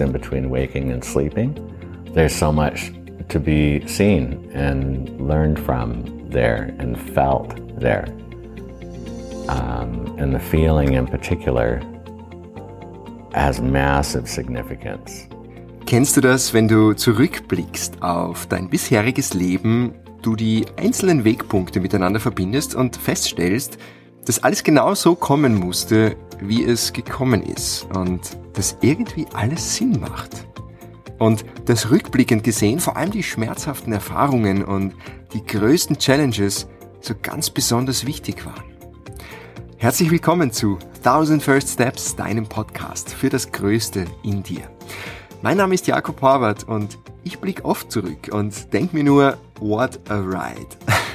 in 0.00 0.12
between 0.12 0.50
waking 0.50 0.92
and 0.92 1.04
sleeping. 1.04 1.54
There's 2.14 2.34
so 2.34 2.52
much 2.52 2.92
to 3.28 3.38
be 3.38 3.86
seen 3.86 4.50
and 4.54 5.08
learned 5.20 5.58
from 5.58 6.28
there 6.30 6.74
and 6.78 6.98
felt 6.98 7.54
there. 7.78 8.06
Um, 9.48 10.16
and 10.18 10.34
the 10.34 10.40
feeling 10.40 10.94
in 10.94 11.06
particular 11.06 11.80
has 13.32 13.60
massive 13.60 14.28
significance. 14.28 15.28
Kennst 15.86 16.16
du 16.16 16.20
das, 16.20 16.54
wenn 16.54 16.68
du 16.68 16.94
zurückblickst 16.94 18.02
auf 18.02 18.46
dein 18.46 18.68
bisheriges 18.68 19.34
Leben, 19.34 19.94
du 20.22 20.36
die 20.36 20.66
einzelnen 20.76 21.24
Wegpunkte 21.24 21.80
miteinander 21.80 22.20
verbindest 22.20 22.74
und 22.74 22.96
feststellst, 22.96 23.78
dass 24.24 24.42
alles 24.44 24.62
genau 24.62 24.94
so 24.94 25.14
kommen 25.14 25.54
musste, 25.54 26.16
wie 26.40 26.64
es 26.64 26.92
gekommen 26.92 27.42
ist 27.42 27.86
und 27.94 28.20
dass 28.54 28.76
irgendwie 28.80 29.26
alles 29.32 29.76
Sinn 29.76 30.00
macht? 30.00 30.46
Und 31.18 31.44
das 31.66 31.90
rückblickend 31.90 32.44
gesehen 32.44 32.80
vor 32.80 32.96
allem 32.96 33.10
die 33.10 33.22
schmerzhaften 33.22 33.92
Erfahrungen 33.92 34.64
und 34.64 34.94
die 35.34 35.44
größten 35.44 35.98
Challenges 35.98 36.66
so 37.00 37.14
ganz 37.20 37.50
besonders 37.50 38.06
wichtig 38.06 38.46
waren. 38.46 38.64
Herzlich 39.76 40.10
willkommen 40.10 40.52
zu 40.52 40.78
1000 40.98 41.42
First 41.42 41.68
Steps, 41.70 42.16
deinem 42.16 42.46
Podcast 42.46 43.10
für 43.10 43.28
das 43.28 43.52
Größte 43.52 44.06
in 44.22 44.42
dir. 44.42 44.62
Mein 45.42 45.56
Name 45.56 45.74
ist 45.74 45.86
Jakob 45.86 46.20
Horvath 46.20 46.64
und 46.64 46.98
ich 47.24 47.38
blicke 47.38 47.64
oft 47.64 47.90
zurück 47.90 48.30
und 48.32 48.72
denke 48.72 48.96
mir 48.96 49.04
nur, 49.04 49.38
what 49.58 49.98
a 50.10 50.18
ride. 50.18 50.68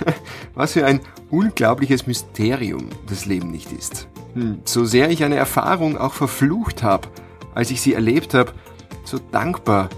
Was 0.55 0.73
für 0.73 0.85
ein 0.85 1.00
unglaubliches 1.30 2.07
Mysterium 2.07 2.89
das 3.07 3.25
Leben 3.25 3.52
nicht 3.52 3.72
ist. 3.72 4.07
Hm, 4.36 4.59
so 4.66 4.86
sehr 4.86 5.09
ich 5.09 5.23
eine 5.23 5.36
Erfahrung 5.36 5.97
auch 5.97 6.14
verflucht 6.14 6.83
habe, 6.83 7.08
als 7.55 7.72
ich 7.72 7.81
sie 7.81 7.94
erlebt 7.94 8.33
habe, 8.33 8.52
so 9.05 9.17
dankbar 9.17 9.89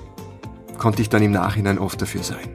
konnte 0.77 1.01
ich 1.01 1.09
dann 1.09 1.23
im 1.23 1.31
Nachhinein 1.31 1.79
oft 1.79 1.99
dafür 2.01 2.21
sein. 2.23 2.47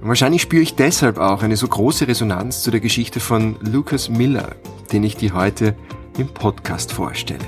Und 0.00 0.08
wahrscheinlich 0.08 0.42
spüre 0.42 0.62
ich 0.62 0.74
deshalb 0.74 1.16
auch 1.16 1.42
eine 1.42 1.56
so 1.56 1.66
große 1.66 2.06
Resonanz 2.06 2.62
zu 2.62 2.70
der 2.70 2.80
Geschichte 2.80 3.18
von 3.18 3.56
Lucas 3.60 4.10
Miller, 4.10 4.56
den 4.92 5.02
ich 5.04 5.16
dir 5.16 5.32
heute 5.32 5.74
im 6.18 6.28
Podcast 6.28 6.92
vorstelle. 6.92 7.46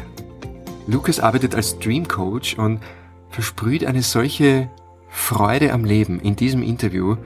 Lucas 0.86 1.20
arbeitet 1.20 1.54
als 1.54 1.78
Dream 1.78 2.08
Coach 2.08 2.56
und 2.56 2.80
versprüht 3.28 3.84
eine 3.84 4.00
solche 4.00 4.70
Freude 5.10 5.74
am 5.74 5.84
Leben 5.84 6.20
in 6.20 6.36
diesem 6.36 6.62
Interview 6.62 7.16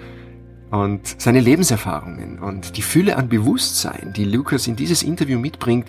und 0.70 1.20
seine 1.20 1.40
Lebenserfahrungen 1.40 2.38
und 2.38 2.76
die 2.76 2.82
Fülle 2.82 3.16
an 3.16 3.28
Bewusstsein, 3.28 4.12
die 4.16 4.24
Lucas 4.24 4.66
in 4.66 4.76
dieses 4.76 5.02
Interview 5.02 5.38
mitbringt, 5.38 5.88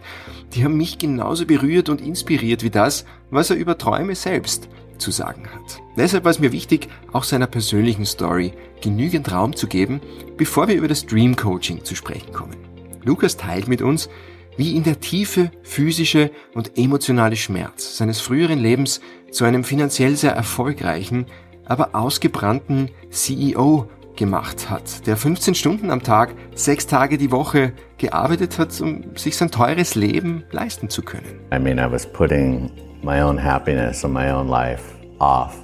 die 0.54 0.64
haben 0.64 0.78
mich 0.78 0.98
genauso 0.98 1.46
berührt 1.46 1.90
und 1.90 2.02
inspiriert 2.02 2.64
wie 2.64 2.72
das, 2.72 3.06
was 3.30 3.50
er 3.50 3.58
über 3.58 3.78
Träume 3.78 4.16
selbst 4.16 4.70
zu 4.98 5.12
sagen 5.12 5.48
hat. 5.54 5.82
Deshalb 5.98 6.24
war 6.24 6.32
es 6.32 6.40
mir 6.40 6.52
wichtig, 6.52 6.88
auch 7.12 7.24
seiner 7.24 7.48
persönlichen 7.48 8.06
Story 8.06 8.54
genügend 8.82 9.32
Raum 9.32 9.56
zu 9.56 9.68
geben, 9.68 10.02
bevor 10.38 10.68
wir 10.68 10.76
über 10.76 10.88
das 10.88 11.06
Dream 11.06 11.36
Coaching 11.36 11.84
zu 11.84 11.96
sprechen 11.96 12.32
kommen. 12.32 12.58
Lukas 13.04 13.38
teilt 13.38 13.68
mit 13.68 13.82
uns, 13.82 14.10
wie 14.58 14.74
ihn 14.74 14.84
der 14.84 15.00
tiefe 15.00 15.52
physische 15.64 16.32
und 16.54 16.78
emotionale 16.78 17.36
Schmerz 17.36 17.98
seines 17.98 18.20
früheren 18.20 18.60
Lebens 18.60 19.02
zu 19.32 19.46
einem 19.46 19.64
finanziell 19.64 20.16
sehr 20.16 20.34
erfolgreichen, 20.34 21.26
aber 21.66 21.96
ausgebrannten 21.96 22.90
CEO 23.10 23.90
gemacht 24.22 24.70
hat, 24.70 25.08
der 25.08 25.18
15 25.18 25.56
Stunden 25.56 25.90
am 25.90 26.04
Tag, 26.04 26.36
sechs 26.54 26.86
Tage 26.86 27.18
die 27.18 27.32
Woche 27.32 27.74
gearbeitet 27.98 28.60
hat, 28.60 28.80
um 28.80 29.16
sich 29.16 29.36
sein 29.36 29.50
teures 29.50 29.96
Leben 29.96 30.44
leisten 30.52 30.92
zu 30.92 31.02
können. 31.02 31.40
I 31.52 31.58
mean, 31.58 31.80
I 31.80 31.92
was 31.92 32.06
putting 32.06 32.72
my 33.02 33.24
own 33.24 33.44
happiness 33.44 34.06
and 34.06 34.14
my 34.14 34.32
own 34.32 34.48
life 34.48 34.94
off 35.20 35.58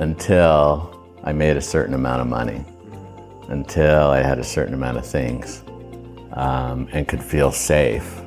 until 0.00 0.90
I 1.24 1.32
made 1.32 1.56
a 1.56 1.60
certain 1.60 1.94
amount 1.94 2.22
of 2.22 2.26
money, 2.26 2.64
until 3.50 4.10
I 4.10 4.20
had 4.20 4.40
a 4.40 4.44
certain 4.44 4.74
amount 4.74 4.98
of 4.98 5.06
things, 5.06 5.62
um, 6.32 6.88
and 6.92 7.06
could 7.06 7.22
feel 7.22 7.52
safe 7.52 8.20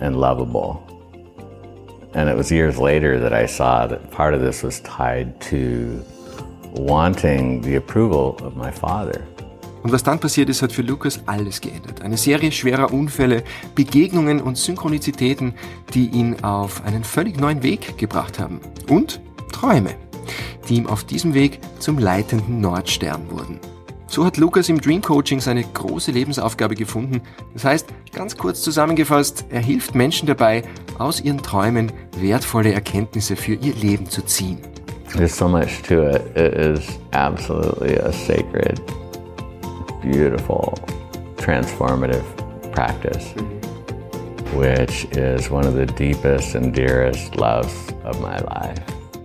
and 0.00 0.16
lovable. 0.16 0.80
And 2.14 2.30
it 2.30 2.36
was 2.36 2.50
years 2.50 2.78
later 2.78 3.20
that 3.20 3.34
I 3.34 3.44
saw 3.44 3.86
that 3.88 4.10
part 4.10 4.32
of 4.32 4.40
this 4.40 4.62
was 4.62 4.80
tied 4.80 5.38
to 5.52 6.02
wanting 6.74 7.62
the 7.62 7.76
approval 7.76 8.36
of 8.44 8.54
my 8.54 8.70
father. 8.70 9.20
Und 9.82 9.92
was 9.92 10.02
dann 10.02 10.20
passiert 10.20 10.48
ist, 10.48 10.62
hat 10.62 10.72
für 10.72 10.82
Lukas 10.82 11.20
alles 11.26 11.60
geändert. 11.60 12.02
Eine 12.02 12.16
Serie 12.16 12.52
schwerer 12.52 12.92
Unfälle, 12.92 13.42
Begegnungen 13.74 14.40
und 14.40 14.56
Synchronizitäten, 14.56 15.54
die 15.92 16.06
ihn 16.06 16.42
auf 16.44 16.84
einen 16.84 17.02
völlig 17.02 17.40
neuen 17.40 17.62
Weg 17.62 17.98
gebracht 17.98 18.38
haben. 18.38 18.60
Und 18.88 19.20
Träume, 19.50 19.94
die 20.68 20.76
ihm 20.76 20.86
auf 20.86 21.04
diesem 21.04 21.34
Weg 21.34 21.58
zum 21.80 21.98
leitenden 21.98 22.60
Nordstern 22.60 23.30
wurden. 23.30 23.58
So 24.06 24.26
hat 24.26 24.36
Lukas 24.36 24.68
im 24.68 24.80
Dream 24.80 25.00
Coaching 25.00 25.40
seine 25.40 25.64
große 25.64 26.12
Lebensaufgabe 26.12 26.74
gefunden. 26.74 27.22
Das 27.54 27.64
heißt, 27.64 27.86
ganz 28.12 28.36
kurz 28.36 28.60
zusammengefasst, 28.60 29.46
er 29.48 29.62
hilft 29.62 29.94
Menschen 29.94 30.26
dabei, 30.26 30.64
aus 30.98 31.20
ihren 31.20 31.42
Träumen 31.42 31.90
wertvolle 32.18 32.72
Erkenntnisse 32.72 33.36
für 33.36 33.54
ihr 33.54 33.74
Leben 33.74 34.06
zu 34.06 34.22
ziehen. 34.22 34.58
There's 35.14 35.34
so 35.34 35.46
much 35.46 35.82
to 35.88 36.08
it. 36.08 36.22
It 36.36 36.54
is 36.54 36.98
absolutely 37.12 37.96
a 37.96 38.12
sacred 38.12 38.80
beautiful, 40.00 40.74
transformative 41.36 42.24
practice, 42.72 43.34
which 44.54 45.04
is 45.12 45.50
one 45.50 45.66
of 45.66 45.74
the 45.74 45.84
deepest 45.84 46.54
and 46.54 46.74
dearest 46.74 47.36
loves 47.36 47.74
of 48.04 48.20
my 48.20 48.38
life. 48.38 48.82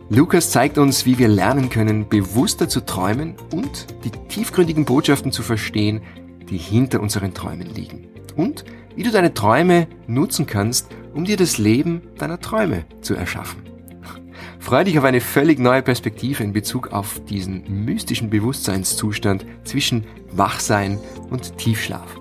Lukas 0.09 0.51
zeigt 0.51 0.77
uns, 0.77 1.05
wie 1.05 1.17
wir 1.17 1.29
lernen 1.29 1.69
können, 1.69 2.07
bewusster 2.07 2.67
zu 2.67 2.85
träumen 2.85 3.35
und 3.53 3.87
die 4.03 4.11
tiefgründigen 4.11 4.83
Botschaften 4.83 5.31
zu 5.31 5.41
verstehen, 5.41 6.01
die 6.49 6.57
hinter 6.57 7.01
unseren 7.01 7.33
Träumen 7.33 7.67
liegen. 7.67 8.07
Und 8.35 8.65
wie 8.95 9.03
du 9.03 9.11
deine 9.11 9.33
Träume 9.33 9.87
nutzen 10.07 10.45
kannst, 10.45 10.89
um 11.13 11.25
dir 11.25 11.37
das 11.37 11.57
Leben 11.57 12.01
deiner 12.17 12.39
Träume 12.39 12.85
zu 13.01 13.15
erschaffen. 13.15 13.66
Freue 14.67 14.83
dich 14.83 14.99
auf 14.99 15.05
eine 15.05 15.21
völlig 15.21 15.59
neue 15.59 15.81
Perspektive 15.81 16.43
in 16.43 16.51
Bezug 16.51 16.91
auf 16.91 17.21
diesen 17.23 17.85
mystischen 17.85 18.29
Bewusstseinszustand 18.29 19.45
zwischen 19.63 20.03
Wachsein 20.33 20.99
und 21.29 21.57
Tiefschlaf. 21.57 22.19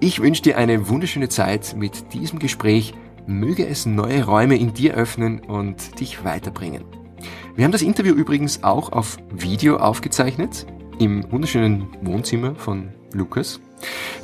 Ich 0.00 0.20
wünsche 0.20 0.42
dir 0.42 0.58
eine 0.58 0.88
wunderschöne 0.88 1.28
Zeit 1.28 1.76
mit 1.78 2.12
diesem 2.12 2.40
Gespräch. 2.40 2.94
Möge 3.28 3.64
es 3.68 3.86
neue 3.86 4.24
Räume 4.24 4.56
in 4.56 4.74
dir 4.74 4.94
öffnen 4.94 5.38
und 5.38 6.00
dich 6.00 6.24
weiterbringen. 6.24 6.82
Wir 7.54 7.64
haben 7.64 7.70
das 7.70 7.82
Interview 7.82 8.16
übrigens 8.16 8.64
auch 8.64 8.90
auf 8.90 9.16
Video 9.30 9.76
aufgezeichnet, 9.76 10.66
im 10.98 11.30
wunderschönen 11.30 11.86
Wohnzimmer 12.02 12.56
von 12.56 12.88
Lukas. 13.12 13.60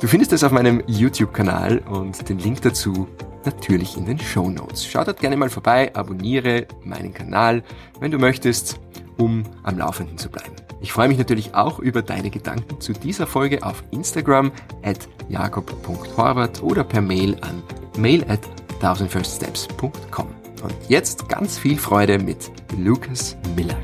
Du 0.01 0.07
findest 0.07 0.33
es 0.33 0.43
auf 0.43 0.51
meinem 0.51 0.83
YouTube-Kanal 0.87 1.77
und 1.89 2.27
den 2.27 2.37
Link 2.37 2.63
dazu 2.63 3.07
natürlich 3.45 3.97
in 3.97 4.05
den 4.05 4.19
Show 4.19 4.49
Notes. 4.49 4.85
Schau 4.85 5.03
dort 5.03 5.19
gerne 5.19 5.37
mal 5.37 5.49
vorbei, 5.49 5.91
abonniere 5.95 6.67
meinen 6.83 7.13
Kanal, 7.13 7.63
wenn 7.99 8.11
du 8.11 8.17
möchtest, 8.17 8.79
um 9.17 9.43
am 9.63 9.77
Laufenden 9.77 10.17
zu 10.17 10.29
bleiben. 10.29 10.55
Ich 10.81 10.91
freue 10.91 11.07
mich 11.07 11.17
natürlich 11.17 11.53
auch 11.53 11.79
über 11.79 12.01
deine 12.01 12.29
Gedanken 12.31 12.81
zu 12.81 12.93
dieser 12.93 13.27
Folge 13.27 13.63
auf 13.63 13.83
Instagram 13.91 14.51
at 14.83 15.07
jakob.horvath 15.29 16.63
oder 16.63 16.83
per 16.83 17.01
Mail 17.01 17.37
an 17.41 17.61
mail 17.97 18.25
at 18.27 18.41
thousandfirststeps.com. 18.79 20.27
Und 20.63 20.75
jetzt 20.87 21.27
ganz 21.29 21.57
viel 21.57 21.77
Freude 21.77 22.19
mit 22.19 22.51
Lucas 22.77 23.35
Miller. 23.55 23.77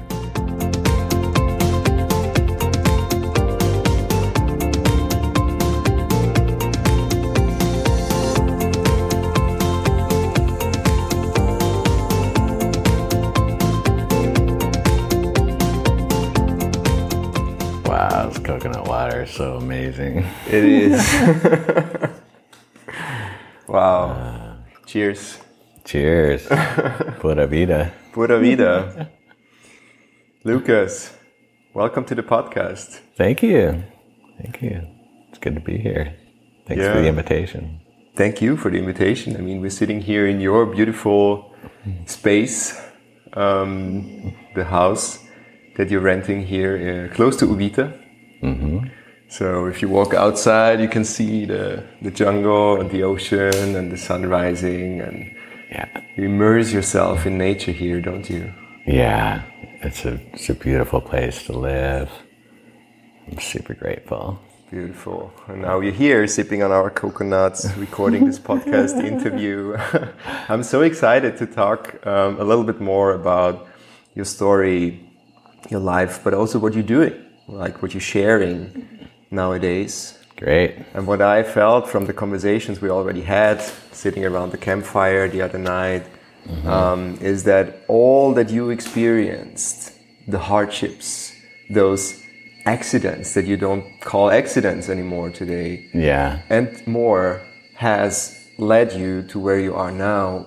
So 19.38 19.58
amazing. 19.58 20.26
It 20.48 20.66
is. 20.66 20.98
wow. 23.68 24.10
Uh, 24.10 24.56
cheers. 24.88 25.38
Cheers. 25.86 26.48
Pura 27.20 27.46
vida. 27.46 27.94
Pura 28.14 28.40
vida. 28.40 29.12
Lucas, 30.44 31.14
welcome 31.76 32.04
to 32.06 32.16
the 32.16 32.24
podcast. 32.24 33.02
Thank 33.16 33.44
you. 33.44 33.84
Thank 34.42 34.64
you. 34.64 34.82
It's 35.30 35.38
good 35.38 35.54
to 35.54 35.62
be 35.62 35.78
here. 35.78 36.16
Thanks 36.66 36.82
yeah. 36.82 36.94
for 36.94 37.02
the 37.02 37.08
invitation. 37.08 37.82
Thank 38.16 38.42
you 38.42 38.58
for 38.58 38.72
the 38.72 38.80
invitation. 38.80 39.38
I 39.38 39.42
mean, 39.42 39.62
we're 39.62 39.70
sitting 39.70 40.02
here 40.02 40.26
in 40.26 40.42
your 40.42 40.66
beautiful 40.66 41.54
space, 42.08 42.74
um, 43.34 44.36
the 44.56 44.66
house 44.66 45.20
that 45.76 45.92
you're 45.92 46.02
renting 46.02 46.42
here 46.42 47.08
uh, 47.12 47.16
close 47.16 47.38
to 47.38 47.46
Uvita. 47.46 47.94
Mm-hmm. 48.42 48.97
So 49.30 49.66
if 49.66 49.82
you 49.82 49.90
walk 49.90 50.14
outside, 50.14 50.80
you 50.80 50.88
can 50.88 51.04
see 51.04 51.46
the, 51.46 51.84
the 52.02 52.12
jungle 52.12 52.80
and 52.80 52.90
the 52.90 53.04
ocean 53.04 53.76
and 53.76 53.92
the 53.92 53.98
sun 53.98 54.26
rising 54.26 55.02
and 55.02 55.36
Yeah. 55.70 55.88
You 56.16 56.26
immerse 56.26 56.72
yourself 56.72 57.26
in 57.26 57.38
nature 57.38 57.74
here, 57.74 58.00
don't 58.00 58.30
you? 58.30 58.54
Yeah. 58.86 59.44
It's 59.82 60.06
a, 60.06 60.14
it's 60.34 60.50
a 60.50 60.54
beautiful 60.54 61.02
place 61.02 61.46
to 61.48 61.54
live. 61.54 62.10
I'm 63.30 63.40
super 63.40 63.74
grateful. 63.74 64.40
Beautiful. 64.72 65.34
And 65.48 65.62
now 65.62 65.82
you're 65.82 65.94
here 65.94 66.26
sipping 66.28 66.64
on 66.64 66.72
our 66.72 66.90
coconuts, 66.90 67.76
recording 67.78 68.26
this 68.26 68.40
podcast 68.40 69.04
interview. 69.04 69.76
I'm 70.50 70.64
so 70.64 70.82
excited 70.84 71.38
to 71.38 71.46
talk 71.46 72.06
um, 72.08 72.40
a 72.40 72.46
little 72.46 72.64
bit 72.64 72.80
more 72.80 73.14
about 73.14 73.68
your 74.16 74.26
story, 74.26 75.06
your 75.70 75.82
life, 75.82 76.22
but 76.24 76.34
also 76.34 76.60
what 76.60 76.74
you're 76.74 76.84
doing, 76.98 77.14
like 77.48 77.82
what 77.82 77.94
you're 77.94 78.02
sharing 78.02 78.97
nowadays. 79.32 80.18
Great. 80.38 80.76
And 80.94 81.08
what 81.08 81.22
I 81.22 81.42
felt 81.42 81.90
from 81.90 82.06
the 82.06 82.14
conversations 82.14 82.80
we 82.80 82.90
already 82.90 83.22
had, 83.22 83.60
sitting 83.92 84.24
around 84.24 84.52
the 84.52 84.58
campfire 84.58 85.28
the 85.28 85.42
other 85.42 85.58
night, 85.58 86.04
mm-hmm. 86.46 86.68
um, 86.68 87.18
is 87.22 87.44
that 87.46 87.84
all 87.88 88.34
that 88.34 88.52
you 88.52 88.70
experienced, 88.70 89.94
the 90.28 90.38
hardships, 90.38 91.34
those 91.72 92.22
accidents 92.66 93.34
that 93.34 93.46
you 93.46 93.58
don't 93.58 94.00
call 94.02 94.30
accidents 94.30 94.90
anymore 94.90 95.32
today, 95.32 95.90
yeah, 95.94 96.42
and 96.50 96.86
more, 96.86 97.42
has 97.76 98.48
led 98.60 98.94
you 98.94 99.24
to 99.24 99.40
where 99.40 99.60
you 99.60 99.74
are 99.74 99.92
now. 99.92 100.46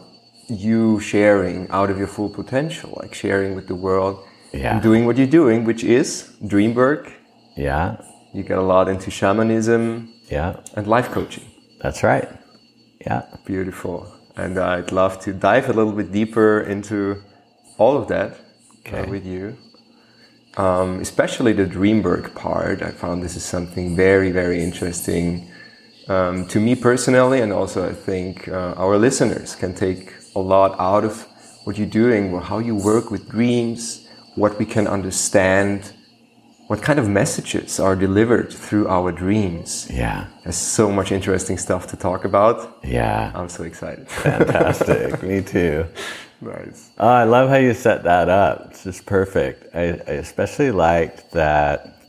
You 0.49 1.01
sharing 1.01 1.69
out 1.71 1.91
of 1.91 1.99
your 1.99 2.09
full 2.09 2.29
potential, 2.29 2.99
like 3.01 3.15
sharing 3.15 3.55
with 3.55 3.67
the 3.69 3.75
world, 3.75 4.25
yeah. 4.53 4.81
doing 4.81 5.07
what 5.07 5.17
you're 5.17 5.27
doing, 5.27 5.65
which 5.65 5.83
is 5.83 6.37
dream 6.47 6.75
work. 6.75 7.13
Yeah, 7.57 7.97
you 8.33 8.43
get 8.43 8.59
a 8.59 8.63
lot 8.63 8.89
into 8.89 9.11
shamanism. 9.11 10.13
Yeah. 10.29 10.61
And 10.75 10.87
life 10.87 11.11
coaching. 11.11 11.45
That's 11.81 12.03
right. 12.03 12.29
Yeah. 13.01 13.23
Beautiful. 13.45 14.13
And 14.37 14.59
I'd 14.59 14.93
love 14.93 15.21
to 15.21 15.33
dive 15.33 15.69
a 15.69 15.73
little 15.73 15.93
bit 15.93 16.13
deeper 16.13 16.61
into 16.61 17.23
all 17.79 17.97
of 17.97 18.09
that 18.09 18.33
uh, 18.33 18.89
okay. 18.89 19.01
uh, 19.01 19.11
with 19.11 19.27
you. 19.27 19.57
Um, 20.57 21.01
especially 21.01 21.53
the 21.53 21.67
dream 21.67 22.03
work 22.03 22.35
part. 22.35 22.83
I 22.83 22.91
found 22.91 23.23
this 23.23 23.37
is 23.37 23.45
something 23.45 23.97
very, 23.97 24.31
very 24.31 24.63
interesting 24.63 25.51
um, 26.09 26.47
to 26.49 26.59
me 26.59 26.75
personally, 26.75 27.41
and 27.41 27.53
also 27.53 27.89
I 27.89 27.93
think 27.93 28.49
uh, 28.49 28.75
our 28.77 28.99
listeners 28.99 29.55
can 29.55 29.75
take 29.75 30.13
a 30.35 30.41
lot 30.41 30.79
out 30.81 31.05
of 31.05 31.27
what 31.65 31.79
you're 31.79 31.87
doing, 31.87 32.33
or 32.33 32.41
how 32.41 32.59
you 32.59 32.75
work 32.75 33.11
with 33.13 33.29
dreams, 33.29 34.09
what 34.35 34.59
we 34.59 34.65
can 34.65 34.89
understand 34.89 35.93
what 36.71 36.81
kind 36.83 37.01
of 37.01 37.09
messages 37.09 37.81
are 37.81 37.97
delivered 37.97 38.53
through 38.53 38.87
our 38.87 39.11
dreams. 39.11 39.89
Yeah. 39.91 40.29
There's 40.45 40.55
so 40.55 40.89
much 40.89 41.11
interesting 41.11 41.59
stuff 41.59 41.89
to 41.89 41.97
talk 41.97 42.25
about. 42.25 42.79
Yeah. 42.85 43.33
I'm 43.35 43.49
so 43.49 43.65
excited. 43.65 44.09
Fantastic. 44.23 45.21
Me 45.21 45.43
too. 45.43 45.85
Nice. 46.41 46.93
Oh, 46.97 47.09
I 47.09 47.25
love 47.25 47.49
how 47.49 47.57
you 47.57 47.75
set 47.75 48.05
that 48.05 48.29
up. 48.29 48.69
It's 48.71 48.85
just 48.85 49.05
perfect. 49.05 49.75
I, 49.75 49.83
I 49.83 50.13
especially 50.23 50.71
liked 50.71 51.33
that 51.33 52.05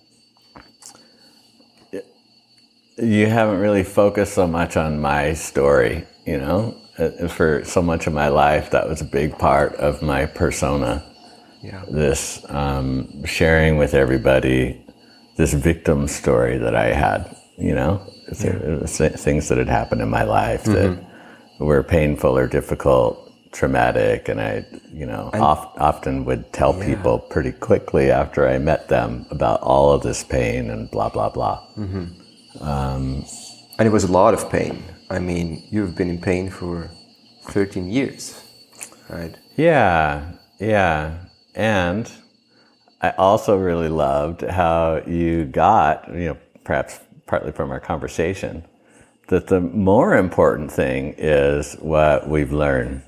you 3.00 3.26
haven't 3.26 3.62
really 3.62 3.84
focused 3.84 4.34
so 4.36 4.46
much 4.46 4.78
on 4.78 5.02
my 5.02 5.34
story, 5.34 6.06
you 6.28 6.38
know? 6.38 6.78
Uh, 7.00 7.28
for 7.30 7.66
so 7.66 7.82
much 7.82 8.06
of 8.06 8.14
my 8.14 8.28
life, 8.28 8.70
that 8.70 8.88
was 8.88 9.02
a 9.02 9.06
big 9.06 9.40
part 9.40 9.74
of 9.78 10.04
my 10.04 10.28
persona 10.28 11.04
yeah. 11.64 11.84
this 11.90 12.44
um, 12.50 13.26
sharing 13.26 13.78
with 13.78 13.94
everybody 13.94 14.84
this 15.38 15.54
victim 15.54 16.08
story 16.08 16.58
that 16.58 16.76
I 16.76 16.94
had, 16.94 17.36
you 17.58 17.74
know, 17.74 18.06
yeah. 18.40 18.86
things 18.86 19.50
that 19.50 19.58
had 19.58 19.70
happened 19.70 20.02
in 20.02 20.10
my 20.10 20.24
life 20.24 20.64
mm-hmm. 20.64 20.74
that 20.74 21.66
were 21.66 21.84
painful 21.84 22.38
or 22.38 22.48
difficult, 22.48 23.32
traumatic, 23.52 24.30
and 24.30 24.40
I, 24.42 24.66
you 24.94 25.06
know, 25.06 25.30
oft, 25.34 25.78
often 25.78 26.26
would 26.26 26.52
tell 26.54 26.78
yeah. 26.78 26.96
people 26.96 27.20
pretty 27.20 27.52
quickly 27.52 28.12
after 28.12 28.48
I 28.48 28.58
met 28.58 28.88
them 28.88 29.26
about 29.32 29.62
all 29.62 29.92
of 29.92 30.04
this 30.04 30.24
pain 30.24 30.70
and 30.70 30.90
blah 30.92 31.10
blah 31.10 31.30
blah. 31.30 31.66
Mm-hmm. 31.78 32.64
Um, 32.64 33.26
and 33.80 33.88
it 33.88 33.92
was 33.92 34.04
a 34.04 34.12
lot 34.12 34.34
of 34.34 34.50
pain. 34.50 34.84
I 35.10 35.20
mean, 35.20 35.64
you've 35.72 35.96
been 35.96 36.10
in 36.10 36.22
pain 36.22 36.50
for 36.50 36.90
13 37.46 37.90
years, 37.90 38.42
right? 39.10 39.36
Yeah, 39.58 40.32
yeah. 40.60 41.18
And 41.56 42.12
I 43.02 43.12
also 43.12 43.58
really 43.58 43.90
loved 43.90 44.42
how 44.42 45.02
you 45.08 45.46
got, 45.46 46.08
you 46.14 46.28
know, 46.28 46.38
perhaps 46.64 47.00
partly 47.26 47.52
from 47.52 47.72
our 47.72 47.80
conversation, 47.80 48.64
that 49.28 49.48
the 49.48 49.60
more 49.60 50.16
important 50.16 50.72
thing 50.72 51.16
is 51.18 51.76
what 51.76 52.30
we've 52.30 52.52
learned 52.52 53.02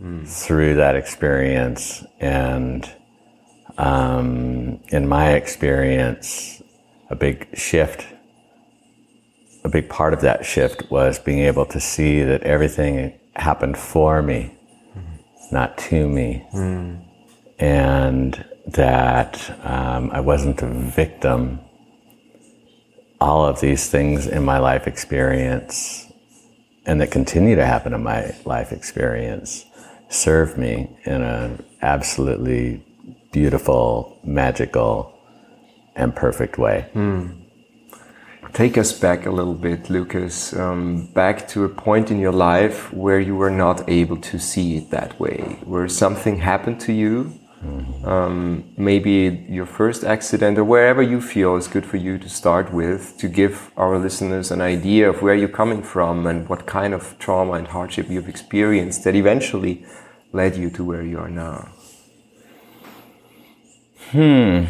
mm. 0.00 0.28
through 0.28 0.74
that 0.76 0.96
experience. 0.96 2.04
And 2.20 2.90
um, 3.78 4.80
in 4.88 5.08
my 5.08 5.32
experience, 5.32 6.62
a 7.08 7.16
big 7.16 7.48
shift, 7.56 8.06
a 9.64 9.68
big 9.68 9.88
part 9.88 10.12
of 10.12 10.20
that 10.20 10.44
shift 10.44 10.90
was 10.90 11.18
being 11.18 11.40
able 11.40 11.64
to 11.66 11.80
see 11.80 12.22
that 12.22 12.42
everything 12.42 13.18
happened 13.34 13.78
for 13.78 14.20
me, 14.20 14.54
mm. 14.94 15.52
not 15.52 15.78
to 15.78 16.06
me. 16.06 16.46
Mm 16.52 17.11
and 17.62 18.44
that 18.66 19.56
um, 19.64 20.10
I 20.10 20.18
wasn't 20.18 20.60
a 20.62 20.66
victim. 20.66 21.60
All 23.20 23.46
of 23.46 23.60
these 23.60 23.88
things 23.88 24.26
in 24.26 24.42
my 24.44 24.58
life 24.58 24.88
experience 24.88 26.12
and 26.84 27.00
that 27.00 27.12
continue 27.12 27.54
to 27.54 27.64
happen 27.64 27.94
in 27.94 28.02
my 28.02 28.34
life 28.44 28.72
experience 28.72 29.64
serve 30.08 30.58
me 30.58 30.90
in 31.04 31.22
an 31.22 31.64
absolutely 31.82 32.84
beautiful, 33.30 34.18
magical, 34.24 35.16
and 35.94 36.16
perfect 36.16 36.58
way. 36.58 36.90
Mm. 36.94 37.38
Take 38.54 38.76
us 38.76 38.92
back 38.92 39.24
a 39.24 39.30
little 39.30 39.54
bit, 39.54 39.88
Lucas, 39.88 40.52
um, 40.52 41.06
back 41.14 41.46
to 41.48 41.64
a 41.64 41.68
point 41.68 42.10
in 42.10 42.18
your 42.18 42.32
life 42.32 42.92
where 42.92 43.20
you 43.20 43.36
were 43.36 43.50
not 43.50 43.88
able 43.88 44.16
to 44.16 44.38
see 44.40 44.78
it 44.78 44.90
that 44.90 45.18
way, 45.20 45.58
where 45.64 45.88
something 45.88 46.38
happened 46.38 46.80
to 46.80 46.92
you 46.92 47.38
um, 48.04 48.64
maybe 48.76 49.46
your 49.48 49.66
first 49.66 50.02
accident 50.02 50.58
or 50.58 50.64
wherever 50.64 51.02
you 51.02 51.20
feel 51.20 51.54
is 51.56 51.68
good 51.68 51.86
for 51.86 51.96
you 51.96 52.18
to 52.18 52.28
start 52.28 52.72
with 52.72 53.16
to 53.18 53.28
give 53.28 53.70
our 53.76 53.98
listeners 53.98 54.50
an 54.50 54.60
idea 54.60 55.08
of 55.08 55.22
where 55.22 55.34
you're 55.34 55.48
coming 55.48 55.82
from 55.82 56.26
and 56.26 56.48
what 56.48 56.66
kind 56.66 56.92
of 56.92 57.16
trauma 57.18 57.52
and 57.52 57.68
hardship 57.68 58.10
you've 58.10 58.28
experienced 58.28 59.04
that 59.04 59.14
eventually 59.14 59.86
led 60.32 60.56
you 60.56 60.70
to 60.70 60.82
where 60.82 61.02
you 61.02 61.18
are 61.18 61.30
now. 61.30 61.68
Hmm. 64.10 64.64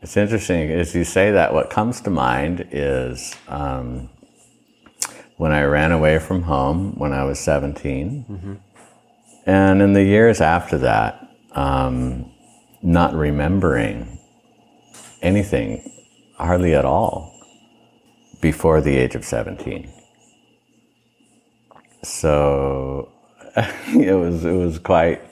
It's 0.00 0.16
interesting 0.16 0.70
as 0.70 0.94
you 0.94 1.04
say 1.04 1.30
that. 1.30 1.52
What 1.52 1.70
comes 1.70 2.00
to 2.02 2.10
mind 2.10 2.68
is 2.70 3.34
um, 3.48 4.08
when 5.36 5.52
I 5.52 5.62
ran 5.64 5.92
away 5.92 6.18
from 6.18 6.42
home 6.42 6.98
when 6.98 7.12
I 7.12 7.24
was 7.24 7.38
17. 7.40 8.26
Mm-hmm. 8.28 8.54
And 9.46 9.82
in 9.82 9.92
the 9.92 10.04
years 10.04 10.40
after 10.40 10.78
that, 10.78 11.23
um, 11.54 12.30
not 12.82 13.14
remembering 13.14 14.18
anything 15.22 15.90
hardly 16.36 16.74
at 16.74 16.84
all 16.84 17.32
before 18.40 18.80
the 18.80 18.96
age 18.96 19.14
of 19.14 19.24
17. 19.24 19.90
So 22.02 23.10
it 23.56 24.14
was 24.14 24.44
it 24.44 24.52
was 24.52 24.78
quite 24.78 25.22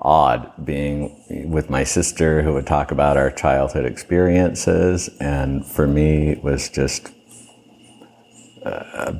odd 0.00 0.52
being 0.64 1.50
with 1.50 1.70
my 1.70 1.84
sister 1.84 2.42
who 2.42 2.54
would 2.54 2.66
talk 2.66 2.90
about 2.90 3.16
our 3.16 3.30
childhood 3.30 3.84
experiences 3.84 5.10
and 5.20 5.66
for 5.66 5.86
me 5.88 6.30
it 6.30 6.42
was 6.42 6.68
just 6.68 7.10
uh, 8.64 9.14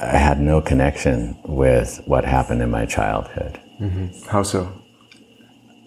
I 0.00 0.16
had 0.16 0.40
no 0.40 0.60
connection 0.60 1.36
with 1.44 2.00
what 2.06 2.24
happened 2.24 2.62
in 2.62 2.70
my 2.70 2.86
childhood. 2.86 3.60
Mm-hmm. 3.80 4.28
How 4.28 4.42
so? 4.42 4.81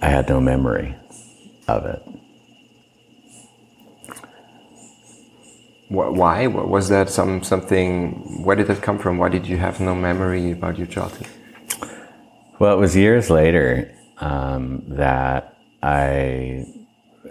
I 0.02 0.10
had 0.10 0.30
no 0.30 0.40
memory 0.40 0.96
of 1.68 1.86
it. 1.86 2.02
Why? 5.88 6.48
Was 6.48 6.90
that 6.90 7.10
some 7.10 7.44
something? 7.44 8.44
Where 8.44 8.56
did 8.56 8.68
that 8.68 8.82
come 8.82 8.98
from? 8.98 9.18
Why 9.18 9.30
did 9.30 9.48
you 9.48 9.58
have 9.58 9.80
no 9.80 9.96
memory 9.96 10.52
about 10.52 10.78
your 10.78 10.88
childhood? 10.88 11.28
Well, 12.60 12.76
it 12.76 12.80
was 12.80 12.96
years 12.96 13.30
later 13.30 13.94
um, 14.18 14.84
that 14.88 15.58
I, 15.84 16.66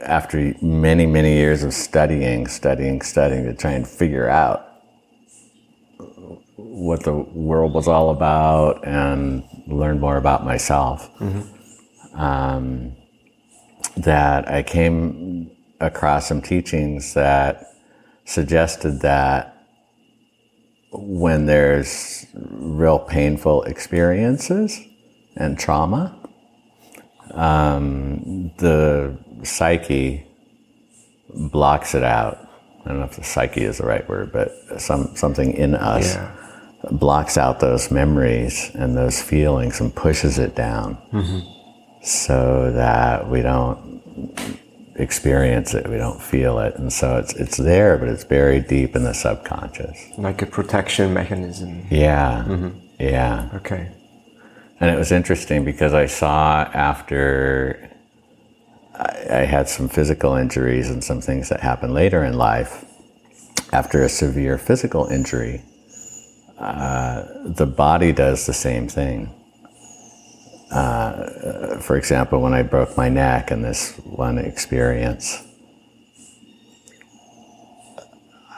after 0.02 0.54
many 0.62 1.04
many 1.04 1.34
years 1.34 1.64
of 1.64 1.74
studying, 1.74 2.46
studying, 2.46 3.02
studying 3.02 3.44
to 3.46 3.54
try 3.54 3.72
and 3.72 3.86
figure 3.86 4.28
out 4.28 4.68
what 6.56 7.02
the 7.02 7.12
world 7.12 7.74
was 7.74 7.88
all 7.88 8.10
about 8.10 8.86
and 8.86 9.42
learn 9.66 9.98
more 9.98 10.16
about 10.16 10.44
myself. 10.44 11.10
Mm 11.18 11.32
-hmm 11.32 11.53
um, 12.14 12.94
that 13.96 14.48
I 14.50 14.62
came 14.62 15.50
across 15.80 16.26
some 16.28 16.40
teachings 16.40 17.14
that 17.14 17.64
suggested 18.24 19.00
that 19.02 19.50
when 20.92 21.46
there's 21.46 22.26
real 22.34 22.98
painful 22.98 23.64
experiences 23.64 24.80
and 25.36 25.58
trauma, 25.58 26.16
um, 27.32 28.50
the 28.58 29.16
psyche 29.42 30.26
blocks 31.34 31.94
it 31.94 32.04
out. 32.04 32.38
I 32.84 32.88
don't 32.90 32.98
know 33.00 33.06
if 33.06 33.16
the 33.16 33.24
psyche 33.24 33.64
is 33.64 33.78
the 33.78 33.86
right 33.86 34.06
word, 34.08 34.30
but 34.32 34.52
some 34.80 35.16
something 35.16 35.52
in 35.54 35.74
us 35.74 36.14
Yeah. 36.14 36.30
blocks 36.92 37.36
out 37.38 37.60
those 37.60 37.90
memories 37.90 38.70
and 38.74 38.96
those 38.96 39.20
feelings 39.22 39.80
and 39.80 39.92
pushes 39.94 40.38
it 40.38 40.54
down, 40.54 40.98
so 42.04 42.70
that 42.72 43.28
we 43.28 43.42
don't 43.42 43.82
experience 44.96 45.74
it, 45.74 45.88
we 45.88 45.96
don't 45.96 46.22
feel 46.22 46.58
it, 46.58 46.76
and 46.76 46.92
so 46.92 47.16
it's 47.16 47.34
it's 47.34 47.56
there, 47.56 47.98
but 47.98 48.08
it's 48.08 48.24
buried 48.24 48.68
deep 48.68 48.94
in 48.94 49.04
the 49.04 49.14
subconscious. 49.14 49.98
Like 50.18 50.42
a 50.42 50.46
protection 50.46 51.12
mechanism. 51.14 51.86
Yeah, 51.90 52.70
yeah. 53.00 53.48
Okay. 53.54 53.90
And 54.80 54.94
it 54.94 54.98
was 54.98 55.12
interesting 55.12 55.64
because 55.64 55.94
I 55.94 56.06
saw 56.06 56.64
after 56.74 57.90
I, 58.94 59.26
I 59.30 59.44
had 59.44 59.68
some 59.68 59.88
physical 59.88 60.34
injuries 60.34 60.90
and 60.90 61.02
some 61.02 61.20
things 61.20 61.48
that 61.48 61.60
happened 61.60 61.94
later 61.94 62.22
in 62.24 62.34
life, 62.34 62.84
after 63.72 64.02
a 64.02 64.08
severe 64.08 64.58
physical 64.58 65.06
injury, 65.06 65.62
uh, 66.58 67.24
the 67.44 67.66
body 67.66 68.12
does 68.12 68.46
the 68.46 68.52
same 68.52 68.88
thing. 68.88 69.30
Uh, 70.74 71.78
for 71.78 71.96
example, 71.96 72.40
when 72.40 72.52
I 72.52 72.62
broke 72.62 72.96
my 72.96 73.08
neck 73.08 73.52
in 73.52 73.62
this 73.62 73.96
one 73.98 74.38
experience, 74.38 75.42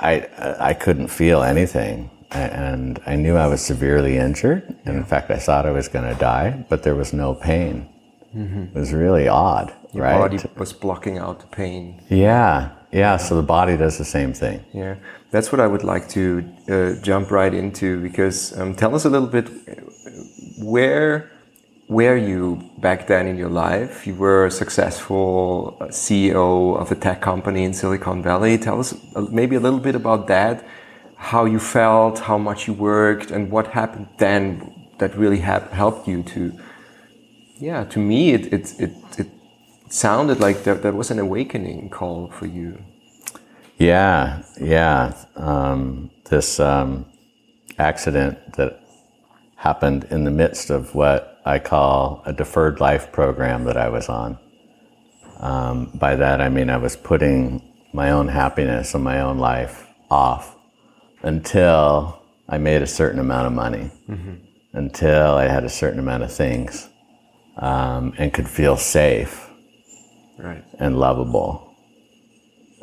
I, 0.01 0.27
I 0.59 0.73
couldn't 0.75 1.09
feel 1.09 1.43
anything. 1.43 2.11
And 2.31 3.01
I 3.07 3.17
knew 3.17 3.37
I 3.37 3.47
was 3.47 3.61
severely 3.61 4.17
injured. 4.17 4.77
And 4.85 4.97
in 4.97 5.05
fact, 5.05 5.31
I 5.31 5.37
thought 5.37 5.67
I 5.67 5.71
was 5.71 5.89
going 5.89 6.13
to 6.13 6.19
die, 6.19 6.65
but 6.69 6.83
there 6.83 6.95
was 6.95 7.13
no 7.13 7.35
pain. 7.35 7.89
It 8.35 8.75
was 8.75 8.93
really 8.93 9.29
odd, 9.29 9.73
Your 9.95 10.05
right? 10.05 10.19
body 10.19 10.39
was 10.59 10.73
blocking 10.73 11.17
out 11.17 11.41
the 11.41 11.47
pain. 11.47 12.03
Yeah, 12.11 12.71
yeah. 12.93 13.17
So 13.17 13.35
the 13.35 13.43
body 13.43 13.79
does 13.79 13.97
the 13.97 14.05
same 14.05 14.35
thing. 14.35 14.63
Yeah, 14.75 14.97
that's 15.31 15.51
what 15.53 15.61
I 15.61 15.67
would 15.67 15.85
like 15.85 16.07
to 16.11 16.45
uh, 16.69 17.01
jump 17.01 17.31
right 17.31 17.55
into 17.55 18.03
because 18.03 18.59
um, 18.59 18.75
tell 18.75 18.95
us 18.95 19.07
a 19.07 19.09
little 19.09 19.29
bit 19.29 19.49
uh, 19.49 19.81
where 20.59 21.31
were 21.89 22.17
you 22.17 22.63
back 22.79 23.07
then 23.07 23.27
in 23.27 23.37
your 23.37 23.49
life? 23.49 24.07
You 24.07 24.15
were 24.15 24.47
a 24.47 24.51
successful 24.51 25.77
uh, 25.81 25.87
CEO 25.87 26.77
of 26.77 26.91
a 26.91 26.95
tech 26.95 27.21
company 27.21 27.65
in 27.65 27.73
Silicon 27.73 28.23
Valley. 28.23 28.59
Tell 28.59 28.81
us 28.81 28.95
uh, 29.15 29.23
maybe 29.31 29.57
a 29.57 29.61
little 29.61 29.79
bit 29.79 29.95
about 29.95 30.27
that, 30.27 30.67
how 31.17 31.45
you 31.45 31.59
felt, 31.59 32.19
how 32.19 32.39
much 32.39 32.67
you 32.67 32.73
worked, 32.73 33.31
and 33.31 33.51
what 33.51 33.69
happened 33.69 34.09
then 34.19 34.89
that 34.99 35.17
really 35.17 35.39
helped 35.39 36.09
you 36.09 36.23
to. 36.23 36.53
Yeah, 37.59 37.85
to 37.85 37.99
me, 37.99 38.33
it 38.33 38.53
it 38.53 38.75
it, 38.81 38.93
it 39.19 39.29
sounded 39.89 40.41
like 40.41 40.65
there, 40.65 40.75
there 40.75 40.93
was 40.93 41.11
an 41.11 41.19
awakening 41.19 41.91
call 41.91 42.31
for 42.31 42.47
you. 42.47 42.83
Yeah, 43.79 44.43
yeah. 44.61 45.15
Um, 45.37 46.11
this 46.29 46.59
um, 46.59 47.07
accident 47.79 48.39
that 48.57 48.86
happened 49.57 50.05
in 50.11 50.25
the 50.25 50.31
midst 50.31 50.71
of 50.71 50.95
what 50.95 51.41
I 51.45 51.59
call 51.59 52.23
a 52.27 52.33
deferred 52.33 52.81
life 52.81 53.11
program 53.13 53.65
that 53.65 53.77
I 53.77 53.89
was 53.89 54.09
on. 54.09 54.39
Um, 55.41 55.91
by 55.95 56.17
that, 56.17 56.41
I 56.41 56.49
mean 56.49 56.71
I 56.71 56.77
was 56.77 56.97
putting 56.97 57.63
my 57.93 58.11
own 58.11 58.29
happiness 58.29 58.95
and 58.95 59.03
my 59.05 59.21
own 59.21 59.39
life 59.39 59.87
off 60.11 60.57
until 61.23 62.23
I 62.49 62.59
made 62.59 62.83
a 62.83 62.87
certain 62.87 63.19
amount 63.19 63.47
of 63.47 63.53
money, 63.53 63.91
until 64.73 65.35
I 65.35 65.49
had 65.49 65.65
a 65.65 65.69
certain 65.69 65.99
amount 65.99 66.23
of 66.23 66.33
things, 66.33 66.89
um, 67.57 68.15
and 68.19 68.33
could 68.33 68.49
feel 68.49 68.77
safe 68.77 69.49
Right. 70.39 70.63
and 70.79 70.99
lovable. 71.01 71.75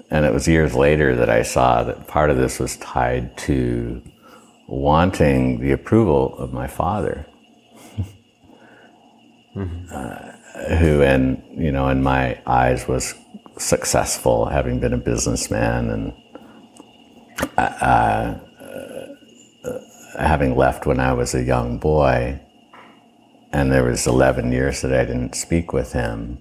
And 0.09 0.25
it 0.25 0.33
was 0.33 0.47
years 0.47 0.75
later 0.75 1.15
that 1.15 1.29
I 1.29 1.43
saw 1.43 1.83
that 1.83 2.07
part 2.07 2.29
of 2.29 2.37
this 2.37 2.59
was 2.59 2.77
tied 2.77 3.37
to 3.39 4.01
wanting 4.67 5.59
the 5.59 5.71
approval 5.71 6.35
of 6.37 6.53
my 6.53 6.67
father, 6.67 7.25
uh, 9.55 10.31
who, 10.77 11.01
in 11.01 11.43
you 11.51 11.71
know, 11.71 11.89
in 11.89 12.01
my 12.01 12.39
eyes, 12.45 12.87
was 12.87 13.13
successful, 13.57 14.45
having 14.45 14.79
been 14.79 14.93
a 14.93 14.97
businessman 14.97 15.89
and 15.89 16.13
uh, 17.57 17.61
uh, 17.61 18.39
having 20.17 20.55
left 20.55 20.85
when 20.85 20.99
I 20.99 21.13
was 21.13 21.33
a 21.33 21.43
young 21.43 21.77
boy. 21.77 22.39
And 23.51 23.71
there 23.71 23.83
was 23.83 24.07
11 24.07 24.51
years 24.51 24.81
that 24.81 24.93
I 24.93 25.05
didn't 25.05 25.35
speak 25.35 25.73
with 25.73 25.93
him. 25.93 26.39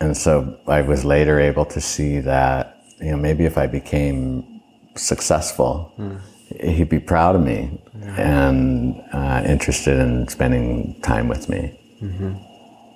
And 0.00 0.16
so 0.16 0.58
I 0.66 0.80
was 0.80 1.04
later 1.04 1.38
able 1.38 1.66
to 1.66 1.80
see 1.80 2.20
that, 2.20 2.78
you 3.00 3.10
know, 3.10 3.16
maybe 3.16 3.44
if 3.44 3.58
I 3.58 3.66
became 3.66 4.60
successful, 4.96 5.92
he'd 6.60 6.88
be 6.88 6.98
proud 7.00 7.36
of 7.36 7.42
me 7.42 7.80
and 8.16 9.00
uh, 9.12 9.42
interested 9.46 9.98
in 9.98 10.28
spending 10.28 11.00
time 11.02 11.28
with 11.28 11.48
me. 11.48 11.78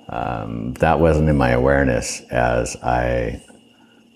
Um, 0.09 0.75
that 0.75 1.01
wasn't 1.01 1.29
in 1.29 1.37
my 1.37 1.51
awareness 1.51 2.21
as 2.31 2.77
I 2.83 3.43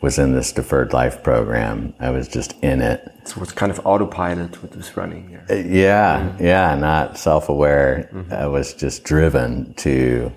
was 0.02 0.18
in 0.18 0.34
this 0.34 0.52
deferred 0.52 0.92
life 0.92 1.22
program. 1.22 1.94
I 2.00 2.10
was 2.10 2.26
just 2.28 2.54
in 2.62 2.80
it. 2.80 3.12
So 3.24 3.42
it's 3.42 3.52
kind 3.52 3.70
of 3.72 3.84
autopilot 3.84 4.62
what 4.62 4.74
was 4.76 4.96
running 4.96 5.30
there. 5.32 5.46
Uh, 5.50 5.54
Yeah, 5.54 6.36
yeah, 6.40 6.74
not 6.76 7.18
self 7.18 7.48
aware. 7.48 8.08
I 8.30 8.46
was 8.46 8.72
just 8.74 9.04
driven 9.04 9.74
to 9.74 10.32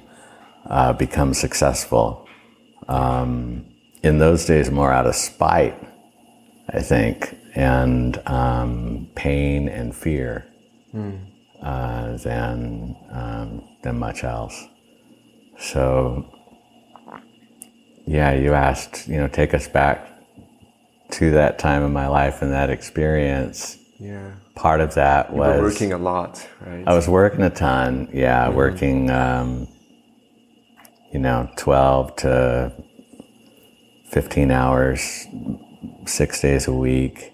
uh, 0.67 0.93
become 0.93 1.33
successful. 1.33 2.27
Um, 2.87 3.65
in 4.03 4.17
those 4.19 4.45
days, 4.45 4.69
more 4.69 4.91
out 4.91 5.05
of 5.07 5.15
spite, 5.15 5.75
I 6.73 6.81
think, 6.81 7.37
and 7.55 8.19
um, 8.27 9.07
pain 9.15 9.69
and 9.69 9.95
fear 9.95 10.45
uh, 11.61 12.17
than, 12.17 12.95
um, 13.11 13.63
than 13.83 13.99
much 13.99 14.23
else. 14.23 14.65
So, 15.59 16.25
yeah, 18.07 18.33
you 18.33 18.53
asked, 18.53 19.07
you 19.07 19.17
know, 19.17 19.27
take 19.27 19.53
us 19.53 19.67
back 19.67 20.09
to 21.11 21.31
that 21.31 21.59
time 21.59 21.83
in 21.83 21.93
my 21.93 22.07
life 22.07 22.41
and 22.41 22.51
that 22.51 22.69
experience 22.71 23.77
Yeah. 23.99 24.31
part 24.55 24.81
of 24.81 24.95
that 24.95 25.29
You 25.31 25.37
was 25.37 25.57
were 25.57 25.63
working 25.63 25.93
a 25.93 25.97
lot, 25.99 26.45
right? 26.65 26.83
I 26.87 26.93
was 26.95 27.07
working 27.07 27.43
a 27.43 27.51
ton. 27.51 28.09
Yeah, 28.11 28.49
working, 28.49 29.11
um, 29.11 29.67
you 31.13 31.19
know, 31.19 31.49
twelve 31.55 32.15
to 32.17 32.73
fifteen 34.09 34.49
hours, 34.49 35.27
six 36.05 36.41
days 36.41 36.67
a 36.67 36.73
week, 36.73 37.33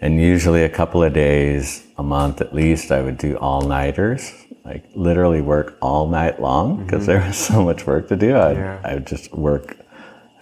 and 0.00 0.20
usually 0.20 0.64
a 0.64 0.68
couple 0.68 1.02
of 1.02 1.12
days 1.12 1.86
a 1.96 2.02
month 2.02 2.40
at 2.40 2.54
least. 2.54 2.90
I 2.90 3.02
would 3.02 3.18
do 3.18 3.36
all 3.38 3.62
nighters, 3.62 4.32
like 4.64 4.84
literally 4.94 5.40
work 5.40 5.76
all 5.80 6.08
night 6.08 6.40
long 6.40 6.84
because 6.84 7.06
there 7.06 7.20
was 7.20 7.36
so 7.50 7.64
much 7.64 7.86
work 7.86 8.08
to 8.08 8.16
do. 8.16 8.36
I'd, 8.36 8.56
Yeah. 8.56 8.80
I 8.84 8.94
would 8.94 9.06
just 9.06 9.32
work 9.32 9.76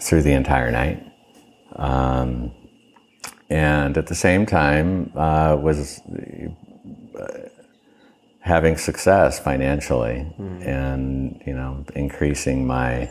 through 0.01 0.23
the 0.23 0.33
entire 0.33 0.71
night. 0.71 1.07
Um, 1.77 2.53
and 3.49 3.97
at 3.99 4.07
the 4.07 4.15
same 4.15 4.47
time, 4.47 5.13
uh, 5.15 5.57
was 5.61 6.01
having 8.41 8.77
success 8.77 9.39
financially 9.39 10.27
and 10.63 11.41
you 11.47 11.55
know 11.55 11.85
increasing 11.95 12.67
my 12.67 13.11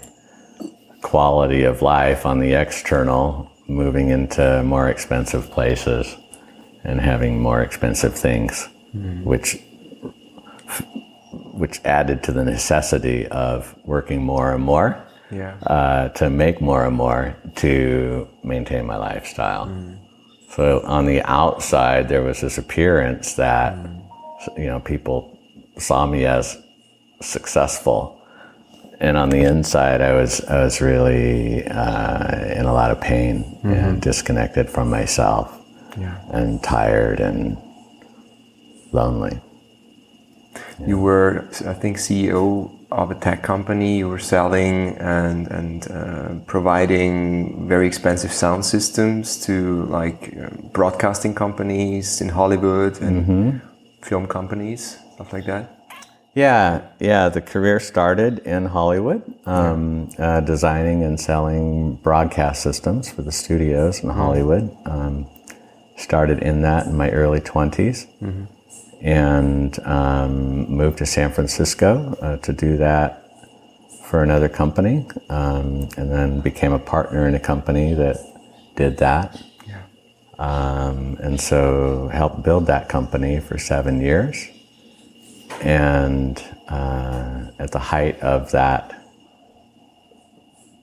quality 1.01 1.63
of 1.63 1.81
life 1.81 2.25
on 2.25 2.39
the 2.39 2.53
external 2.53 3.50
moving 3.67 4.09
into 4.09 4.63
more 4.63 4.89
expensive 4.89 5.49
places 5.51 6.15
and 6.83 6.99
having 6.99 7.39
more 7.39 7.61
expensive 7.61 8.15
things 8.15 8.67
mm-hmm. 8.95 9.23
which 9.23 9.57
which 11.53 11.79
added 11.85 12.23
to 12.23 12.31
the 12.31 12.43
necessity 12.43 13.27
of 13.27 13.75
working 13.85 14.23
more 14.23 14.53
and 14.53 14.63
more 14.63 15.05
yeah. 15.31 15.55
uh, 15.63 16.09
to 16.09 16.29
make 16.29 16.61
more 16.61 16.85
and 16.85 16.95
more 16.95 17.35
to 17.55 18.27
maintain 18.43 18.85
my 18.85 18.97
lifestyle. 18.97 19.67
Mm-hmm. 19.67 19.95
So 20.49 20.81
on 20.81 21.05
the 21.05 21.21
outside, 21.23 22.09
there 22.09 22.21
was 22.21 22.41
this 22.41 22.57
appearance 22.57 23.35
that 23.35 23.73
mm-hmm. 23.75 24.61
you 24.61 24.67
know 24.67 24.79
people 24.79 25.37
saw 25.77 26.05
me 26.05 26.25
as 26.25 26.57
successful, 27.21 28.20
and 29.01 29.17
on 29.17 29.29
the 29.29 29.41
inside, 29.41 29.99
I 30.01 30.13
was 30.13 30.41
I 30.45 30.63
was 30.63 30.79
really 30.81 31.65
uh, 31.67 32.59
in 32.59 32.65
a 32.65 32.73
lot 32.73 32.91
of 32.91 33.01
pain 33.01 33.57
and 33.63 34.01
disconnected 34.01 34.69
from 34.69 34.89
myself, 34.89 35.47
Yeah. 35.97 36.15
and 36.37 36.61
tired 36.63 37.19
and 37.19 37.57
lonely. 38.91 39.39
You 40.85 40.97
were, 40.99 41.47
I 41.67 41.73
think, 41.73 41.97
CEO 41.97 42.69
of 42.91 43.09
a 43.11 43.15
tech 43.15 43.41
company. 43.41 43.97
You 43.97 44.09
were 44.09 44.19
selling 44.19 44.97
and 44.97 45.47
and 45.47 45.79
uh, 45.91 46.29
providing 46.45 47.67
very 47.67 47.87
expensive 47.87 48.31
sound 48.33 48.65
systems 48.65 49.37
to 49.45 49.85
like 49.85 50.33
broadcasting 50.73 51.33
companies 51.35 52.21
in 52.21 52.29
Hollywood 52.29 53.01
and 53.01 53.61
film 54.01 54.27
companies, 54.27 54.97
stuff 55.15 55.31
like 55.33 55.45
that. 55.45 55.65
Yeah, 56.33 56.87
yeah. 56.99 57.27
The 57.29 57.41
career 57.41 57.79
started 57.79 58.39
in 58.39 58.65
Hollywood, 58.67 59.21
um, 59.45 60.09
uh, 60.17 60.39
designing 60.39 61.03
and 61.03 61.19
selling 61.19 61.95
broadcast 61.95 62.63
systems 62.63 63.11
for 63.11 63.21
the 63.21 63.33
studios 63.33 64.01
in 64.01 64.09
Hollywood. 64.09 64.75
Um, 64.85 65.27
started 65.97 66.39
in 66.39 66.61
that 66.61 66.87
in 66.87 66.95
my 66.95 67.09
early 67.11 67.39
20s 67.39 68.07
and 69.01 69.79
um, 69.85 70.69
moved 70.69 70.99
to 70.99 71.05
San 71.05 71.31
Francisco 71.31 72.17
uh, 72.21 72.37
to 72.37 72.53
do 72.53 72.77
that 72.77 73.17
for 74.05 74.23
another 74.23 74.49
company, 74.49 75.07
um, 75.29 75.87
and 75.97 76.11
then 76.11 76.41
became 76.41 76.73
a 76.73 76.79
partner 76.79 77.27
in 77.27 77.35
a 77.35 77.39
company 77.39 77.93
that 77.93 78.17
did 78.75 78.97
that. 78.97 79.41
Yeah. 79.65 79.83
Um, 80.37 81.17
and 81.21 81.39
so 81.39 82.09
helped 82.11 82.43
build 82.43 82.67
that 82.67 82.89
company 82.89 83.39
for 83.39 83.57
seven 83.57 84.01
years. 84.01 84.47
And 85.61 86.43
uh, 86.67 87.51
at 87.59 87.71
the 87.71 87.79
height 87.79 88.19
of 88.21 88.51
that 88.51 88.99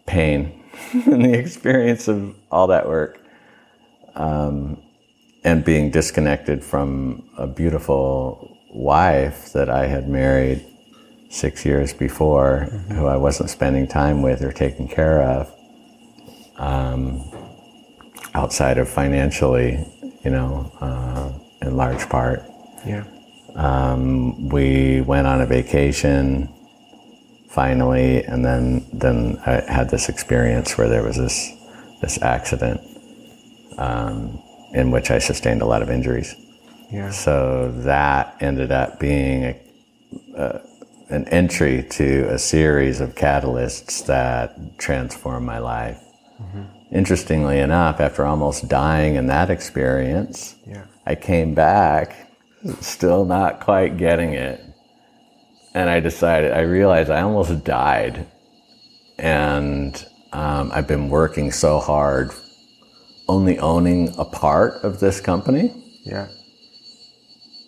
pain 0.06 0.64
and 0.92 1.24
the 1.24 1.34
experience 1.34 2.08
of 2.08 2.34
all 2.50 2.68
that 2.68 2.86
work, 2.86 3.20
um, 4.14 4.82
and 5.44 5.64
being 5.64 5.90
disconnected 5.90 6.64
from 6.64 7.28
a 7.36 7.46
beautiful 7.46 8.56
wife 8.70 9.52
that 9.52 9.70
I 9.70 9.86
had 9.86 10.08
married 10.08 10.64
six 11.30 11.64
years 11.64 11.92
before, 11.92 12.60
who 12.90 13.06
I 13.06 13.16
wasn't 13.16 13.50
spending 13.50 13.86
time 13.86 14.22
with 14.22 14.42
or 14.42 14.52
taking 14.52 14.88
care 14.88 15.22
of, 15.22 15.52
um, 16.56 17.22
outside 18.34 18.78
of 18.78 18.88
financially, 18.88 19.84
you 20.24 20.30
know, 20.30 20.72
uh, 20.80 21.32
in 21.66 21.76
large 21.76 22.08
part. 22.08 22.42
Yeah. 22.86 23.04
Um, 23.58 24.48
we 24.48 25.00
went 25.00 25.26
on 25.26 25.40
a 25.40 25.46
vacation 25.46 26.48
finally, 27.50 28.22
and 28.24 28.44
then 28.44 28.86
then 28.92 29.40
I 29.44 29.62
had 29.66 29.90
this 29.90 30.08
experience 30.08 30.78
where 30.78 30.88
there 30.88 31.02
was 31.02 31.16
this 31.16 31.50
this 32.00 32.22
accident 32.22 32.80
um, 33.78 34.40
in 34.72 34.90
which 34.92 35.10
I 35.10 35.18
sustained 35.18 35.60
a 35.62 35.66
lot 35.66 35.82
of 35.82 35.90
injuries. 35.90 36.34
Yeah. 36.92 37.10
So 37.10 37.72
that 37.78 38.36
ended 38.40 38.70
up 38.70 39.00
being 39.00 39.44
a, 39.44 39.60
uh, 40.36 40.62
an 41.10 41.26
entry 41.28 41.82
to 41.90 42.28
a 42.30 42.38
series 42.38 43.00
of 43.00 43.14
catalysts 43.14 44.06
that 44.06 44.78
transformed 44.78 45.46
my 45.46 45.58
life. 45.58 46.00
Interestingly 46.92 47.58
enough, 47.58 48.00
after 48.00 48.24
almost 48.24 48.68
dying 48.68 49.16
in 49.16 49.26
that 49.26 49.50
experience, 49.50 50.54
Yeah. 50.66 50.84
I 51.04 51.14
came 51.16 51.54
back, 51.54 52.27
still 52.80 53.24
not 53.24 53.60
quite 53.60 53.96
getting 53.96 54.32
it. 54.34 54.64
And 55.74 55.88
I 55.88 56.00
decided, 56.00 56.52
I 56.52 56.60
realized 56.60 57.10
I 57.10 57.20
almost 57.22 57.64
died. 57.64 58.26
And 59.18 60.04
um, 60.32 60.70
I've 60.72 60.86
been 60.86 61.08
working 61.08 61.52
so 61.52 61.78
hard, 61.78 62.30
only 63.28 63.58
owning 63.58 64.14
a 64.18 64.24
part 64.24 64.82
of 64.84 65.00
this 65.00 65.20
company. 65.20 65.72
Yeah. 66.04 66.28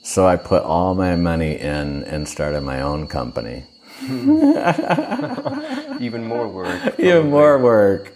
So 0.02 0.26
I 0.26 0.36
put 0.36 0.62
all 0.62 0.94
my 0.94 1.14
money 1.16 1.58
in 1.58 2.04
and 2.04 2.26
started 2.28 2.62
my 2.62 2.80
own 2.80 3.06
company. 3.06 3.64
Even 6.00 6.24
more 6.24 6.48
work. 6.48 6.94
Even 6.98 7.30
more 7.30 7.58
work. 7.58 8.14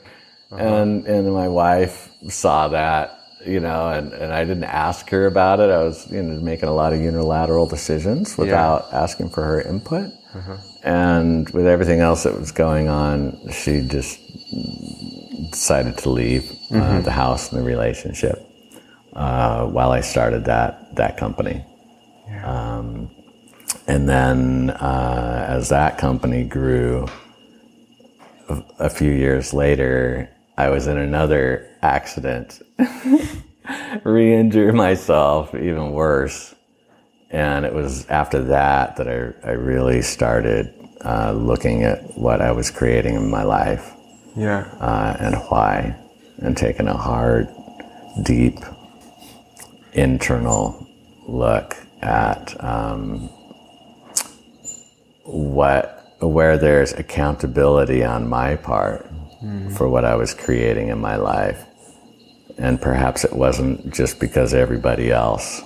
And 0.51 1.07
and 1.07 1.33
my 1.33 1.49
wife 1.49 2.11
saw 2.29 2.69
that, 2.69 3.14
you 3.47 3.61
know, 3.61 3.89
and, 3.89 4.13
and 4.13 4.33
I 4.33 4.45
didn't 4.45 4.65
ask 4.65 5.09
her 5.11 5.27
about 5.27 5.61
it. 5.61 5.71
I 5.71 5.83
was, 5.83 6.11
you 6.11 6.23
know, 6.23 6.41
making 6.41 6.69
a 6.69 6.75
lot 6.75 6.93
of 6.93 7.01
unilateral 7.01 7.67
decisions 7.67 8.37
without 8.39 8.93
asking 8.93 9.31
for 9.31 9.43
her 9.45 9.61
input. 9.63 10.11
And 10.83 11.49
with 11.51 11.67
everything 11.67 12.01
else 12.01 12.25
that 12.25 12.39
was 12.39 12.53
going 12.53 12.89
on, 12.89 13.39
she 13.53 13.81
just 13.87 14.19
decided 15.51 15.97
to 15.99 16.11
leave 16.11 16.51
uh, 16.73 17.01
the 17.03 17.11
house 17.13 17.53
and 17.53 17.61
the 17.61 17.65
relationship 17.67 18.39
uh, 19.15 19.67
while 19.67 19.93
I 19.93 20.01
started 20.01 20.45
that 20.47 20.97
that 20.97 21.17
company. 21.17 21.65
Um, 22.45 23.11
and 23.87 24.09
then 24.09 24.71
uh, 24.71 25.47
as 25.49 25.69
that 25.69 25.99
company 25.99 26.45
grew, 26.45 27.07
a 28.79 28.91
few 28.91 29.11
years 29.11 29.55
later, 29.55 30.29
I 30.57 30.69
was 30.71 30.87
in 30.87 30.97
another 30.99 31.69
accident, 31.83 32.61
re-injured 34.05 34.75
myself 34.75 35.55
even 35.55 35.93
worse. 35.93 36.55
And 37.31 37.65
it 37.65 37.75
was 37.75 38.07
after 38.09 38.43
that 38.45 38.97
that 38.97 39.09
I, 39.09 39.49
I 39.49 39.53
really 39.53 40.03
started 40.03 40.73
uh, 41.05 41.33
looking 41.33 41.83
at 41.83 42.17
what 42.17 42.41
I 42.41 42.53
was 42.53 42.71
creating 42.71 43.17
in 43.17 43.29
my 43.31 43.43
life 43.43 43.93
Yeah. 44.37 44.61
uh, 44.81 45.17
and 45.19 45.35
why, 45.49 45.97
and 46.39 46.57
taking 46.57 46.87
a 46.87 46.97
hard, 46.97 47.49
deep, 48.23 48.59
internal 49.95 50.87
look 51.27 51.77
at 52.03 52.63
um, 52.63 53.29
what 55.25 55.91
where 56.21 56.57
there's 56.57 56.93
accountability 56.93 58.03
on 58.05 58.29
my 58.29 58.57
part 58.57 59.11
for 59.77 59.89
what 59.89 60.05
I 60.05 60.15
was 60.15 60.35
creating 60.35 60.89
in 60.89 60.99
my 61.01 61.17
life, 61.17 61.61
and 62.59 62.81
perhaps 62.81 63.25
it 63.25 63.33
wasn't 63.33 63.93
just 63.95 64.21
because 64.21 64.55
everybody 64.55 65.11
else 65.11 65.63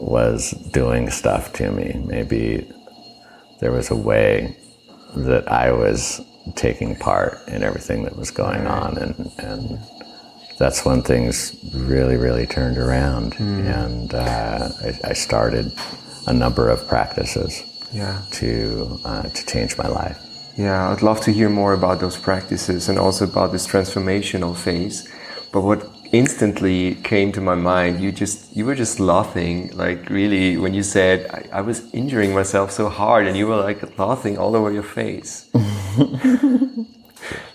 was 0.00 0.50
doing 0.72 1.10
stuff 1.10 1.52
to 1.54 1.70
me. 1.70 2.00
Maybe 2.06 2.70
there 3.60 3.72
was 3.72 3.90
a 3.90 3.96
way 3.96 4.56
that 5.16 5.50
I 5.50 5.72
was 5.72 6.20
taking 6.54 6.96
part 6.96 7.38
in 7.48 7.62
everything 7.62 8.04
that 8.04 8.16
was 8.16 8.30
going 8.30 8.66
on, 8.66 8.96
and, 8.98 9.32
and 9.38 9.78
that's 10.58 10.84
when 10.84 11.02
things 11.02 11.54
really, 11.74 12.16
really 12.16 12.46
turned 12.46 12.78
around. 12.78 13.34
And 13.38 14.14
uh, 14.14 14.68
I, 14.82 15.10
I 15.10 15.12
started 15.12 15.72
a 16.26 16.32
number 16.32 16.68
of 16.70 16.86
practices 16.88 17.62
Yeah. 17.92 18.20
to 18.32 19.00
uh, 19.04 19.22
to 19.22 19.46
change 19.46 19.76
my 19.78 19.88
life. 19.88 20.18
Yeah, 20.58 20.90
I'd 20.90 21.02
love 21.02 21.20
to 21.22 21.32
hear 21.32 21.48
more 21.48 21.72
about 21.72 22.00
those 22.00 22.16
practices 22.16 22.88
and 22.88 22.98
also 22.98 23.24
about 23.24 23.52
this 23.52 23.66
transformational 23.66 24.56
phase. 24.56 25.08
But 25.52 25.62
what 25.62 25.86
instantly 26.12 26.96
came 26.96 27.30
to 27.32 27.40
my 27.40 27.54
mind, 27.54 28.00
you 28.00 28.10
just 28.12 28.56
you 28.56 28.64
were 28.66 28.74
just 28.74 28.98
laughing, 28.98 29.70
like 29.76 30.10
really 30.10 30.56
when 30.56 30.74
you 30.74 30.82
said 30.82 31.18
I, 31.30 31.58
I 31.58 31.60
was 31.60 31.78
injuring 31.94 32.34
myself 32.34 32.72
so 32.72 32.88
hard 32.88 33.26
and 33.28 33.36
you 33.36 33.46
were 33.46 33.56
like 33.70 33.98
laughing 33.98 34.36
all 34.36 34.56
over 34.56 34.72
your 34.72 34.82
face. 35.00 35.48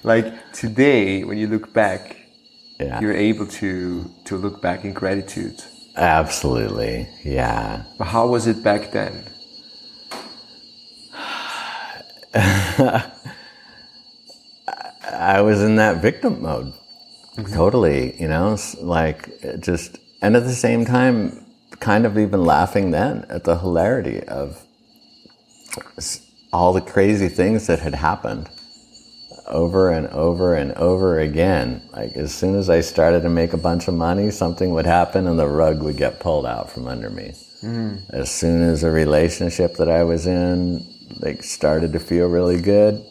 like 0.03 0.27
today 0.53 1.23
when 1.23 1.37
you 1.37 1.47
look 1.47 1.73
back, 1.73 2.15
Yeah, 2.79 2.99
you're 3.01 3.17
able 3.31 3.47
to 3.61 4.09
to 4.25 4.37
look 4.37 4.61
back 4.61 4.83
in 4.85 4.93
gratitude. 4.93 5.57
absolutely. 5.97 7.07
Yeah. 7.23 7.83
But 7.97 8.07
how 8.15 8.27
was 8.27 8.47
it 8.47 8.63
back 8.63 8.91
then? 8.91 9.13
I 12.33 13.11
was 15.41 15.61
in 15.61 15.75
that 15.77 16.01
victim 16.01 16.41
mode. 16.41 16.73
Mm-hmm. 17.35 17.53
Totally, 17.53 18.19
you 18.21 18.27
know, 18.27 18.57
like 18.79 19.29
just, 19.59 19.97
and 20.21 20.35
at 20.35 20.43
the 20.43 20.53
same 20.53 20.85
time, 20.85 21.45
kind 21.79 22.05
of 22.05 22.17
even 22.17 22.45
laughing 22.45 22.91
then 22.91 23.25
at 23.29 23.43
the 23.43 23.57
hilarity 23.57 24.23
of 24.23 24.63
all 26.51 26.73
the 26.73 26.81
crazy 26.81 27.27
things 27.27 27.67
that 27.67 27.79
had 27.79 27.95
happened 27.95 28.49
over 29.47 29.89
and 29.91 30.07
over 30.07 30.55
and 30.55 30.71
over 30.73 31.19
again. 31.19 31.81
Like 31.91 32.13
as 32.13 32.33
soon 32.33 32.55
as 32.55 32.69
I 32.69 32.81
started 32.81 33.21
to 33.23 33.29
make 33.29 33.53
a 33.53 33.57
bunch 33.57 33.87
of 33.87 33.93
money, 33.93 34.31
something 34.31 34.71
would 34.71 34.85
happen 34.85 35.27
and 35.27 35.37
the 35.37 35.47
rug 35.47 35.81
would 35.81 35.97
get 35.97 36.19
pulled 36.19 36.45
out 36.45 36.71
from 36.71 36.87
under 36.87 37.09
me. 37.09 37.33
Mm. 37.61 38.09
As 38.11 38.31
soon 38.31 38.61
as 38.61 38.83
a 38.83 38.91
relationship 38.91 39.75
that 39.75 39.89
I 39.89 40.03
was 40.03 40.27
in 40.27 40.85
like 41.19 41.43
started 41.43 41.93
to 41.93 41.99
feel 41.99 42.27
really 42.27 42.61
good, 42.61 43.03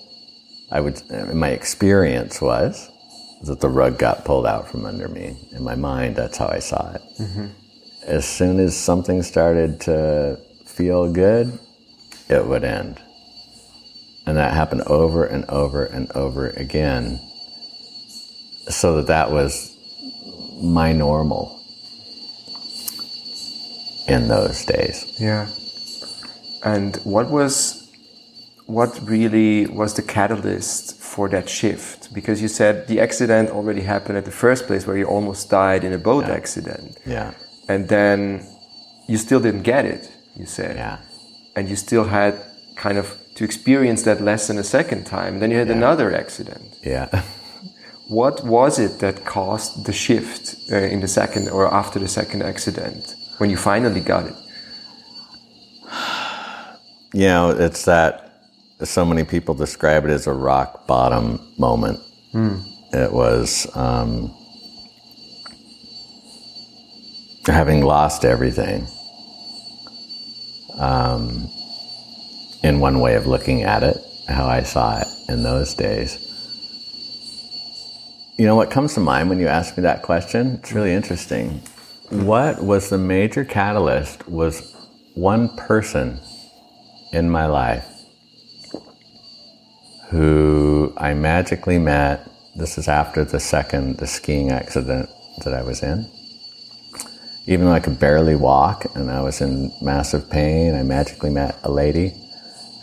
I 0.71 0.81
would. 0.81 1.01
My 1.33 1.51
experience 1.51 2.41
was 2.41 2.91
that 3.43 3.61
the 3.61 3.69
rug 3.69 3.99
got 3.99 4.25
pulled 4.25 4.47
out 4.47 4.69
from 4.69 4.85
under 4.85 5.09
me. 5.09 5.37
In 5.53 5.63
my 5.63 5.75
mind, 5.75 6.17
that's 6.17 6.39
how 6.39 6.49
I 6.49 6.61
saw 6.61 6.93
it. 6.93 7.03
Mm-hmm. 7.21 7.47
As 8.05 8.25
soon 8.25 8.61
as 8.61 8.77
something 8.77 9.23
started 9.23 9.81
to 9.83 10.41
feel 10.67 11.13
good, 11.13 11.59
it 12.29 12.47
would 12.47 12.65
end, 12.65 13.01
and 14.27 14.37
that 14.37 14.55
happened 14.55 14.83
over 14.83 15.25
and 15.25 15.45
over 15.47 15.85
and 15.85 16.11
over 16.13 16.51
again. 16.51 17.21
So 18.69 18.97
that 18.97 19.09
that 19.09 19.31
was 19.33 19.77
my 20.63 20.93
normal 20.93 21.61
in 24.09 24.29
those 24.29 24.65
days. 24.65 25.05
Yeah. 25.21 25.49
And 26.65 26.97
what 26.99 27.29
was 27.29 27.82
what 28.79 28.91
really 29.15 29.67
was 29.81 29.91
the 29.95 30.03
catalyst 30.03 30.83
for 31.13 31.29
that 31.35 31.47
shift? 31.49 31.99
Because 32.19 32.41
you 32.45 32.49
said 32.49 32.75
the 32.93 32.99
accident 33.07 33.51
already 33.51 33.83
happened 33.95 34.17
at 34.19 34.25
the 34.25 34.37
first 34.45 34.67
place 34.69 34.83
where 34.87 34.97
you 35.01 35.07
almost 35.17 35.51
died 35.51 35.83
in 35.85 35.93
a 35.93 35.99
boat 35.99 36.25
accident. 36.25 36.89
Yeah, 37.07 37.29
And 37.69 37.89
then 37.89 38.19
you 39.09 39.19
still 39.19 39.41
didn't 39.41 39.63
get 39.75 39.85
it, 39.85 40.03
you 40.41 40.47
said. 40.47 40.77
yeah. 40.77 40.97
and 41.57 41.69
you 41.69 41.77
still 41.77 42.05
had 42.05 42.35
kind 42.77 42.97
of 42.99 43.07
to 43.37 43.45
experience 43.45 44.03
that 44.05 44.21
lesson 44.21 44.59
a 44.59 44.65
second 44.65 45.03
time. 45.05 45.33
Then 45.41 45.51
you 45.51 45.59
had 45.59 45.69
Yeah. 45.69 45.77
another 45.83 46.09
accident. 46.23 46.67
Yeah. 46.83 47.09
What 48.09 48.45
was 48.45 48.79
it 48.79 48.99
that 48.99 49.17
caused 49.25 49.87
the 49.87 49.93
shift 49.93 50.43
uh, 50.71 50.77
in 50.95 51.01
the 51.01 51.09
second 51.09 51.49
or 51.49 51.63
after 51.81 51.99
the 52.01 52.09
second 52.09 52.43
accident 52.43 53.15
when 53.39 53.49
you 53.51 53.57
finally 53.57 54.01
got 54.01 54.25
it? 54.27 54.35
You 57.15 57.27
know, 57.29 57.51
it's 57.67 57.85
that 57.85 58.32
so 58.89 59.05
many 59.05 59.25
people 59.25 59.55
describe 59.55 60.05
it 60.05 60.11
as 60.11 60.27
a 60.27 60.33
rock 60.33 60.87
bottom 60.87 61.41
moment. 61.59 62.01
It 62.93 63.13
was 63.13 63.75
um, 63.77 64.35
having 67.47 67.85
lost 67.85 68.25
everything. 68.25 68.87
Um, 70.79 71.49
in 72.63 72.81
one 72.81 73.01
way 73.01 73.15
of 73.15 73.27
looking 73.27 73.63
at 73.63 73.83
it, 73.83 73.97
how 74.29 74.47
I 74.47 74.63
saw 74.63 75.01
it 75.01 75.07
in 75.29 75.43
those 75.43 75.75
days. 75.75 76.19
You 78.39 78.47
know 78.47 78.57
what 78.57 78.71
comes 78.71 78.95
to 78.95 79.01
mind 79.01 79.29
when 79.29 79.39
you 79.39 79.49
ask 79.49 79.77
me 79.77 79.83
that 79.83 80.03
question? 80.03 80.57
It's 80.61 80.73
really 80.73 80.93
interesting. 80.93 81.61
What 82.09 82.63
was 82.63 82.89
the 82.89 82.99
major 82.99 83.45
catalyst 83.45 84.29
was 84.29 84.75
one 85.15 85.55
person 85.57 86.21
in 87.13 87.29
my 87.29 87.47
life 87.47 87.92
who 90.13 90.93
I 90.99 91.15
magically 91.15 91.79
met. 91.79 92.29
This 92.55 92.77
is 92.77 92.87
after 92.87 93.25
the 93.25 93.41
second, 93.41 93.97
the 93.97 94.07
skiing 94.07 94.51
accident 94.51 95.09
that 95.43 95.55
I 95.55 95.63
was 95.63 95.83
in. 95.83 96.07
Even 97.47 97.65
though 97.65 97.73
I 97.73 97.81
could 97.81 97.99
barely 97.99 98.37
walk 98.37 98.85
and 98.95 99.11
I 99.11 99.23
was 99.23 99.41
in 99.41 99.73
massive 99.81 100.29
pain, 100.29 100.75
I 100.75 100.83
magically 100.83 101.31
met 101.31 101.59
a 101.65 101.71
lady 101.71 102.13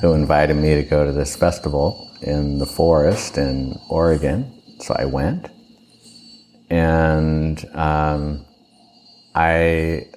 who 0.01 0.13
invited 0.13 0.55
me 0.55 0.73
to 0.73 0.83
go 0.83 1.05
to 1.05 1.11
this 1.11 1.35
festival 1.35 2.11
in 2.23 2.57
the 2.57 2.65
forest 2.65 3.37
in 3.37 3.77
Oregon. 3.89 4.51
So 4.79 4.95
I 4.97 5.05
went. 5.05 5.49
And 6.71 7.63
um, 7.75 8.43
I 9.35 10.07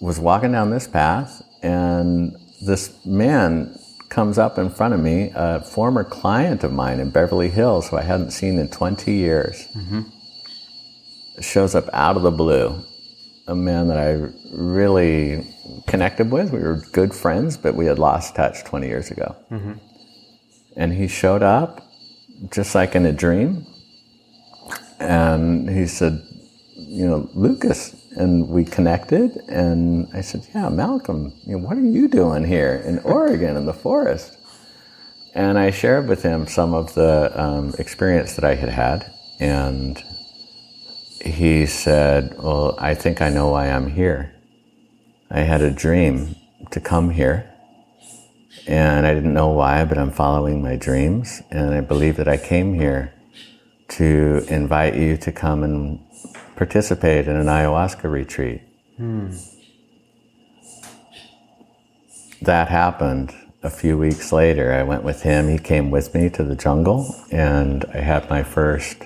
was 0.00 0.20
walking 0.20 0.52
down 0.52 0.70
this 0.70 0.86
path, 0.86 1.42
and 1.62 2.36
this 2.64 3.04
man 3.04 3.75
comes 4.08 4.38
up 4.38 4.58
in 4.58 4.70
front 4.70 4.94
of 4.94 5.00
me, 5.00 5.32
a 5.34 5.60
former 5.60 6.04
client 6.04 6.64
of 6.64 6.72
mine 6.72 7.00
in 7.00 7.10
Beverly 7.10 7.48
Hills 7.48 7.88
who 7.88 7.96
I 7.96 8.02
hadn't 8.02 8.30
seen 8.30 8.58
in 8.58 8.68
20 8.68 9.12
years. 9.12 9.66
Mm-hmm. 9.76 10.02
Shows 11.40 11.74
up 11.74 11.88
out 11.92 12.16
of 12.16 12.22
the 12.22 12.30
blue. 12.30 12.82
A 13.48 13.54
man 13.54 13.88
that 13.88 13.98
I 13.98 14.32
really 14.52 15.46
connected 15.86 16.30
with. 16.32 16.50
We 16.50 16.58
were 16.58 16.82
good 16.92 17.14
friends, 17.14 17.56
but 17.56 17.74
we 17.74 17.86
had 17.86 17.98
lost 17.98 18.34
touch 18.34 18.64
20 18.64 18.86
years 18.88 19.10
ago. 19.10 19.36
Mm-hmm. 19.50 19.72
And 20.76 20.92
he 20.92 21.08
showed 21.08 21.42
up 21.42 21.86
just 22.50 22.74
like 22.74 22.94
in 22.94 23.06
a 23.06 23.12
dream. 23.12 23.66
And 24.98 25.68
he 25.70 25.86
said, 25.86 26.22
you 26.74 27.06
know, 27.06 27.28
Lucas. 27.34 27.94
And 28.16 28.48
we 28.48 28.64
connected, 28.64 29.36
and 29.48 30.08
I 30.14 30.22
said, 30.22 30.46
yeah, 30.54 30.70
Malcolm, 30.70 31.34
you 31.46 31.58
know, 31.58 31.66
what 31.66 31.76
are 31.76 31.84
you 31.84 32.08
doing 32.08 32.44
here 32.44 32.82
in 32.86 32.98
Oregon 33.04 33.56
in 33.56 33.66
the 33.66 33.74
forest? 33.74 34.38
And 35.34 35.58
I 35.58 35.70
shared 35.70 36.08
with 36.08 36.22
him 36.22 36.46
some 36.46 36.72
of 36.72 36.94
the 36.94 37.30
um, 37.38 37.74
experience 37.78 38.34
that 38.36 38.44
I 38.44 38.54
had 38.54 38.70
had. 38.70 39.12
And 39.38 40.02
he 41.20 41.66
said, 41.66 42.38
well, 42.38 42.74
I 42.78 42.94
think 42.94 43.20
I 43.20 43.28
know 43.28 43.48
why 43.48 43.68
I'm 43.68 43.88
here. 43.90 44.34
I 45.30 45.40
had 45.40 45.60
a 45.60 45.70
dream 45.70 46.36
to 46.70 46.80
come 46.80 47.10
here. 47.10 47.52
And 48.66 49.06
I 49.06 49.12
didn't 49.12 49.34
know 49.34 49.48
why, 49.48 49.84
but 49.84 49.98
I'm 49.98 50.10
following 50.10 50.62
my 50.62 50.76
dreams. 50.76 51.42
And 51.50 51.74
I 51.74 51.82
believe 51.82 52.16
that 52.16 52.28
I 52.28 52.38
came 52.38 52.72
here 52.72 53.12
to 53.88 54.44
invite 54.48 54.94
you 54.96 55.18
to 55.18 55.32
come 55.32 55.62
and 55.62 56.00
participate 56.56 57.28
in 57.28 57.36
an 57.36 57.46
ayahuasca 57.46 58.10
retreat. 58.10 58.62
That 62.42 62.68
happened 62.68 63.34
a 63.62 63.70
few 63.70 63.96
weeks 63.98 64.32
later. 64.32 64.72
I 64.72 64.82
went 64.82 65.02
with 65.02 65.22
him. 65.22 65.48
He 65.48 65.58
came 65.58 65.90
with 65.90 66.14
me 66.14 66.28
to 66.30 66.44
the 66.44 66.54
jungle, 66.54 67.14
and 67.30 67.84
I 67.92 67.98
had 67.98 68.28
my 68.30 68.42
first 68.42 68.96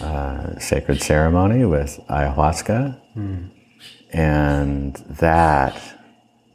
uh, 0.00 0.58
sacred 0.58 1.02
ceremony 1.02 1.64
with 1.64 2.00
ayahuasca. 2.08 2.98
And 4.12 4.94
that 5.18 5.80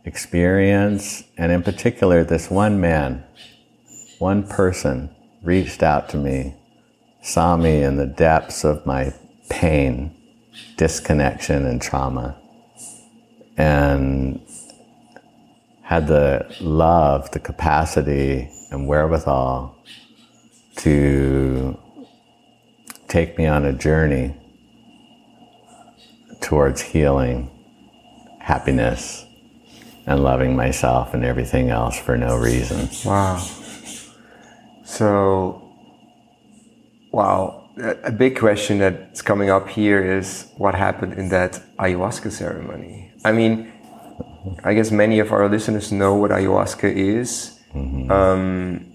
experience, 0.06 1.24
and 1.38 1.52
in 1.52 1.64
particular, 1.64 2.24
this 2.24 2.50
one 2.50 2.80
man, 2.80 3.24
one 4.20 4.48
person 4.48 5.10
reached 5.44 5.84
out 5.84 6.10
to 6.10 6.18
me, 6.18 6.56
saw 7.22 7.58
me 7.58 7.84
in 7.84 7.98
the 7.98 8.06
depths 8.06 8.64
of 8.64 8.86
my 8.86 9.14
pain, 9.50 10.16
disconnection, 10.78 11.66
and 11.66 11.82
trauma, 11.82 12.38
and 13.58 14.42
had 15.82 16.08
the 16.08 16.46
love, 16.60 17.32
the 17.32 17.40
capacity, 17.40 18.50
and 18.72 18.88
wherewithal 18.88 19.76
to 20.76 21.78
take 23.08 23.38
me 23.38 23.46
on 23.46 23.66
a 23.66 23.74
journey 23.74 24.36
towards 26.42 26.82
healing, 26.82 27.50
happiness, 28.40 29.26
and 30.06 30.24
loving 30.24 30.56
myself 30.56 31.14
and 31.14 31.26
everything 31.26 31.70
else 31.70 32.00
for 32.00 32.18
no 32.18 32.38
reason. 32.38 32.90
Wow. 33.06 33.38
So, 34.86 35.62
wow. 37.12 37.67
A 37.80 38.12
big 38.12 38.38
question 38.40 38.80
that's 38.80 39.22
coming 39.22 39.50
up 39.52 39.68
here 39.70 40.18
is 40.18 40.48
what 40.58 40.74
happened 40.76 41.14
in 41.14 41.30
that 41.30 41.62
ayahuasca 41.78 42.32
ceremony? 42.32 43.12
I 43.24 43.32
mean, 43.32 43.72
I 44.64 44.74
guess 44.74 44.90
many 44.92 45.20
of 45.20 45.32
our 45.32 45.48
listeners 45.48 45.92
know 45.92 46.16
what 46.16 46.32
ayahuasca 46.32 46.92
is. 46.92 47.60
Um, 48.10 48.86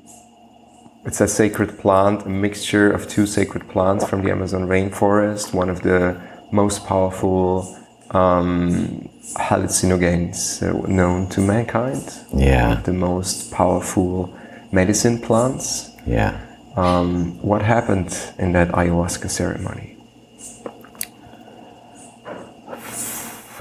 it's 1.04 1.20
a 1.20 1.28
sacred 1.28 1.78
plant, 1.78 2.26
a 2.26 2.28
mixture 2.28 2.90
of 2.90 3.08
two 3.08 3.26
sacred 3.26 3.68
plants 3.68 4.04
from 4.08 4.22
the 4.24 4.30
Amazon 4.32 4.62
rainforest, 4.66 5.54
one 5.54 5.68
of 5.68 5.82
the 5.82 6.20
most 6.50 6.84
powerful 6.86 7.76
um, 8.10 9.08
hallucinogens 9.36 10.62
uh, 10.62 10.86
known 10.88 11.28
to 11.30 11.40
mankind 11.40 12.02
Yeah, 12.34 12.80
the 12.84 12.92
most 12.92 13.52
powerful 13.52 14.34
medicine 14.72 15.20
plants. 15.20 15.90
yeah. 16.06 16.40
Um, 16.76 17.40
what 17.42 17.62
happened 17.62 18.16
in 18.38 18.52
that 18.52 18.68
ayahuasca 18.68 19.30
ceremony? 19.30 19.98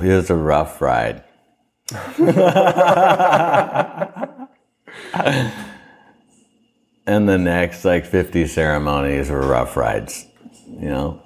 It 0.02 0.16
was 0.16 0.30
a 0.30 0.36
rough 0.36 0.82
ride. 0.82 1.24
and 7.06 7.30
the 7.30 7.38
next 7.38 7.86
like 7.86 8.06
50 8.06 8.48
ceremonies 8.48 9.30
were 9.30 9.46
rough 9.46 9.78
rides, 9.78 10.26
you 10.68 10.90
know. 10.90 11.22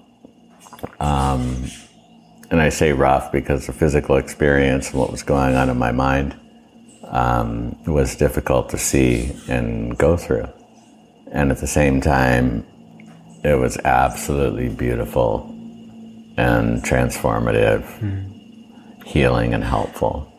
Um, 0.99 1.65
and 2.49 2.59
I 2.59 2.69
say 2.69 2.91
rough 2.91 3.31
because 3.31 3.67
the 3.67 3.73
physical 3.73 4.17
experience 4.17 4.89
and 4.89 4.99
what 4.99 5.11
was 5.11 5.23
going 5.23 5.55
on 5.55 5.69
in 5.69 5.77
my 5.77 5.91
mind 5.91 6.35
um, 7.03 7.77
was 7.85 8.15
difficult 8.15 8.69
to 8.69 8.77
see 8.77 9.35
and 9.47 9.97
go 9.97 10.17
through. 10.17 10.47
And 11.35 11.51
at 11.51 11.57
the 11.57 11.67
same 11.67 11.99
time, 11.99 12.65
it 13.43 13.59
was 13.59 13.77
absolutely 13.83 14.69
beautiful 14.69 15.51
and 16.37 16.81
transformative, 16.81 17.83
healing, 19.05 19.53
and 19.53 19.61
helpful. 19.61 20.31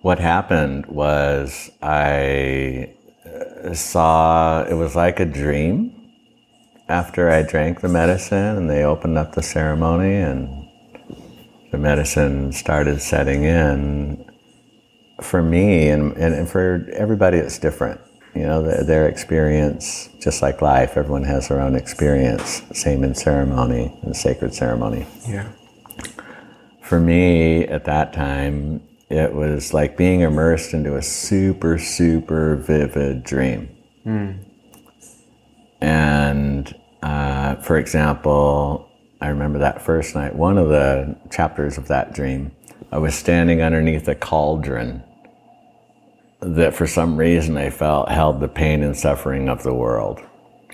What 0.00 0.18
happened 0.18 0.86
was 0.86 1.70
I 1.82 2.94
uh, 3.26 3.74
saw 3.74 4.62
it 4.64 4.74
was 4.74 4.96
like 4.96 5.20
a 5.20 5.26
dream 5.26 5.92
after 6.88 7.30
I 7.30 7.42
drank 7.42 7.82
the 7.82 7.88
medicine 7.88 8.56
and 8.56 8.70
they 8.70 8.84
opened 8.84 9.18
up 9.18 9.34
the 9.34 9.42
ceremony 9.42 10.16
and 10.16 10.66
the 11.70 11.78
medicine 11.78 12.52
started 12.52 13.02
setting 13.02 13.44
in. 13.44 14.31
For 15.22 15.42
me 15.42 15.88
and, 15.88 16.16
and, 16.16 16.34
and 16.34 16.48
for 16.48 16.86
everybody, 16.92 17.38
it's 17.38 17.58
different. 17.58 18.00
You 18.34 18.42
know, 18.42 18.62
their, 18.62 18.84
their 18.84 19.08
experience, 19.08 20.08
just 20.20 20.42
like 20.42 20.62
life, 20.62 20.96
everyone 20.96 21.24
has 21.24 21.48
their 21.48 21.60
own 21.60 21.76
experience. 21.76 22.62
Same 22.72 23.04
in 23.04 23.14
ceremony, 23.14 23.98
in 24.02 24.14
sacred 24.14 24.54
ceremony. 24.54 25.06
Yeah. 25.28 25.50
For 26.82 26.98
me, 26.98 27.64
at 27.64 27.84
that 27.84 28.12
time, 28.12 28.82
it 29.10 29.34
was 29.34 29.74
like 29.74 29.96
being 29.96 30.22
immersed 30.22 30.72
into 30.72 30.96
a 30.96 31.02
super, 31.02 31.78
super 31.78 32.56
vivid 32.56 33.22
dream. 33.22 33.68
And 35.80 36.74
uh, 37.02 37.56
for 37.56 37.76
example, 37.76 38.88
I 39.20 39.28
remember 39.28 39.58
that 39.58 39.82
first 39.82 40.14
night, 40.14 40.34
one 40.34 40.56
of 40.58 40.68
the 40.68 41.16
chapters 41.30 41.76
of 41.76 41.88
that 41.88 42.14
dream, 42.14 42.52
I 42.90 42.98
was 42.98 43.14
standing 43.14 43.62
underneath 43.62 44.08
a 44.08 44.14
cauldron 44.14 45.02
that 46.42 46.74
for 46.74 46.86
some 46.86 47.16
reason 47.16 47.56
I 47.56 47.70
felt 47.70 48.08
held 48.08 48.40
the 48.40 48.48
pain 48.48 48.82
and 48.82 48.96
suffering 48.96 49.48
of 49.48 49.62
the 49.62 49.74
world. 49.74 50.20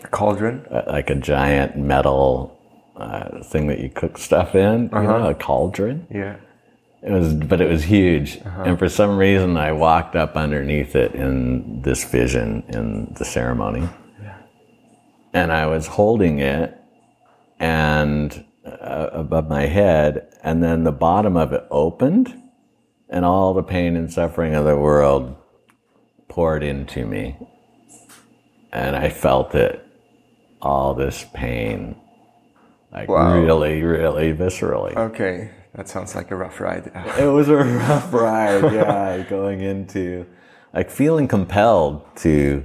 A 0.03 0.09
cauldron? 0.09 0.65
Uh, 0.71 0.83
like 0.87 1.11
a 1.11 1.15
giant 1.15 1.77
metal 1.77 2.59
uh, 2.97 3.43
thing 3.45 3.67
that 3.69 3.81
you 3.81 3.91
cook 3.91 4.19
stuff 4.19 4.55
in, 4.55 4.89
uh-huh. 4.89 5.01
you 5.01 5.07
know, 5.07 5.29
a 5.29 5.35
cauldron. 5.35 6.07
Yeah. 6.11 6.37
It 7.03 7.13
was, 7.13 7.35
but 7.35 7.61
it 7.61 7.71
was 7.71 7.85
huge. 7.85 8.39
Uh-huh. 8.39 8.63
And 8.65 8.79
for 8.79 8.89
some 8.89 9.17
reason, 9.19 9.57
I 9.57 9.73
walked 9.73 10.17
up 10.17 10.37
underneath 10.37 10.97
it 10.97 11.15
in 11.15 11.83
this 11.83 12.05
vision 12.05 12.65
in 12.69 13.15
the 13.17 13.25
ceremony. 13.25 13.89
Yeah. 14.21 14.39
And 15.33 15.53
I 15.53 15.67
was 15.67 15.87
holding 15.87 16.41
it 16.41 16.77
and 17.61 18.45
uh, 18.65 19.11
above 19.13 19.49
my 19.49 19.67
head, 19.67 20.29
and 20.43 20.63
then 20.63 20.85
the 20.85 20.93
bottom 20.93 21.37
of 21.37 21.53
it 21.53 21.65
opened, 21.71 22.35
and 23.09 23.25
all 23.25 23.55
the 23.55 23.63
pain 23.63 23.97
and 23.97 24.13
suffering 24.13 24.55
of 24.55 24.65
the 24.65 24.77
world 24.77 25.37
poured 26.29 26.63
into 26.63 27.05
me. 27.05 27.37
And 28.73 28.95
I 28.95 29.09
felt 29.09 29.55
it, 29.55 29.85
all 30.61 30.95
this 30.95 31.25
pain, 31.33 31.97
like 32.93 33.09
wow. 33.09 33.35
really, 33.39 33.83
really 33.83 34.35
viscerally. 34.35 34.95
Okay. 34.97 35.51
That 35.75 35.89
sounds 35.89 36.15
like 36.15 36.31
a 36.31 36.37
rough 36.37 36.61
ride. 36.61 36.91
it 37.19 37.27
was 37.27 37.49
a 37.49 37.57
rough 37.57 38.13
ride, 38.13 38.73
yeah. 38.73 39.25
going 39.29 39.61
into 39.61 40.27
like 40.73 40.91
feeling 40.91 41.29
compelled 41.29 42.05
to 42.17 42.65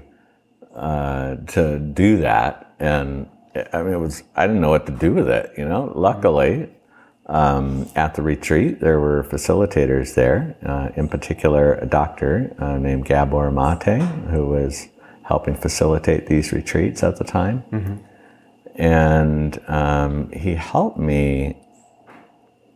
uh, 0.75 1.35
to 1.47 1.79
do 1.79 2.17
that, 2.17 2.73
and 2.79 3.29
I 3.71 3.83
mean, 3.83 3.93
it 3.93 3.99
was 3.99 4.23
I 4.35 4.47
didn't 4.47 4.61
know 4.61 4.69
what 4.69 4.85
to 4.87 4.91
do 4.91 5.13
with 5.13 5.29
it. 5.29 5.51
You 5.57 5.65
know, 5.65 5.91
luckily. 5.95 6.69
Um, 7.25 7.89
at 7.95 8.15
the 8.15 8.21
retreat, 8.21 8.81
there 8.81 8.99
were 8.99 9.23
facilitators 9.23 10.13
there, 10.15 10.57
uh, 10.65 10.89
in 10.95 11.07
particular, 11.07 11.75
a 11.75 11.85
doctor 11.85 12.53
uh, 12.59 12.77
named 12.77 13.05
Gabor 13.05 13.49
Mate, 13.49 14.01
who 14.29 14.47
was 14.47 14.89
helping 15.23 15.55
facilitate 15.55 16.27
these 16.27 16.51
retreats 16.51 17.01
at 17.01 17.17
the 17.17 17.23
time. 17.23 17.63
Mm-hmm. 17.71 17.95
And 18.75 19.59
um, 19.69 20.31
he 20.31 20.55
helped 20.55 20.97
me 20.97 21.57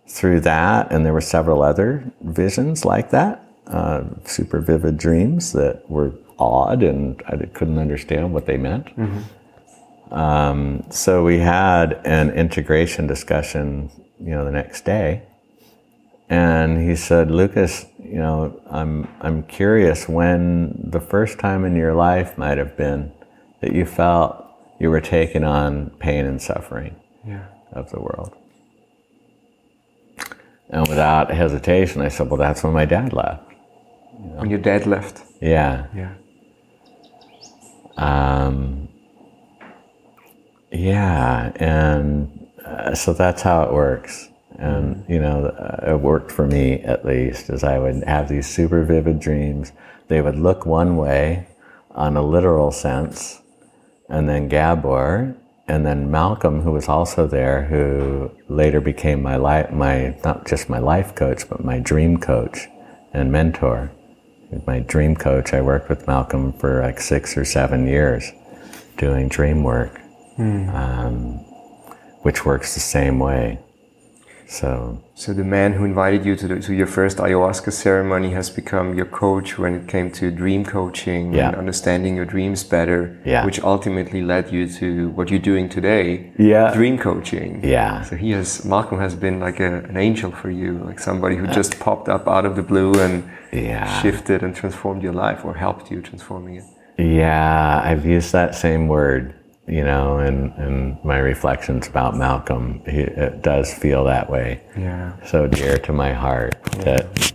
through 0.07 0.39
that, 0.41 0.91
and 0.91 1.05
there 1.05 1.13
were 1.13 1.19
several 1.19 1.61
other 1.61 2.09
visions 2.21 2.85
like 2.85 3.09
that, 3.09 3.43
uh, 3.67 4.03
super 4.23 4.61
vivid 4.61 4.97
dreams 4.97 5.51
that 5.51 5.89
were 5.89 6.13
odd, 6.39 6.83
and 6.83 7.21
I 7.27 7.35
couldn't 7.47 7.79
understand 7.79 8.33
what 8.33 8.45
they 8.45 8.57
meant. 8.57 8.85
Mm-hmm. 8.95 10.13
Um, 10.13 10.85
so 10.89 11.23
we 11.25 11.39
had 11.39 11.99
an 12.05 12.29
integration 12.29 13.07
discussion, 13.07 13.91
you 14.19 14.31
know, 14.31 14.45
the 14.45 14.51
next 14.51 14.85
day, 14.85 15.23
and 16.29 16.81
he 16.81 16.95
said, 16.95 17.31
"Lucas, 17.31 17.85
you 17.99 18.17
know, 18.17 18.59
I'm 18.69 19.07
I'm 19.21 19.43
curious 19.43 20.07
when 20.07 20.79
the 20.83 20.99
first 20.99 21.39
time 21.39 21.65
in 21.65 21.75
your 21.75 21.93
life 21.93 22.37
might 22.37 22.57
have 22.57 22.75
been 22.75 23.11
that 23.61 23.73
you 23.73 23.85
felt 23.85 24.45
you 24.79 24.89
were 24.89 25.01
taking 25.01 25.43
on 25.43 25.89
pain 25.99 26.25
and 26.25 26.41
suffering 26.41 26.95
yeah. 27.25 27.45
of 27.71 27.91
the 27.91 27.99
world." 27.99 28.35
And 30.69 30.87
without 30.87 31.31
hesitation, 31.31 32.01
I 32.01 32.09
said, 32.09 32.29
Well, 32.29 32.37
that's 32.37 32.63
when 32.63 32.73
my 32.73 32.85
dad 32.85 33.13
left. 33.13 33.43
You 34.19 34.29
know? 34.29 34.35
When 34.39 34.49
your 34.49 34.59
dad 34.59 34.85
left? 34.85 35.23
Yeah. 35.41 35.87
Yeah. 35.95 36.13
Um, 37.95 38.89
yeah. 40.71 41.51
And 41.55 42.36
uh, 42.67 42.95
so 42.95 43.13
that's 43.13 43.41
how 43.41 43.63
it 43.63 43.73
works. 43.73 44.29
And, 44.57 45.05
you 45.07 45.19
know, 45.19 45.45
uh, 45.45 45.93
it 45.93 45.99
worked 45.99 46.31
for 46.31 46.47
me 46.47 46.81
at 46.81 47.05
least, 47.05 47.49
as 47.49 47.63
I 47.63 47.77
would 47.77 48.03
have 48.03 48.27
these 48.27 48.47
super 48.47 48.83
vivid 48.83 49.19
dreams. 49.19 49.71
They 50.07 50.21
would 50.21 50.37
look 50.37 50.65
one 50.65 50.97
way 50.97 51.47
on 51.91 52.17
a 52.17 52.21
literal 52.21 52.71
sense, 52.71 53.41
and 54.09 54.27
then 54.29 54.47
Gabor 54.47 55.35
and 55.67 55.85
then 55.85 56.09
Malcolm, 56.09 56.61
who 56.61 56.71
was 56.71 56.87
also 56.87 57.27
there, 57.27 57.65
who 57.65 58.31
later 58.47 58.79
became 58.79 59.21
my 59.21 59.35
life, 59.35 59.69
my 59.71 60.17
not 60.23 60.47
just 60.47 60.69
my 60.69 60.79
life 60.79 61.13
coach, 61.13 61.47
but 61.49 61.63
my 61.63 61.79
dream 61.79 62.17
coach 62.17 62.67
and 63.13 63.31
mentor. 63.31 63.91
My 64.65 64.79
dream 64.79 65.15
coach, 65.15 65.53
I 65.53 65.61
worked 65.61 65.89
with 65.89 66.07
Malcolm 66.07 66.53
for 66.53 66.81
like 66.81 67.01
six 67.01 67.35
or 67.37 67.43
seven 67.43 67.85
years, 67.85 68.31
doing 68.97 69.27
dream 69.27 69.61
work, 69.63 69.99
mm. 70.37 70.73
um, 70.73 71.43
which 72.21 72.45
works 72.45 72.73
the 72.73 72.79
same 72.79 73.19
way. 73.19 73.59
So, 74.47 75.03
so 75.13 75.33
the 75.33 75.43
man 75.43 75.73
who 75.73 75.83
invited 75.83 76.25
you 76.25 76.37
to, 76.37 76.47
the, 76.47 76.59
to 76.61 76.73
your 76.73 76.87
first 76.87 77.17
ayahuasca 77.17 77.73
ceremony 77.73 78.31
has 78.31 78.49
become 78.49 78.95
your 78.95 79.05
coach 79.05 79.57
when 79.57 79.75
it 79.75 79.89
came 79.89 80.09
to 80.11 80.31
dream 80.31 80.63
coaching 80.63 81.33
yeah. 81.33 81.49
and 81.49 81.57
understanding 81.57 82.15
your 82.15 82.23
dreams 82.23 82.63
better, 82.63 83.19
yeah. 83.25 83.45
which 83.45 83.59
ultimately 83.59 84.21
led 84.21 84.49
you 84.51 84.65
to 84.69 85.09
what 85.09 85.29
you're 85.29 85.39
doing 85.39 85.67
today, 85.67 86.31
yeah. 86.39 86.73
dream 86.73 86.97
coaching. 86.97 87.61
Yeah. 87.61 88.03
So 88.03 88.15
he 88.15 88.31
has 88.31 88.63
Malcolm 88.63 88.99
has 88.99 89.15
been 89.15 89.41
like 89.41 89.59
a, 89.59 89.79
an 89.83 89.97
angel 89.97 90.31
for 90.31 90.49
you, 90.49 90.77
like 90.85 90.99
somebody 90.99 91.35
who 91.35 91.45
uh, 91.45 91.53
just 91.53 91.77
popped 91.81 92.07
up 92.07 92.25
out 92.25 92.45
of 92.45 92.55
the 92.55 92.63
blue 92.63 92.93
and 92.93 93.29
yeah. 93.51 94.01
shifted 94.01 94.43
and 94.43 94.55
transformed 94.55 95.03
your 95.03 95.13
life 95.13 95.43
or 95.43 95.55
helped 95.55 95.91
you 95.91 96.01
transforming 96.01 96.55
it. 96.55 96.63
Yeah, 96.97 97.81
I've 97.83 98.05
used 98.05 98.31
that 98.31 98.55
same 98.55 98.87
word 98.87 99.35
you 99.67 99.83
know, 99.83 100.17
and, 100.17 100.53
and 100.53 101.03
my 101.03 101.17
reflections 101.17 101.87
about 101.87 102.15
Malcolm, 102.15 102.81
he, 102.85 103.01
it 103.01 103.41
does 103.41 103.73
feel 103.73 104.05
that 104.05 104.29
way. 104.29 104.61
Yeah. 104.77 105.13
So 105.25 105.47
dear 105.47 105.77
to 105.79 105.93
my 105.93 106.13
heart 106.13 106.55
yeah. 106.77 106.83
that 106.83 107.33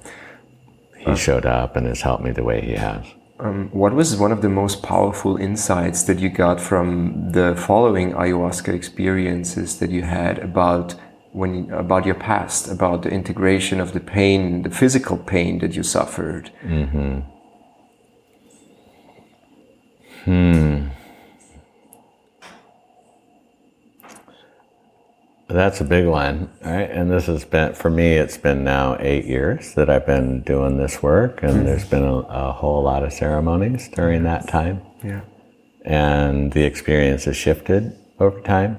he 0.96 1.14
showed 1.16 1.46
up 1.46 1.76
and 1.76 1.86
has 1.86 2.00
helped 2.00 2.24
me 2.24 2.30
the 2.30 2.42
way 2.42 2.60
he 2.60 2.72
has. 2.72 3.04
Um, 3.38 3.70
what 3.72 3.92
was 3.92 4.16
one 4.16 4.30
of 4.30 4.40
the 4.40 4.48
most 4.48 4.82
powerful 4.82 5.36
insights 5.36 6.04
that 6.04 6.20
you 6.20 6.28
got 6.28 6.60
from 6.60 7.32
the 7.32 7.56
following 7.56 8.12
ayahuasca 8.12 8.72
experiences 8.72 9.78
that 9.80 9.90
you 9.90 10.02
had 10.02 10.38
about 10.38 10.94
when 11.32 11.70
about 11.70 12.04
your 12.06 12.14
past, 12.14 12.70
about 12.70 13.02
the 13.02 13.10
integration 13.10 13.80
of 13.80 13.94
the 13.94 14.00
pain, 14.00 14.62
the 14.62 14.70
physical 14.70 15.16
pain 15.16 15.58
that 15.58 15.74
you 15.74 15.82
suffered? 15.82 16.52
Mm-hmm. 16.62 17.20
Hmm. 20.24 20.88
That's 25.52 25.82
a 25.82 25.84
big 25.84 26.06
one, 26.06 26.50
right? 26.64 26.90
And 26.90 27.10
this 27.10 27.26
has 27.26 27.44
been, 27.44 27.74
for 27.74 27.90
me, 27.90 28.14
it's 28.14 28.38
been 28.38 28.64
now 28.64 28.96
eight 29.00 29.26
years 29.26 29.74
that 29.74 29.90
I've 29.90 30.06
been 30.06 30.40
doing 30.42 30.78
this 30.78 31.02
work, 31.02 31.42
and 31.42 31.52
mm-hmm. 31.52 31.64
there's 31.66 31.84
been 31.84 32.04
a, 32.04 32.18
a, 32.20 32.52
whole 32.52 32.82
lot 32.82 33.04
of 33.04 33.12
ceremonies 33.12 33.88
during 33.88 34.22
that 34.24 34.48
time. 34.48 34.80
Yeah. 35.04 35.20
And 35.84 36.52
the 36.52 36.62
experience 36.62 37.24
has 37.26 37.36
shifted 37.36 37.94
over 38.18 38.40
time. 38.40 38.78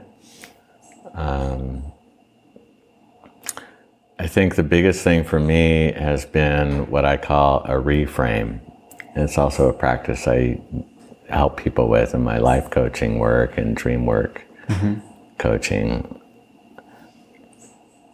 Um, 1.13 1.83
I 4.17 4.27
think 4.27 4.55
the 4.55 4.63
biggest 4.63 5.03
thing 5.03 5.23
for 5.23 5.39
me 5.39 5.91
has 5.91 6.25
been 6.25 6.89
what 6.89 7.05
I 7.05 7.17
call 7.17 7.63
a 7.65 7.71
reframe. 7.71 8.61
And 9.13 9.23
it's 9.23 9.37
also 9.37 9.69
a 9.69 9.73
practice 9.73 10.27
I 10.27 10.59
help 11.29 11.57
people 11.57 11.87
with 11.87 12.15
in 12.15 12.23
my 12.23 12.39
life 12.39 12.71
coaching 12.71 13.19
work 13.19 13.57
and 13.57 13.75
dream 13.75 14.05
work 14.05 14.43
mm-hmm. 14.67 15.05
coaching 15.37 16.19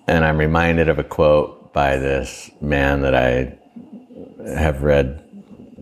and 0.09 0.25
I'm 0.25 0.39
reminded 0.39 0.89
of 0.89 0.97
a 0.97 1.03
quote 1.03 1.71
by 1.71 1.97
this 1.97 2.49
man 2.61 3.01
that 3.01 3.13
I 3.13 3.55
have 4.43 4.81
read 4.81 5.23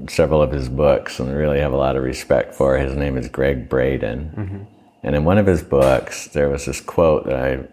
several 0.09 0.41
of 0.41 0.51
his 0.51 0.67
books 0.67 1.19
and 1.19 1.33
really 1.33 1.59
have 1.59 1.71
a 1.71 1.77
lot 1.77 1.95
of 1.95 2.03
respect 2.03 2.53
for. 2.53 2.77
His 2.77 2.93
name 2.93 3.17
is 3.17 3.29
Gregg 3.29 3.69
Braden. 3.69 4.33
Mm-hmm. 4.35 4.63
And 5.03 5.15
in 5.15 5.23
one 5.23 5.37
of 5.37 5.45
his 5.45 5.63
books, 5.63 6.27
there 6.27 6.49
was 6.49 6.65
this 6.65 6.81
quote 6.81 7.25
that 7.25 7.35
I 7.35 7.67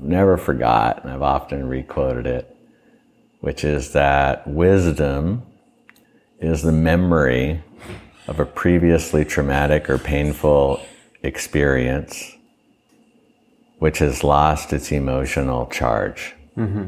never 0.00 0.36
forgot, 0.36 1.02
and 1.02 1.12
I've 1.12 1.22
often 1.22 1.66
requoted 1.66 2.24
it, 2.24 2.56
which 3.40 3.64
is 3.64 3.92
that 3.92 4.46
wisdom 4.46 5.42
is 6.38 6.62
the 6.62 6.72
memory 6.72 7.64
of 8.28 8.38
a 8.38 8.46
previously 8.46 9.24
traumatic 9.24 9.90
or 9.90 9.98
painful 9.98 10.80
experience 11.24 12.36
which 13.80 13.98
has 13.98 14.22
lost 14.22 14.72
its 14.72 14.92
emotional 14.92 15.66
charge. 15.66 16.34
Mm-hmm. 16.56 16.86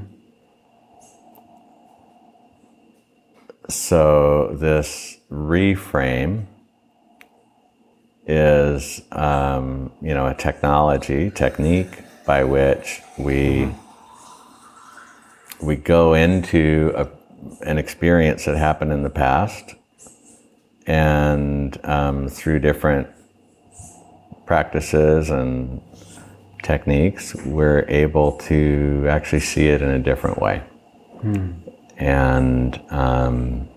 So, 3.68 4.54
this 4.60 5.16
reframe 5.30 6.46
is, 8.26 9.00
um, 9.10 9.90
you 10.02 10.14
know, 10.14 10.26
a 10.26 10.34
technology, 10.34 11.30
technique 11.30 12.04
by 12.26 12.44
which 12.44 13.00
we 13.18 13.34
mm-hmm. 13.34 15.66
we 15.66 15.76
go 15.76 16.12
into 16.12 16.92
a, 16.94 17.08
an 17.66 17.78
experience 17.78 18.44
that 18.44 18.56
happened 18.56 18.92
in 18.92 19.02
the 19.02 19.10
past, 19.10 19.74
and 20.86 21.82
um, 21.84 22.28
through 22.28 22.58
different 22.58 23.08
practices 24.44 25.30
and 25.30 25.80
techniques, 26.62 27.34
we're 27.44 27.84
able 27.88 28.32
to 28.32 29.06
actually 29.08 29.40
see 29.40 29.68
it 29.68 29.82
in 29.82 29.90
a 29.90 29.98
different 29.98 30.40
way. 30.40 30.62
And 31.98 32.80
um, 32.90 33.68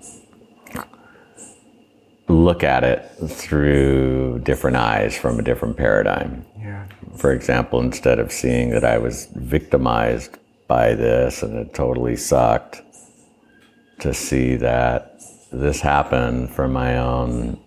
look 2.28 2.64
at 2.64 2.84
it 2.84 3.12
through 3.28 4.40
different 4.40 4.78
eyes 4.78 5.18
from 5.18 5.40
a 5.40 5.44
different 5.44 5.78
paradigm. 5.78 6.46
Yeah. 6.60 6.86
For 7.18 7.32
example, 7.32 7.80
instead 7.82 8.20
of 8.20 8.32
seeing 8.32 8.72
that 8.72 8.84
I 8.84 8.98
was 8.98 9.28
victimized 9.36 10.38
by 10.68 10.96
this 10.96 11.44
and 11.44 11.56
it 11.58 11.74
totally 11.74 12.16
sucked, 12.16 12.82
to 14.00 14.14
see 14.14 14.56
that 14.58 15.22
this 15.52 15.82
happened 15.82 16.50
for 16.50 16.68
my 16.68 16.98
own 16.98 17.60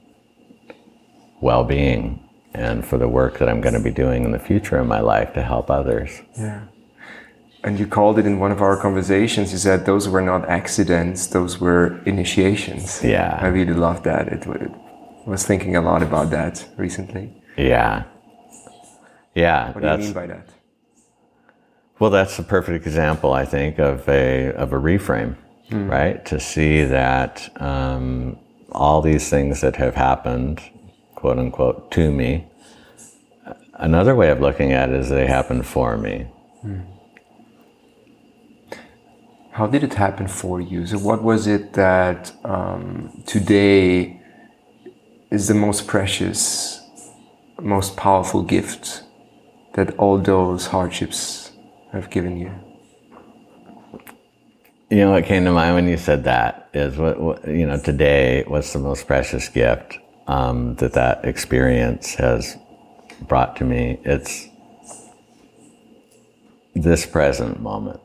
well 1.40 1.64
being 1.64 2.27
and 2.58 2.84
for 2.84 2.98
the 2.98 3.08
work 3.08 3.38
that 3.38 3.48
I'm 3.48 3.60
going 3.60 3.74
to 3.74 3.80
be 3.80 3.90
doing 3.90 4.24
in 4.24 4.32
the 4.32 4.38
future 4.38 4.78
in 4.78 4.86
my 4.86 5.00
life 5.00 5.32
to 5.34 5.42
help 5.42 5.70
others. 5.70 6.22
Yeah. 6.36 6.64
And 7.64 7.78
you 7.78 7.86
called 7.86 8.18
it 8.18 8.26
in 8.26 8.38
one 8.38 8.52
of 8.52 8.60
our 8.62 8.76
conversations, 8.80 9.52
you 9.52 9.58
said 9.58 9.84
those 9.84 10.08
were 10.08 10.22
not 10.22 10.48
accidents, 10.48 11.26
those 11.26 11.60
were 11.60 12.00
initiations. 12.04 13.02
Yeah. 13.02 13.38
I 13.40 13.48
really 13.48 13.74
loved 13.74 14.04
that. 14.04 14.28
It, 14.28 14.46
it 14.46 14.70
I 15.26 15.30
was 15.30 15.44
thinking 15.44 15.76
a 15.76 15.82
lot 15.82 16.02
about 16.02 16.30
that 16.30 16.66
recently. 16.76 17.42
Yeah. 17.56 18.04
Yeah. 19.34 19.72
What 19.72 19.82
do 19.82 19.88
you 19.88 19.98
mean 19.98 20.12
by 20.12 20.26
that? 20.26 20.48
Well, 21.98 22.10
that's 22.10 22.38
a 22.38 22.42
perfect 22.42 22.86
example, 22.86 23.32
I 23.32 23.44
think, 23.44 23.78
of 23.78 24.08
a 24.08 24.52
of 24.52 24.72
a 24.72 24.76
reframe, 24.76 25.36
right? 25.70 26.24
To 26.26 26.38
see 26.38 26.84
that 26.84 27.50
um, 27.60 28.38
all 28.70 29.02
these 29.02 29.28
things 29.28 29.60
that 29.60 29.76
have 29.76 29.96
happened, 29.96 30.62
quote 31.16 31.38
unquote, 31.38 31.90
to 31.92 32.12
me. 32.12 32.47
Another 33.78 34.16
way 34.16 34.30
of 34.30 34.40
looking 34.40 34.72
at 34.72 34.90
it 34.90 34.96
is 34.96 35.08
they 35.08 35.26
happened 35.26 35.64
for 35.64 35.96
me. 35.96 36.26
How 39.52 39.68
did 39.68 39.84
it 39.84 39.94
happen 39.94 40.26
for 40.26 40.60
you? 40.60 40.84
So, 40.86 40.98
what 40.98 41.22
was 41.22 41.46
it 41.46 41.74
that 41.74 42.32
um, 42.44 43.22
today 43.24 44.20
is 45.30 45.46
the 45.46 45.54
most 45.54 45.86
precious, 45.86 46.80
most 47.60 47.96
powerful 47.96 48.42
gift 48.42 49.04
that 49.74 49.96
all 49.96 50.18
those 50.18 50.66
hardships 50.66 51.52
have 51.92 52.10
given 52.10 52.36
you? 52.36 52.52
You 54.90 54.98
know 54.98 55.10
what 55.12 55.24
came 55.24 55.44
to 55.44 55.52
mind 55.52 55.74
when 55.74 55.88
you 55.88 55.98
said 55.98 56.24
that 56.24 56.68
is 56.72 56.96
what, 56.96 57.20
what 57.20 57.46
you 57.46 57.66
know 57.66 57.78
today. 57.78 58.42
What's 58.46 58.72
the 58.72 58.78
most 58.80 59.06
precious 59.06 59.48
gift 59.48 59.98
um, 60.26 60.74
that 60.76 60.94
that 60.94 61.24
experience 61.24 62.14
has 62.14 62.56
brought 63.22 63.56
to 63.56 63.64
me? 63.64 64.00
It's 64.04 64.48
this 66.74 67.06
present 67.06 67.60
moment. 67.60 68.00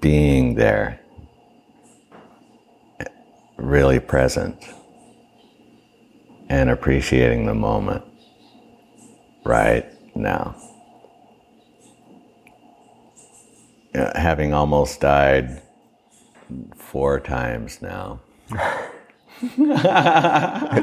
Being 0.00 0.54
there, 0.54 1.00
really 3.56 3.98
present, 3.98 4.64
and 6.48 6.70
appreciating 6.70 7.46
the 7.46 7.54
moment 7.54 8.04
right 9.44 9.86
now. 10.14 10.54
Uh, 13.94 14.16
having 14.16 14.54
almost 14.54 15.00
died 15.00 15.60
four 16.76 17.18
times 17.18 17.82
now. 17.82 18.20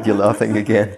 You're 0.06 0.16
laughing 0.16 0.58
again. 0.58 0.98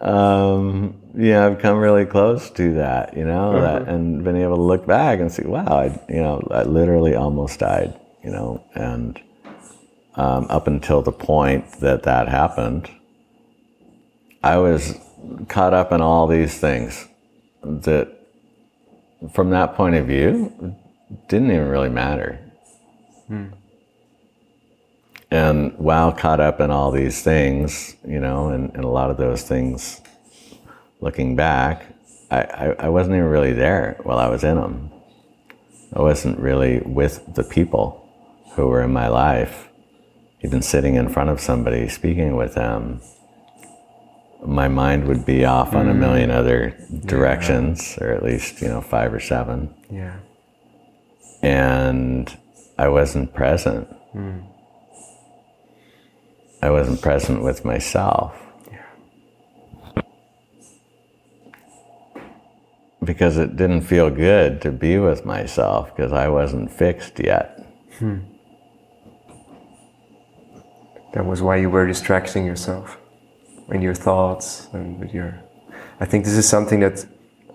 um, 0.00 1.00
yeah, 1.16 1.46
I've 1.46 1.58
come 1.60 1.78
really 1.78 2.06
close 2.06 2.50
to 2.50 2.74
that, 2.74 3.16
you 3.16 3.24
know, 3.24 3.60
that, 3.60 3.88
and 3.88 4.24
been 4.24 4.36
able 4.36 4.56
to 4.56 4.62
look 4.62 4.86
back 4.86 5.20
and 5.20 5.30
see, 5.30 5.44
wow, 5.44 5.64
I, 5.66 5.86
you 6.08 6.20
know, 6.20 6.46
I 6.50 6.62
literally 6.64 7.14
almost 7.14 7.60
died, 7.60 7.98
you 8.22 8.30
know, 8.30 8.64
and 8.74 9.20
um, 10.16 10.46
up 10.48 10.66
until 10.66 11.02
the 11.02 11.12
point 11.12 11.80
that 11.80 12.02
that 12.04 12.28
happened, 12.28 12.90
I 14.42 14.58
was 14.58 14.98
caught 15.48 15.72
up 15.72 15.92
in 15.92 16.00
all 16.00 16.26
these 16.26 16.58
things 16.58 17.06
that, 17.62 18.08
from 19.32 19.50
that 19.50 19.74
point 19.74 19.94
of 19.94 20.06
view, 20.06 20.76
didn't 21.28 21.50
even 21.50 21.68
really 21.68 21.90
matter. 21.90 22.38
Hmm. 23.28 23.46
And 25.30 25.76
while 25.78 26.12
caught 26.12 26.40
up 26.40 26.60
in 26.60 26.70
all 26.70 26.90
these 26.90 27.22
things, 27.22 27.96
you 28.06 28.20
know, 28.20 28.48
and, 28.48 28.72
and 28.74 28.84
a 28.84 28.88
lot 28.88 29.10
of 29.10 29.16
those 29.16 29.42
things, 29.42 30.00
looking 31.00 31.34
back, 31.34 31.86
I, 32.30 32.40
I, 32.42 32.64
I 32.78 32.88
wasn't 32.88 33.16
even 33.16 33.28
really 33.28 33.52
there 33.52 33.98
while 34.04 34.18
I 34.18 34.28
was 34.28 34.44
in 34.44 34.56
them. 34.56 34.90
I 35.92 36.02
wasn't 36.02 36.38
really 36.38 36.80
with 36.80 37.34
the 37.34 37.44
people 37.44 38.08
who 38.54 38.68
were 38.68 38.82
in 38.82 38.92
my 38.92 39.08
life, 39.08 39.68
even 40.42 40.62
sitting 40.62 40.94
in 40.94 41.08
front 41.08 41.30
of 41.30 41.40
somebody, 41.40 41.88
speaking 41.88 42.36
with 42.36 42.54
them. 42.54 43.00
My 44.44 44.68
mind 44.68 45.08
would 45.08 45.24
be 45.24 45.44
off 45.44 45.74
on 45.74 45.88
a 45.88 45.92
hmm. 45.92 46.00
million 46.00 46.30
other 46.30 46.76
directions, 47.06 47.98
or 48.00 48.10
at 48.10 48.22
least, 48.22 48.60
you 48.60 48.68
know, 48.68 48.80
five 48.80 49.12
or 49.12 49.20
seven 49.20 49.74
Yeah. 49.90 50.16
And 51.44 52.38
I 52.78 52.88
wasn't 52.88 53.34
present. 53.34 53.86
I 56.62 56.70
wasn't 56.70 57.02
present 57.02 57.42
with 57.42 57.66
myself. 57.66 58.34
Because 63.04 63.36
it 63.36 63.56
didn't 63.56 63.82
feel 63.82 64.08
good 64.08 64.62
to 64.62 64.72
be 64.72 64.98
with 64.98 65.26
myself 65.26 65.94
because 65.94 66.12
I 66.12 66.28
wasn't 66.28 66.72
fixed 66.72 67.20
yet. 67.20 67.62
Hmm. 67.98 68.20
That 71.12 71.26
was 71.26 71.42
why 71.42 71.56
you 71.56 71.68
were 71.68 71.86
distracting 71.86 72.46
yourself 72.46 72.96
in 73.68 73.82
your 73.82 73.94
thoughts 73.94 74.68
and 74.72 74.98
with 74.98 75.12
your. 75.12 75.38
I 76.00 76.06
think 76.06 76.24
this 76.24 76.38
is 76.38 76.48
something 76.48 76.80
that 76.80 77.04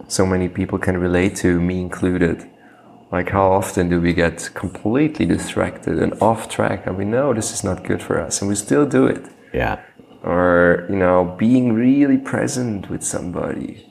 so 0.08 0.28
many 0.28 0.47
people 0.47 0.78
can 0.78 0.95
relate 0.97 1.36
to, 1.38 1.60
me 1.60 1.82
included. 1.82 2.47
Like, 3.12 3.30
how 3.32 3.52
often 3.52 3.89
do 3.89 4.00
we 4.00 4.13
get 4.13 4.50
completely 4.54 5.26
distracted 5.26 5.98
and 5.98 6.13
off 6.22 6.48
track, 6.48 6.86
and 6.86 6.95
we 6.98 7.06
know 7.06 7.34
this 7.34 7.52
is 7.52 7.63
not 7.63 7.84
good 7.84 8.02
for 8.04 8.19
us, 8.19 8.41
and 8.41 8.50
we 8.50 8.56
still 8.56 8.86
do 8.86 9.08
it? 9.08 9.26
Yeah. 9.54 9.80
Or, 10.24 10.86
you 10.89 10.95
know, 10.95 11.36
being 11.38 11.74
really 11.74 12.17
present 12.17 12.89
with 12.89 13.04
somebody 13.04 13.86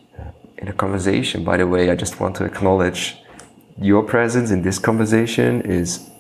in 0.59 0.69
a 0.69 0.73
conversation. 0.73 1.43
By 1.43 1.57
the 1.57 1.67
way, 1.67 1.91
I 1.91 1.97
just 1.97 2.21
want 2.21 2.37
to 2.37 2.45
acknowledge 2.45 3.17
your 3.81 4.03
presence 4.03 4.51
in 4.51 4.63
this 4.63 4.79
conversation 4.79 5.63
is 5.63 6.11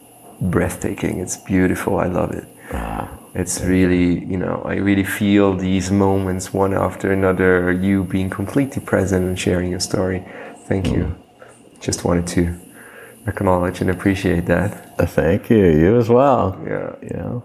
breathtaking. 0.40 1.20
It's 1.20 1.36
beautiful. 1.36 1.98
I 1.98 2.06
love 2.06 2.32
it. 2.32 2.46
Ah, 2.72 3.08
It's 3.34 3.60
really, 3.60 4.24
you 4.24 4.36
know, 4.36 4.62
I 4.64 4.74
really 4.76 5.04
feel 5.04 5.54
these 5.56 5.90
moments 5.90 6.52
one 6.54 6.74
after 6.74 7.12
another, 7.12 7.72
you 7.72 8.04
being 8.04 8.30
completely 8.30 8.82
present 8.82 9.26
and 9.26 9.38
sharing 9.38 9.70
your 9.70 9.80
story. 9.80 10.24
Thank 10.66 10.88
you. 10.88 11.14
Just 11.80 12.04
wanted 12.04 12.26
to 12.28 12.58
acknowledge 13.28 13.80
and 13.80 13.90
appreciate 13.90 14.46
that. 14.46 14.70
Thank 15.10 15.50
you. 15.50 15.64
You 15.82 15.96
as 15.98 16.08
well. 16.08 16.44
Yeah. 16.66 16.94
You 17.02 17.16
know. 17.16 17.42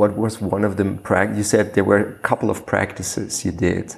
What 0.00 0.16
was 0.16 0.40
one 0.40 0.64
of 0.64 0.76
the 0.76 0.84
prac- 1.08 1.36
You 1.36 1.42
said 1.42 1.74
there 1.74 1.84
were 1.84 1.98
a 1.98 2.12
couple 2.28 2.48
of 2.50 2.64
practices 2.66 3.44
you 3.44 3.52
did 3.52 3.96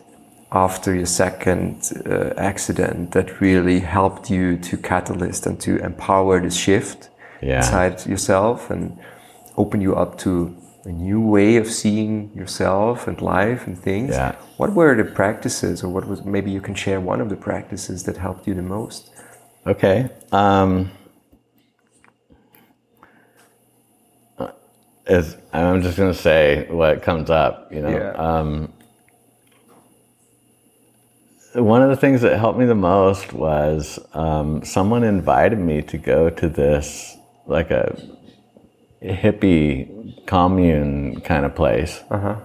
after 0.50 0.94
your 0.94 1.06
second 1.06 1.74
uh, 2.06 2.32
accident 2.36 3.12
that 3.12 3.40
really 3.40 3.80
helped 3.80 4.30
you 4.30 4.56
to 4.58 4.76
catalyst 4.76 5.46
and 5.46 5.58
to 5.60 5.72
empower 5.90 6.40
the 6.40 6.50
shift 6.50 7.08
Yeah. 7.42 7.56
inside 7.58 8.06
yourself 8.06 8.70
and 8.70 8.82
open 9.56 9.80
you 9.80 9.94
up 10.02 10.16
to 10.24 10.32
a 10.84 10.92
new 11.08 11.20
way 11.20 11.56
of 11.58 11.66
seeing 11.70 12.30
yourself 12.34 13.06
and 13.08 13.20
life 13.20 13.66
and 13.68 13.78
things. 13.78 14.10
Yeah. 14.14 14.34
What 14.56 14.70
were 14.74 14.94
the 14.96 15.04
practices, 15.04 15.82
or 15.84 15.88
what 15.94 16.04
was 16.08 16.24
maybe 16.24 16.50
you 16.50 16.60
can 16.60 16.74
share 16.74 17.00
one 17.00 17.20
of 17.24 17.28
the 17.28 17.36
practices 17.36 18.02
that 18.04 18.16
helped 18.16 18.46
you 18.48 18.54
the 18.54 18.62
most? 18.78 19.10
Okay. 19.66 20.08
Um, 20.32 20.90
is 25.06 25.36
I'm 25.52 25.82
just 25.82 25.96
gonna 25.96 26.14
say 26.14 26.66
what 26.70 27.02
comes 27.02 27.30
up. 27.30 27.72
You 27.72 27.82
know. 27.82 27.90
Yeah. 27.90 28.12
Um, 28.12 28.72
one 31.54 31.82
of 31.82 31.90
the 31.90 31.96
things 31.96 32.22
that 32.22 32.38
helped 32.38 32.58
me 32.58 32.64
the 32.64 32.74
most 32.74 33.32
was 33.32 33.98
um, 34.14 34.64
someone 34.64 35.04
invited 35.04 35.58
me 35.58 35.82
to 35.82 35.98
go 35.98 36.30
to 36.30 36.48
this 36.48 37.16
like 37.46 37.70
a 37.70 38.00
hippie 39.02 40.26
commune 40.26 41.20
kind 41.20 41.44
of 41.44 41.54
place. 41.54 42.00
Uh-huh. 42.10 42.36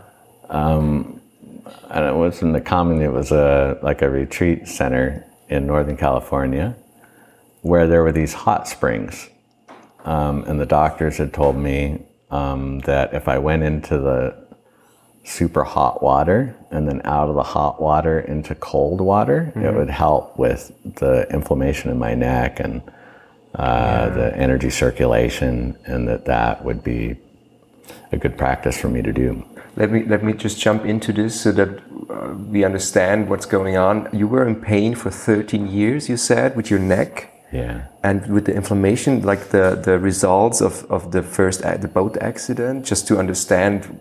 Um, 0.49 1.21
and 1.89 2.05
it 2.05 2.15
wasn't 2.15 2.55
a 2.55 2.61
commune; 2.61 3.01
it 3.01 3.13
was 3.13 3.31
a 3.31 3.79
like 3.81 4.01
a 4.01 4.09
retreat 4.09 4.67
center 4.67 5.25
in 5.49 5.65
Northern 5.67 5.95
California, 5.95 6.75
where 7.67 7.87
there 7.87 8.03
were 8.03 8.11
these 8.11 8.33
hot 8.33 8.67
springs 8.67 9.29
um, 10.07 10.45
and 10.45 10.59
the 10.59 10.65
doctors 10.65 11.17
had 11.17 11.33
told 11.33 11.57
me 11.57 12.01
um, 12.31 12.79
that 12.79 13.13
if 13.13 13.27
I 13.27 13.37
went 13.39 13.63
into 13.63 13.97
the 13.97 14.47
super 15.25 15.65
hot 15.65 16.01
water 16.01 16.55
and 16.71 16.87
then 16.87 17.01
out 17.03 17.27
of 17.27 17.35
the 17.35 17.43
hot 17.43 17.81
water 17.81 18.21
into 18.21 18.55
cold 18.55 19.01
water, 19.01 19.51
it 19.55 19.73
would 19.73 19.89
help 19.89 20.39
with 20.39 20.71
the 20.95 21.27
inflammation 21.29 21.91
in 21.91 21.99
my 21.99 22.13
neck 22.15 22.61
and 22.61 22.81
uh, 23.55 24.09
the 24.11 24.35
energy 24.37 24.69
circulation, 24.69 25.77
and 25.85 26.07
that 26.07 26.23
that 26.25 26.63
would 26.63 26.83
be 26.83 27.17
a 28.11 28.17
good 28.17 28.37
practice 28.37 28.79
for 28.79 28.87
me 28.87 29.01
to 29.01 29.11
do. 29.11 29.43
Let 29.75 29.91
me 29.91 30.03
let 30.03 30.23
me 30.23 30.33
just 30.33 30.59
jump 30.59 30.85
into 30.85 31.11
this 31.11 31.41
so 31.41 31.51
that 31.51 31.69
uh, 32.09 32.33
we 32.33 32.63
understand 32.63 33.29
what's 33.29 33.45
going 33.45 33.75
on. 33.75 34.09
You 34.13 34.27
were 34.27 34.47
in 34.47 34.61
pain 34.61 34.95
for 34.95 35.09
13 35.09 35.67
years, 35.67 36.07
you 36.07 36.17
said, 36.17 36.55
with 36.55 36.69
your 36.69 36.79
neck 36.79 37.36
Yeah. 37.51 37.87
and 38.03 38.27
with 38.27 38.45
the 38.45 38.53
inflammation, 38.53 39.21
like 39.21 39.49
the 39.49 39.79
the 39.81 39.97
results 39.99 40.61
of 40.61 40.85
of 40.91 41.11
the 41.11 41.23
first 41.23 41.61
a- 41.63 41.77
the 41.77 41.87
boat 41.87 42.17
accident, 42.17 42.85
just 42.85 43.07
to 43.07 43.17
understand 43.17 43.99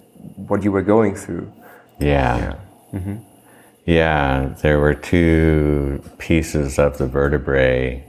what 0.49 0.62
you 0.64 0.72
were 0.72 0.82
going 0.82 1.14
through. 1.14 1.53
Yeah. 2.01 2.57
Yeah, 2.92 2.99
mm-hmm. 3.01 4.61
there 4.62 4.80
were 4.80 4.94
two 4.94 6.03
pieces 6.18 6.78
of 6.78 6.99
the 6.99 7.07
vertebrae 7.07 8.05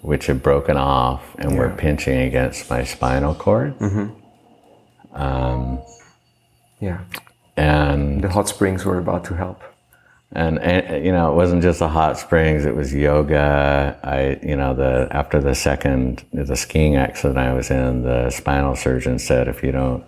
which 0.00 0.26
had 0.26 0.42
broken 0.42 0.76
off 0.76 1.34
and 1.38 1.58
were 1.58 1.70
pinching 1.70 2.18
against 2.18 2.70
my 2.70 2.84
spinal 2.84 3.34
cord. 3.34 3.78
Mm-hmm. 3.78 5.20
Um, 5.20 5.82
yeah, 6.80 7.00
And, 7.56 8.22
the 8.22 8.28
hot 8.28 8.48
springs 8.48 8.84
were 8.84 8.98
about 8.98 9.24
to 9.24 9.34
help. 9.34 9.62
And 10.32 10.58
and 10.58 11.04
you 11.04 11.12
know, 11.12 11.32
it 11.32 11.34
wasn't 11.34 11.62
just 11.62 11.78
the 11.78 11.88
hot 11.88 12.18
springs, 12.18 12.66
it 12.66 12.76
was 12.76 12.92
yoga. 12.92 13.98
I 14.02 14.38
you 14.46 14.56
know, 14.56 14.74
the 14.74 15.08
after 15.10 15.40
the 15.40 15.54
second 15.54 16.24
the 16.32 16.56
skiing 16.56 16.96
accident 16.96 17.38
I 17.38 17.52
was 17.54 17.70
in, 17.70 18.02
the 18.02 18.30
spinal 18.30 18.76
surgeon 18.76 19.18
said 19.18 19.48
if 19.48 19.62
you 19.62 19.72
don't 19.72 20.04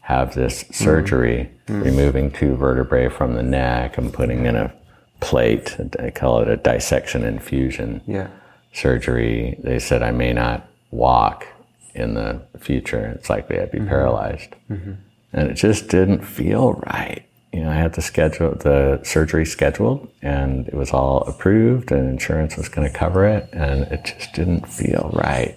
have 0.00 0.34
this 0.34 0.64
mm. 0.64 0.74
surgery, 0.74 1.50
mm. 1.66 1.82
removing 1.82 2.30
two 2.30 2.54
vertebrae 2.56 3.08
from 3.08 3.34
the 3.34 3.42
neck 3.42 3.96
and 3.96 4.12
putting 4.12 4.44
in 4.44 4.54
a 4.54 4.72
plate, 5.20 5.76
I 5.98 6.10
call 6.10 6.40
it 6.40 6.48
a 6.48 6.58
dissection 6.58 7.24
infusion 7.24 8.02
Yeah, 8.06 8.28
surgery. 8.72 9.58
They 9.62 9.78
said 9.78 10.02
I 10.02 10.10
may 10.10 10.34
not 10.34 10.68
walk 10.90 11.46
in 11.94 12.14
the 12.14 12.42
future. 12.58 13.14
It's 13.16 13.30
likely 13.30 13.58
I'd 13.58 13.70
be 13.70 13.78
mm-hmm. 13.78 13.88
paralyzed. 13.88 14.50
Mm-hmm. 14.70 14.92
And 15.32 15.50
it 15.50 15.54
just 15.54 15.88
didn't 15.88 16.22
feel 16.22 16.74
right. 16.86 17.24
You 17.54 17.60
know, 17.60 17.70
I 17.70 17.74
had 17.74 17.92
the 17.92 18.02
schedule, 18.02 18.56
the 18.56 18.98
surgery 19.04 19.46
scheduled, 19.46 20.10
and 20.20 20.66
it 20.66 20.74
was 20.74 20.90
all 20.90 21.20
approved, 21.20 21.92
and 21.92 22.10
insurance 22.10 22.56
was 22.56 22.68
going 22.68 22.90
to 22.90 22.92
cover 22.92 23.24
it, 23.28 23.48
and 23.52 23.84
it 23.92 24.04
just 24.04 24.32
didn't 24.32 24.66
feel 24.66 25.12
right. 25.14 25.56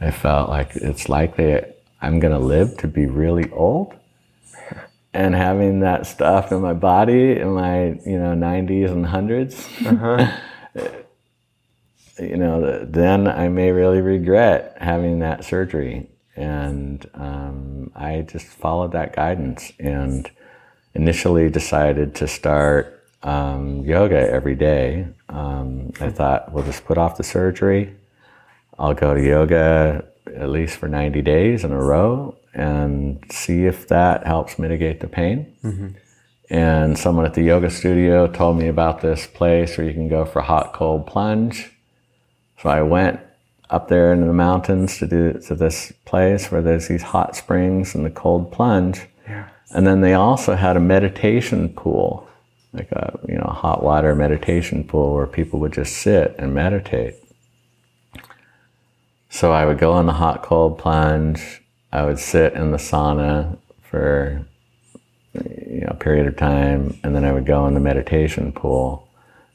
I 0.00 0.10
felt 0.10 0.48
like 0.48 0.74
it's 0.76 1.10
likely 1.10 1.60
I'm 2.00 2.18
going 2.18 2.32
to 2.32 2.38
live 2.38 2.78
to 2.78 2.88
be 2.88 3.04
really 3.04 3.50
old, 3.50 3.94
and 5.12 5.34
having 5.34 5.80
that 5.80 6.06
stuff 6.06 6.50
in 6.50 6.62
my 6.62 6.72
body 6.72 7.32
in 7.32 7.50
my 7.50 7.88
you 8.06 8.18
know 8.18 8.34
90s 8.34 8.90
and 8.90 9.04
100s 9.04 10.32
you 12.18 12.36
know 12.36 12.84
then 12.84 13.26
i 13.26 13.48
may 13.48 13.70
really 13.70 14.00
regret 14.00 14.76
having 14.80 15.20
that 15.20 15.44
surgery 15.44 16.08
and 16.36 17.08
um, 17.14 17.90
i 17.94 18.20
just 18.20 18.46
followed 18.46 18.92
that 18.92 19.14
guidance 19.14 19.72
and 19.78 20.30
initially 20.98 21.48
decided 21.48 22.14
to 22.14 22.26
start 22.26 22.82
um, 23.22 23.80
yoga 23.84 24.20
every 24.30 24.54
day 24.54 25.06
um, 25.28 25.92
i 26.00 26.08
thought 26.10 26.52
we'll 26.52 26.64
just 26.64 26.84
put 26.84 26.98
off 26.98 27.16
the 27.16 27.24
surgery 27.24 27.94
i'll 28.78 28.94
go 28.94 29.14
to 29.14 29.22
yoga 29.22 30.04
at 30.36 30.50
least 30.50 30.76
for 30.76 30.88
90 30.88 31.22
days 31.22 31.64
in 31.64 31.72
a 31.72 31.82
row 31.82 32.36
and 32.54 33.24
see 33.30 33.64
if 33.66 33.88
that 33.88 34.26
helps 34.26 34.58
mitigate 34.58 35.00
the 35.00 35.08
pain 35.08 35.38
and 36.50 36.98
someone 36.98 37.26
at 37.26 37.34
the 37.34 37.42
yoga 37.42 37.70
studio 37.70 38.26
told 38.26 38.56
me 38.58 38.68
about 38.68 39.00
this 39.00 39.26
place 39.26 39.76
where 39.76 39.86
you 39.86 39.92
can 39.92 40.08
go 40.08 40.24
for 40.24 40.40
hot 40.40 40.72
cold 40.72 41.06
plunge. 41.06 41.70
So 42.62 42.70
I 42.70 42.80
went 42.82 43.20
up 43.68 43.88
there 43.88 44.12
into 44.14 44.26
the 44.26 44.32
mountains 44.32 44.96
to 44.98 45.06
do 45.06 45.34
to 45.46 45.54
this 45.54 45.92
place 46.06 46.50
where 46.50 46.62
there's 46.62 46.88
these 46.88 47.02
hot 47.02 47.36
springs 47.36 47.94
and 47.94 48.04
the 48.04 48.10
cold 48.10 48.50
plunge. 48.50 49.06
And 49.70 49.86
then 49.86 50.00
they 50.00 50.14
also 50.14 50.54
had 50.54 50.76
a 50.76 50.80
meditation 50.80 51.68
pool, 51.68 52.28
like 52.72 52.90
a 52.92 53.18
you 53.28 53.36
know 53.36 53.50
hot 53.50 53.82
water 53.82 54.14
meditation 54.14 54.84
pool 54.84 55.14
where 55.14 55.26
people 55.26 55.58
would 55.60 55.72
just 55.72 55.96
sit 55.96 56.34
and 56.38 56.54
meditate. 56.54 57.16
So 59.30 59.52
I 59.52 59.66
would 59.66 59.78
go 59.78 59.98
in 60.00 60.06
the 60.06 60.14
hot 60.14 60.42
cold 60.42 60.78
plunge. 60.78 61.62
I 61.92 62.04
would 62.04 62.18
sit 62.18 62.54
in 62.54 62.70
the 62.70 62.78
sauna 62.78 63.58
for 63.82 64.46
you 65.34 65.80
know 65.80 65.88
a 65.90 65.94
period 65.94 66.26
of 66.26 66.36
time, 66.36 66.98
and 67.02 67.14
then 67.14 67.24
I 67.24 67.32
would 67.32 67.46
go 67.46 67.66
in 67.66 67.74
the 67.74 67.80
meditation 67.80 68.52
pool. 68.52 69.06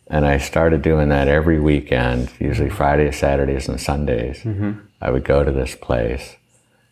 And 0.07 0.25
I 0.25 0.37
started 0.37 0.81
doing 0.81 1.09
that 1.09 1.27
every 1.27 1.59
weekend, 1.59 2.29
usually 2.39 2.69
Fridays, 2.69 3.17
Saturdays, 3.17 3.67
and 3.67 3.79
Sundays. 3.79 4.43
Mm-hmm. 4.43 4.73
I 5.01 5.09
would 5.09 5.23
go 5.23 5.43
to 5.43 5.51
this 5.51 5.75
place. 5.75 6.35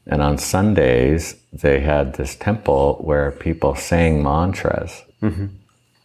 And 0.07 0.21
on 0.21 0.37
Sundays, 0.37 1.35
they 1.53 1.79
had 1.81 2.15
this 2.15 2.35
temple 2.35 2.97
where 3.01 3.31
people 3.31 3.75
sang 3.75 4.23
mantras. 4.23 5.03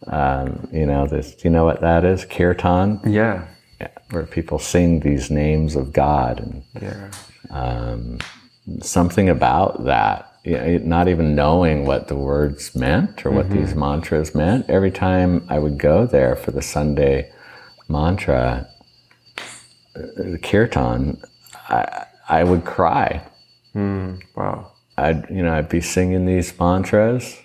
Um, 0.07 0.67
you 0.71 0.85
know, 0.85 1.07
this, 1.07 1.33
do 1.33 1.47
you 1.47 1.49
know 1.49 1.65
what 1.65 1.81
that 1.81 2.05
is? 2.05 2.23
Kirtan? 2.23 3.01
yeah, 3.05 3.47
Yeah, 3.81 3.89
where 4.11 4.23
people 4.23 4.59
sing 4.59 4.99
these 4.99 5.31
names 5.31 5.75
of 5.75 5.91
God 5.91 6.39
and 6.39 6.63
yeah, 6.79 7.09
something 8.81 9.29
about 9.29 9.85
that. 9.85 10.31
You 10.43 10.57
know, 10.57 10.77
not 10.77 11.07
even 11.09 11.35
knowing 11.35 11.85
what 11.85 12.07
the 12.07 12.15
words 12.15 12.73
meant 12.75 13.25
or 13.25 13.31
what 13.31 13.49
these 13.49 13.75
mantras 13.75 14.33
meant. 14.33 14.69
Every 14.69 14.91
time 14.91 15.45
I 15.49 15.59
would 15.59 15.77
go 15.77 16.05
there 16.05 16.37
for 16.37 16.51
the 16.51 16.61
Sunday 16.61 17.31
mantra, 17.89 18.67
uh, 19.95 20.01
the 20.15 20.39
kirtan, 20.41 21.21
I, 21.67 22.05
I 22.29 22.43
would 22.45 22.63
cry. 22.63 23.23
Hmm, 23.77 24.15
wow, 24.35 24.71
I'd 24.97 25.29
you 25.29 25.43
know 25.43 25.53
I'd 25.53 25.69
be 25.69 25.81
singing 25.81 26.25
these 26.25 26.51
mantras, 26.59 27.37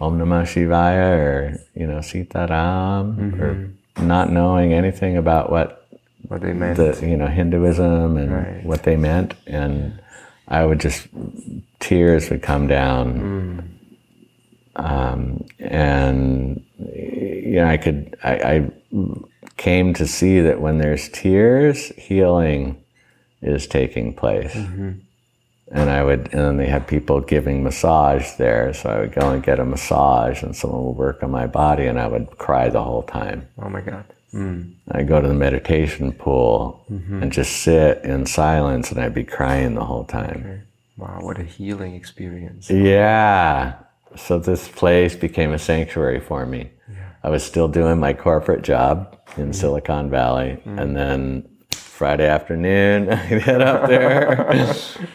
Om 0.00 0.18
Namah 0.18 0.42
Shivaya 0.42 1.16
or 1.18 1.60
you 1.76 1.86
know 1.86 1.98
Sitaram, 1.98 3.38
or 3.40 3.54
mm-hmm. 3.54 4.08
not 4.08 4.32
knowing 4.32 4.72
anything 4.72 5.16
about 5.16 5.52
what 5.52 5.86
what 6.26 6.40
they 6.40 6.52
meant. 6.52 6.78
the 6.78 6.98
you 7.06 7.16
know 7.16 7.28
Hinduism 7.28 8.16
and 8.16 8.32
Right. 8.32 8.64
what 8.64 8.82
they 8.82 8.96
meant, 8.96 9.34
and 9.46 10.00
I 10.48 10.66
would 10.66 10.80
just 10.80 11.06
tears 11.78 12.28
would 12.28 12.42
come 12.42 12.66
down, 12.66 13.20
hmm. 13.20 14.84
um, 14.84 15.44
and 15.60 16.64
you 16.76 17.54
know 17.60 17.68
I 17.68 17.76
could 17.76 18.16
I, 18.24 18.32
I 18.32 18.70
came 19.58 19.94
to 19.94 20.08
see 20.08 20.40
that 20.40 20.60
when 20.60 20.78
there's 20.78 21.08
tears, 21.10 21.90
healing 21.90 22.82
is 23.42 23.68
taking 23.68 24.12
place. 24.12 24.54
Mm-hmm. 24.54 24.90
And 25.72 25.88
I 25.88 26.02
would, 26.02 26.32
and 26.32 26.40
then 26.40 26.56
they 26.56 26.66
had 26.66 26.88
people 26.88 27.20
giving 27.20 27.62
massage 27.62 28.32
there, 28.32 28.74
so 28.74 28.90
I 28.90 29.00
would 29.00 29.12
go 29.12 29.30
and 29.30 29.42
get 29.42 29.60
a 29.60 29.64
massage, 29.64 30.42
and 30.42 30.54
someone 30.54 30.84
would 30.84 30.96
work 30.96 31.22
on 31.22 31.30
my 31.30 31.46
body, 31.46 31.86
and 31.86 31.98
I 31.98 32.08
would 32.08 32.38
cry 32.38 32.68
the 32.68 32.82
whole 32.82 33.04
time. 33.04 33.48
oh 33.62 33.68
my 33.68 33.80
God. 33.80 34.04
Mm. 34.34 34.74
I'd 34.92 35.08
go 35.08 35.20
to 35.20 35.26
the 35.26 35.34
meditation 35.34 36.12
pool 36.12 36.84
and 36.88 37.32
just 37.32 37.62
sit 37.62 38.04
in 38.04 38.26
silence, 38.26 38.90
and 38.90 39.00
I'd 39.00 39.14
be 39.14 39.24
crying 39.24 39.74
the 39.74 39.84
whole 39.84 40.04
time. 40.04 40.62
Wow, 40.96 41.18
what 41.20 41.38
a 41.38 41.44
healing 41.44 41.94
experience. 41.94 42.68
Yeah. 42.70 43.74
So 44.16 44.38
this 44.38 44.68
place 44.68 45.14
became 45.14 45.52
a 45.52 45.58
sanctuary 45.58 46.20
for 46.20 46.46
me. 46.46 46.70
I 47.22 47.30
was 47.30 47.44
still 47.44 47.68
doing 47.68 47.98
my 47.98 48.12
corporate 48.12 48.62
job 48.62 49.18
in 49.36 49.50
mm. 49.50 49.54
Silicon 49.54 50.10
Valley, 50.10 50.60
mm. 50.64 50.80
and 50.80 50.96
then 50.96 51.48
Friday 52.00 52.26
afternoon 52.26 53.10
I'd 53.10 53.42
head 53.42 53.60
up 53.60 53.86
there, 53.86 54.48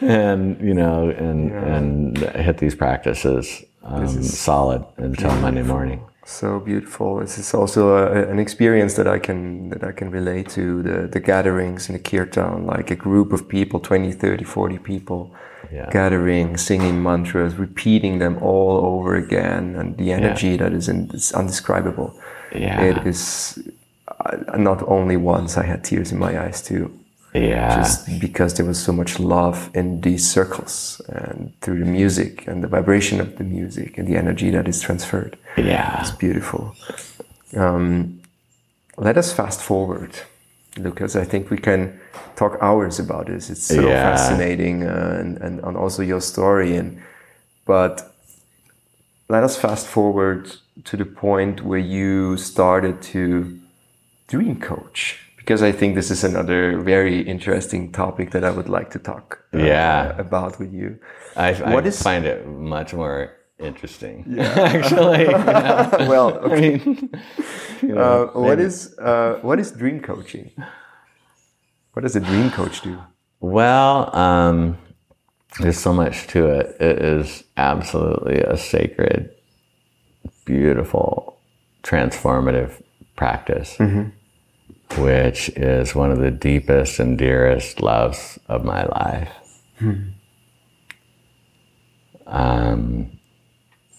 and 0.00 0.40
you 0.68 0.72
know, 0.72 1.10
and 1.10 1.50
and 1.50 2.16
hit 2.46 2.58
these 2.58 2.76
practices 2.76 3.64
um, 3.82 4.22
solid 4.22 4.84
until 4.96 5.34
Monday 5.46 5.62
morning. 5.62 6.00
So 6.24 6.60
beautiful. 6.60 7.08
This 7.18 7.38
is 7.38 7.54
also 7.54 7.80
a, 7.96 8.30
an 8.32 8.38
experience 8.38 8.94
that 8.94 9.08
I 9.16 9.18
can 9.18 9.70
that 9.70 9.82
I 9.82 9.92
can 9.98 10.08
relate 10.18 10.48
to 10.50 10.64
the 10.88 10.96
the 11.14 11.18
gatherings 11.18 11.88
in 11.88 11.92
the 11.96 12.02
kirtan, 12.10 12.66
like 12.66 12.88
a 12.92 12.96
group 13.06 13.32
of 13.32 13.48
people, 13.48 13.80
20, 13.80 14.12
30, 14.12 14.44
40 14.44 14.78
people 14.78 15.20
Yeah. 15.72 15.90
gathering, 15.90 16.56
singing 16.56 17.02
mantras, 17.02 17.52
repeating 17.66 18.20
them 18.20 18.34
all 18.50 18.74
over 18.92 19.16
again, 19.24 19.64
and 19.78 19.96
the 19.96 20.08
energy 20.18 20.56
that 20.62 20.72
is 20.72 20.88
in 20.88 21.10
is 21.14 21.32
undescribable. 21.32 22.10
Yeah. 22.54 22.90
It 22.90 22.98
is 23.12 23.58
uh, 24.08 24.56
not 24.58 24.82
only 24.88 25.16
once 25.16 25.56
I 25.58 25.64
had 25.64 25.82
tears 25.84 26.12
in 26.12 26.18
my 26.18 26.38
eyes 26.44 26.62
too. 26.62 26.90
Yeah. 27.34 27.76
just 27.76 28.18
because 28.18 28.54
there 28.54 28.64
was 28.64 28.82
so 28.82 28.92
much 28.92 29.20
love 29.20 29.68
in 29.74 30.00
these 30.00 30.26
circles 30.26 31.02
and 31.10 31.52
through 31.60 31.80
the 31.80 31.84
music 31.84 32.46
and 32.46 32.64
the 32.64 32.68
vibration 32.68 33.20
of 33.20 33.36
the 33.36 33.44
music 33.44 33.98
and 33.98 34.08
the 34.08 34.16
energy 34.16 34.48
that 34.52 34.66
is 34.66 34.80
transferred. 34.80 35.36
yeah. 35.58 36.00
It's 36.00 36.12
beautiful. 36.12 36.74
Um, 37.54 38.20
let 38.96 39.18
us 39.18 39.32
fast 39.34 39.60
forward 39.60 40.12
Lucas. 40.78 41.14
I 41.14 41.24
think 41.24 41.50
we 41.50 41.58
can 41.58 42.00
talk 42.36 42.56
hours 42.62 42.98
about 42.98 43.26
this. 43.26 43.50
It's 43.50 43.64
so 43.66 43.80
Yeah. 43.86 44.02
fascinating, 44.16 44.84
uh, 44.84 45.18
and, 45.20 45.36
and 45.38 45.60
and 45.60 45.76
also 45.76 46.02
your 46.02 46.20
story. 46.22 46.76
And 46.76 46.98
but 47.66 48.14
let 49.28 49.42
us 49.44 49.56
fast 49.56 49.86
forward 49.86 50.56
to 50.84 50.96
the 50.96 51.04
point 51.04 51.62
where 51.62 51.78
you 51.96 52.36
started 52.36 53.02
to 53.12 53.58
dream 54.28 54.60
coach, 54.60 55.18
because 55.36 55.62
I 55.62 55.72
think 55.72 55.94
this 55.94 56.10
is 56.10 56.24
another 56.24 56.78
very 56.80 57.20
interesting 57.22 57.92
topic 57.92 58.30
that 58.32 58.44
I 58.44 58.50
would 58.50 58.68
like 58.68 58.90
to 58.90 58.98
talk 58.98 59.40
uh, 59.54 59.58
Yeah. 59.58 60.16
about 60.18 60.58
with 60.58 60.72
you. 60.72 60.98
I, 61.36 61.54
I 61.54 61.72
What 61.74 61.86
is- 61.86 62.02
find 62.02 62.24
it 62.26 62.46
much 62.46 62.92
more 62.94 63.32
interesting. 63.58 64.24
Actually, 64.38 65.20
you 65.26 65.32
know? 65.32 65.90
Well, 66.08 66.40
I 66.52 66.60
mean, 66.60 67.10
Uh, 67.96 68.26
what 68.32 68.58
is 68.58 68.96
uh, 68.98 69.38
what 69.42 69.58
is 69.60 69.70
dream 69.70 70.00
coaching? 70.00 70.50
What 71.92 72.02
does 72.02 72.16
a 72.16 72.20
dream 72.20 72.50
coach 72.50 72.80
do? 72.82 72.98
well, 73.40 74.14
um, 74.16 74.76
there's 75.60 75.78
so 75.78 75.92
much 75.92 76.26
to 76.28 76.46
it. 76.58 76.76
It 76.80 76.98
is 77.02 77.44
absolutely 77.56 78.40
a 78.40 78.56
sacred, 78.56 79.30
beautiful, 80.44 81.38
transformative 81.82 82.82
practice, 83.16 83.76
which 84.98 85.48
is 85.50 85.94
one 85.94 86.10
of 86.10 86.18
the 86.18 86.30
deepest 86.30 86.98
and 87.00 87.18
dearest 87.18 87.80
loves 87.80 88.38
of 88.48 88.64
my 88.64 88.84
life. 88.86 89.32
Um, 92.26 93.18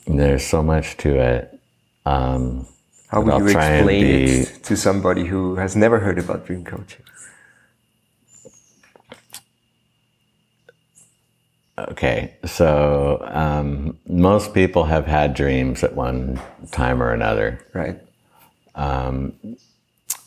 there's 0.05 0.45
so 0.45 0.61
much 0.63 0.97
to 0.97 1.19
it. 1.19 1.59
Um, 2.05 2.67
How 3.09 3.21
would 3.21 3.37
you 3.37 3.47
explain 3.47 4.01
be- 4.01 4.23
it 4.41 4.63
to 4.63 4.75
somebody 4.77 5.25
who 5.25 5.55
has 5.55 5.75
never 5.75 5.99
heard 5.99 6.19
about 6.19 6.45
dream 6.45 6.63
coaching? 6.63 7.03
Okay, 11.79 12.35
so 12.43 13.21
um, 13.29 13.99
most 14.07 14.53
people 14.55 14.85
have 14.85 15.05
had 15.05 15.35
dreams 15.35 15.83
at 15.83 15.95
one 15.95 16.39
time 16.71 17.03
or 17.03 17.11
another. 17.11 17.63
Right. 17.73 18.01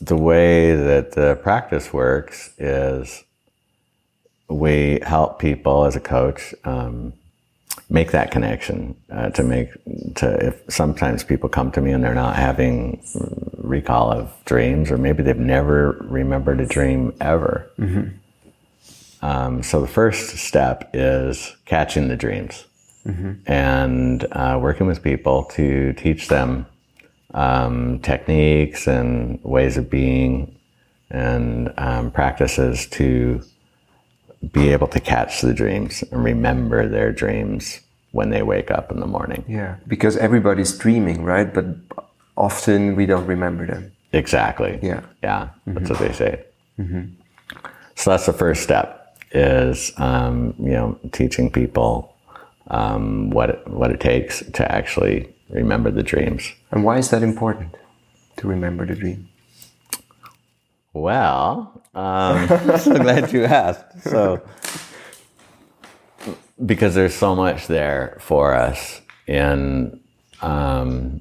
The 0.01 0.17
way 0.17 0.75
that 0.75 1.13
the 1.13 1.39
practice 1.43 1.93
works 1.93 2.51
is 2.59 3.23
we 4.49 4.99
help 5.03 5.39
people 5.39 5.85
as 5.85 5.95
a 5.95 6.01
coach 6.01 6.55
um, 6.65 7.13
make 7.89 8.11
that 8.13 8.31
connection 8.31 8.97
uh, 9.13 9.31
to 9.31 9.43
make 9.45 9.69
to 10.17 10.47
if 10.47 10.63
sometimes 10.69 11.23
people 11.23 11.49
come 11.49 11.71
to 11.73 11.81
me 11.81 11.93
and 11.93 12.03
they're 12.03 12.15
not 12.15 12.37
having 12.37 13.01
recall 13.59 14.11
of 14.11 14.33
dreams 14.47 14.91
or 14.91 14.97
maybe 14.99 15.23
they've 15.23 15.37
never 15.39 15.93
remembered 16.09 16.61
a 16.61 16.67
dream 16.67 17.13
ever. 17.21 17.71
Um, 19.23 19.63
so 19.63 19.81
the 19.83 19.87
first 19.87 20.39
step 20.39 20.91
is 20.95 21.55
catching 21.67 22.09
the 22.09 22.17
dreams 22.17 22.65
and 23.47 24.27
uh, 24.33 24.59
working 24.61 24.87
with 24.87 25.03
people 25.03 25.45
to 25.57 25.93
teach 25.93 26.29
them 26.29 26.67
um, 27.35 28.01
techniques 28.01 28.87
and 28.87 29.43
ways 29.43 29.77
of 29.77 29.91
being 29.91 30.57
and 31.11 31.73
um, 31.77 32.11
practices 32.11 32.87
to 32.87 33.43
be 34.53 34.69
able 34.69 34.87
to 34.89 35.01
catch 35.01 35.41
the 35.41 35.53
dreams 35.53 36.03
and 36.11 36.25
remember 36.25 36.89
their 36.89 37.13
dreams 37.13 37.81
when 38.13 38.31
they 38.31 38.43
wake 38.43 38.71
up 38.71 38.91
in 38.91 39.01
the 39.01 39.07
morning. 39.07 39.45
Yeah. 39.49 39.77
Because 39.87 40.17
everybody's 40.17 40.77
dreaming, 40.77 41.23
right? 41.25 41.53
But 41.53 41.67
often 42.37 42.97
we 42.97 43.07
don't 43.07 43.27
remember 43.27 43.67
them. 43.67 43.93
Exactly. 44.13 44.79
Yeah. 44.83 45.03
Yeah, 45.23 45.51
that's 45.67 45.91
what 45.91 45.99
they 45.99 46.13
say. 46.13 46.45
So 47.97 48.11
that's 48.11 48.27
the 48.27 48.33
first 48.33 48.63
step 48.63 48.97
is 49.33 49.93
um, 49.99 50.55
you 50.59 50.73
know 50.73 50.99
teaching 51.13 51.51
people 51.51 52.17
um, 52.69 53.31
what 53.31 53.51
it, 53.51 53.69
what 53.69 53.91
it 53.91 54.01
takes 54.01 54.43
to 54.53 54.73
actually 54.73 55.33
remember 55.51 55.91
the 55.91 56.03
dreams. 56.03 56.53
And 56.71 56.85
why 56.85 56.99
is 56.99 57.11
that 57.11 57.23
important 57.23 57.77
to 58.37 58.49
remember 58.49 58.87
the 58.87 58.95
dream? 58.95 59.29
Well, 60.93 61.83
um, 61.95 62.49
so 62.79 62.99
glad 62.99 63.33
you 63.33 63.45
asked. 63.45 64.03
So, 64.03 64.43
because 66.65 66.95
there's 66.95 67.15
so 67.15 67.35
much 67.35 67.67
there 67.67 68.17
for 68.21 68.55
us 68.55 69.01
in 69.27 70.01
um, 70.43 71.21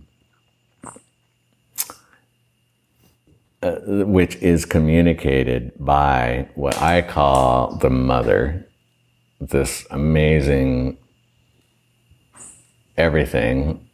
uh, 3.62 3.76
which 4.06 4.36
is 4.38 4.66
communicated 4.66 5.74
by 5.80 6.48
what 6.56 6.82
I 6.82 7.02
call 7.02 7.76
the 7.76 7.90
mother, 7.90 8.66
this 9.42 9.86
amazing 9.92 10.98
everything, 12.98 13.89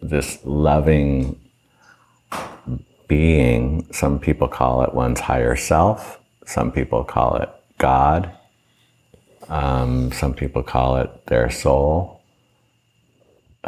this 0.00 0.38
loving 0.44 1.40
being. 3.08 3.92
Some 3.92 4.18
people 4.18 4.48
call 4.48 4.82
it 4.82 4.94
one's 4.94 5.20
higher 5.20 5.56
self. 5.56 6.18
Some 6.46 6.72
people 6.72 7.04
call 7.04 7.36
it 7.36 7.48
God. 7.78 8.30
Um, 9.48 10.12
some 10.12 10.34
people 10.34 10.62
call 10.62 10.96
it 10.96 11.26
their 11.26 11.50
soul. 11.50 12.22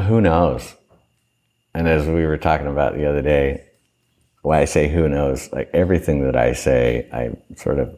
Who 0.06 0.20
knows? 0.20 0.74
And 1.74 1.88
as 1.88 2.06
we 2.06 2.26
were 2.26 2.38
talking 2.38 2.66
about 2.66 2.94
the 2.94 3.06
other 3.08 3.22
day, 3.22 3.64
why 4.42 4.60
I 4.60 4.64
say 4.64 4.88
who 4.88 5.08
knows, 5.08 5.52
like 5.52 5.70
everything 5.72 6.24
that 6.24 6.36
I 6.36 6.52
say, 6.52 7.08
I 7.12 7.30
sort 7.56 7.78
of 7.78 7.96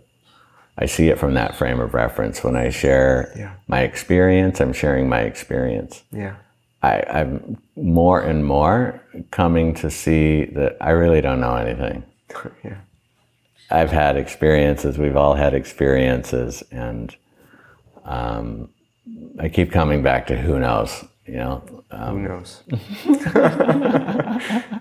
I 0.76 0.86
see 0.86 1.08
it 1.08 1.18
from 1.20 1.34
that 1.34 1.54
frame 1.56 1.78
of 1.78 1.94
reference. 1.94 2.42
When 2.42 2.56
I 2.56 2.68
share 2.70 3.32
Yeah. 3.36 3.54
my 3.68 3.82
experience, 3.82 4.60
I'm 4.60 4.72
sharing 4.72 5.08
my 5.08 5.20
experience. 5.20 6.02
Yeah. 6.10 6.34
I, 6.84 7.02
I'm 7.20 7.56
more 7.76 8.20
and 8.20 8.44
more 8.44 9.00
coming 9.30 9.72
to 9.76 9.90
see 9.90 10.44
that 10.44 10.76
I 10.82 10.90
really 10.90 11.22
don't 11.22 11.40
know 11.40 11.56
anything. 11.56 12.04
yeah. 12.64 12.80
I've 13.70 13.90
had 13.90 14.16
experiences, 14.16 14.98
we've 14.98 15.16
all 15.16 15.34
had 15.34 15.54
experiences, 15.54 16.62
and 16.70 17.16
um, 18.04 18.68
I 19.40 19.48
keep 19.48 19.72
coming 19.72 20.02
back 20.02 20.26
to 20.26 20.36
who 20.36 20.58
knows, 20.58 21.04
know. 21.32 21.84
Um, 21.90 22.16
Who 22.16 22.28
knows? 22.28 22.62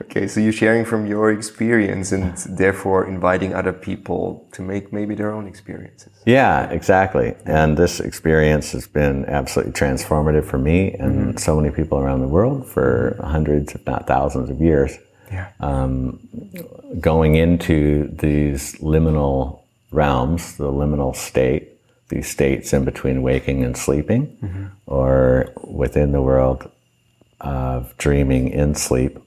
okay, 0.03 0.27
so 0.27 0.39
you're 0.39 0.51
sharing 0.51 0.85
from 0.85 1.05
your 1.07 1.31
experience 1.31 2.11
and 2.11 2.35
therefore 2.37 3.07
inviting 3.07 3.53
other 3.53 3.73
people 3.73 4.47
to 4.51 4.61
make 4.61 4.91
maybe 4.91 5.15
their 5.15 5.31
own 5.31 5.47
experiences. 5.47 6.11
yeah, 6.25 6.69
exactly. 6.69 7.35
And 7.45 7.77
this 7.77 7.99
experience 7.99 8.71
has 8.73 8.87
been 8.87 9.25
absolutely 9.25 9.73
transformative 9.73 10.45
for 10.45 10.57
me 10.57 10.93
and 10.93 11.39
so 11.39 11.55
many 11.59 11.73
people 11.73 11.97
around 11.99 12.21
the 12.21 12.27
world 12.27 12.67
for 12.67 13.19
hundreds, 13.23 13.73
if 13.73 13.85
not 13.85 14.07
thousands 14.07 14.49
of 14.49 14.59
years. 14.59 14.97
Yeah. 15.31 15.49
going 16.99 17.35
into 17.35 18.07
these 18.19 18.75
liminal 18.75 19.61
realms, 19.91 20.57
the 20.57 20.71
liminal 20.71 21.15
state, 21.15 21.72
these 22.14 22.30
states 22.30 22.74
in 22.74 22.86
between 22.86 23.22
waking 23.22 23.64
and 23.64 23.76
sleeping, 23.76 24.24
or 24.86 25.51
within 25.64 26.11
the 26.11 26.22
world 26.22 26.70
of 27.41 27.95
dreaming 27.97 28.49
in 28.49 28.76
sleep, 28.76 29.18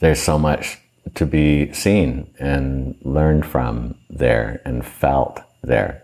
there's 0.00 0.20
so 0.20 0.38
much 0.38 0.78
to 1.14 1.26
be 1.26 1.72
seen 1.72 2.28
and 2.38 2.96
learned 3.02 3.44
from 3.46 3.94
there 4.10 4.60
and 4.64 4.84
felt 4.84 5.40
there. 5.62 6.02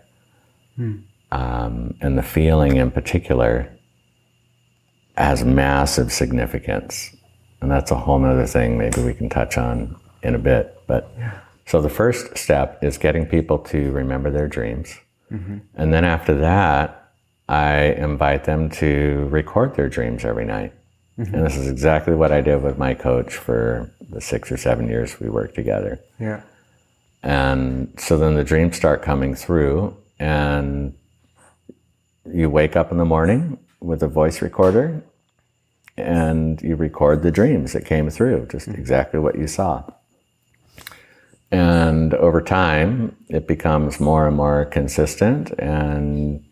Um, 1.31 1.95
and 2.01 2.17
the 2.17 2.23
feeling 2.23 2.77
in 2.77 2.91
particular 2.91 3.69
has 5.17 5.43
massive 5.43 6.11
significance. 6.11 7.15
And 7.61 7.69
that's 7.69 7.91
a 7.91 7.95
whole 7.95 8.23
other 8.25 8.47
thing 8.47 8.77
maybe 8.77 9.01
we 9.03 9.13
can 9.13 9.29
touch 9.29 9.57
on 9.57 9.95
in 10.23 10.35
a 10.35 10.39
bit. 10.39 10.79
But 10.87 11.11
so 11.65 11.81
the 11.81 11.89
first 11.89 12.37
step 12.37 12.83
is 12.83 12.97
getting 12.97 13.25
people 13.25 13.59
to 13.59 13.91
remember 13.91 14.31
their 14.31 14.47
dreams. 14.47 14.95
And 15.75 15.93
then 15.93 16.05
after 16.05 16.35
that, 16.35 17.13
I 17.47 17.93
invite 17.97 18.43
them 18.45 18.69
to 18.71 19.27
record 19.29 19.75
their 19.75 19.89
dreams 19.89 20.25
every 20.25 20.45
night. 20.45 20.73
And 21.17 21.45
this 21.45 21.55
is 21.55 21.67
exactly 21.67 22.15
what 22.15 22.31
I 22.31 22.41
did 22.41 22.63
with 22.63 22.77
my 22.77 22.93
coach 22.93 23.35
for 23.35 23.91
the 24.09 24.21
six 24.21 24.51
or 24.51 24.57
seven 24.57 24.87
years 24.87 25.19
we 25.19 25.29
worked 25.29 25.55
together. 25.55 25.99
Yeah. 26.19 26.41
And 27.21 27.93
so 27.99 28.17
then 28.17 28.35
the 28.35 28.43
dreams 28.43 28.75
start 28.75 29.03
coming 29.03 29.35
through, 29.35 29.95
and 30.19 30.95
you 32.25 32.49
wake 32.49 32.75
up 32.75 32.91
in 32.91 32.97
the 32.97 33.05
morning 33.05 33.59
with 33.79 34.01
a 34.01 34.07
voice 34.07 34.41
recorder 34.41 35.03
and 35.97 36.61
you 36.61 36.75
record 36.75 37.21
the 37.21 37.31
dreams 37.31 37.73
that 37.73 37.85
came 37.85 38.09
through, 38.09 38.47
just 38.51 38.69
mm-hmm. 38.69 38.79
exactly 38.79 39.19
what 39.19 39.37
you 39.37 39.47
saw. 39.47 39.83
And 41.51 42.13
over 42.13 42.41
time, 42.41 43.15
it 43.29 43.47
becomes 43.47 43.99
more 43.99 44.27
and 44.27 44.37
more 44.37 44.65
consistent, 44.65 45.51
and 45.59 46.43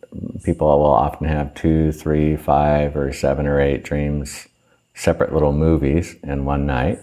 people 0.43 0.67
will 0.67 0.85
often 0.85 1.27
have 1.27 1.53
two, 1.55 1.91
three, 1.93 2.35
five, 2.35 2.97
or 2.97 3.13
seven 3.13 3.47
or 3.47 3.61
eight 3.61 3.83
dreams, 3.83 4.47
separate 4.93 5.33
little 5.33 5.53
movies 5.53 6.15
in 6.23 6.43
one 6.45 6.65
night 6.65 6.99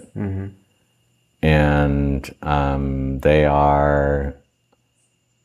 and 1.42 2.34
um, 2.42 3.20
they 3.20 3.44
are 3.44 4.34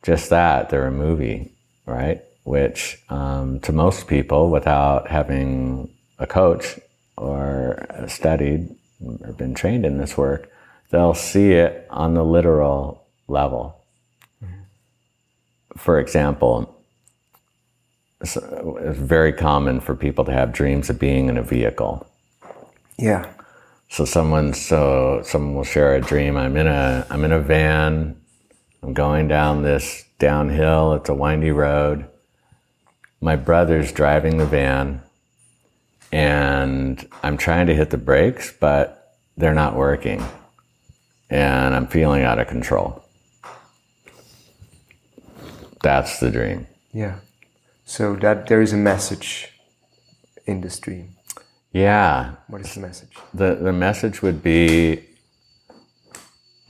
just 0.03 0.29
that. 0.29 0.69
They're 0.69 0.87
a 0.87 0.91
movie, 0.91 1.51
right? 1.85 2.21
Which 2.43 2.97
um, 3.09 3.59
to 3.61 3.71
most 3.71 4.07
people, 4.07 4.49
without 4.49 5.09
having 5.09 5.93
a 6.17 6.25
coach 6.27 6.79
or 7.17 7.85
studied 8.07 8.75
or 9.21 9.33
been 9.33 9.53
trained 9.53 9.85
in 9.85 9.97
this 9.97 10.17
work, 10.17 10.50
they'll 10.91 11.13
see 11.13 11.53
it 11.53 11.87
on 11.89 12.13
the 12.13 12.23
literal 12.23 13.07
level. 13.27 13.77
For 15.77 15.99
example, 15.99 16.77
it's 18.19 18.35
it's 18.37 18.99
very 18.99 19.33
common 19.33 19.79
for 19.79 19.95
people 19.95 20.25
to 20.25 20.31
have 20.31 20.51
dreams 20.51 20.89
of 20.89 20.99
being 20.99 21.27
in 21.27 21.37
a 21.37 21.41
vehicle. 21.41 22.05
Yeah. 22.97 23.33
So 23.89 24.05
someone 24.05 24.53
so 24.53 25.21
someone 25.23 25.55
will 25.55 25.63
share 25.63 25.95
a 25.95 26.01
dream. 26.01 26.37
I'm 26.37 26.55
in 26.55 26.67
a 26.67 27.07
I'm 27.09 27.23
in 27.23 27.31
a 27.31 27.39
van. 27.39 28.21
I'm 28.83 28.93
going 28.93 29.27
down 29.27 29.63
this 29.63 30.05
downhill. 30.19 30.93
It's 30.93 31.09
a 31.09 31.13
windy 31.13 31.51
road. 31.51 32.05
My 33.21 33.35
brother's 33.35 33.91
driving 33.91 34.37
the 34.37 34.45
van 34.45 35.01
and 36.11 37.07
I'm 37.23 37.37
trying 37.37 37.67
to 37.67 37.75
hit 37.75 37.91
the 37.91 37.97
brakes, 37.97 38.53
but 38.59 39.17
they're 39.37 39.53
not 39.53 39.75
working. 39.75 40.23
And 41.31 41.73
I'm 41.73 41.87
feeling 41.87 42.21
out 42.23 42.37
of 42.37 42.47
control. 42.47 43.03
That's 45.81 46.19
the 46.19 46.29
dream. 46.29 46.67
Yeah. 46.93 47.15
So 47.85 48.15
that 48.17 48.47
there 48.47 48.61
is 48.61 48.73
a 48.73 48.77
message 48.77 49.49
in 50.45 50.61
this 50.61 50.77
dream. 50.79 51.15
Yeah. 51.73 52.35
What 52.47 52.61
is 52.61 52.75
the 52.75 52.81
message? 52.81 53.15
The 53.33 53.55
the 53.55 53.73
message 53.73 54.21
would 54.21 54.43
be 54.43 55.07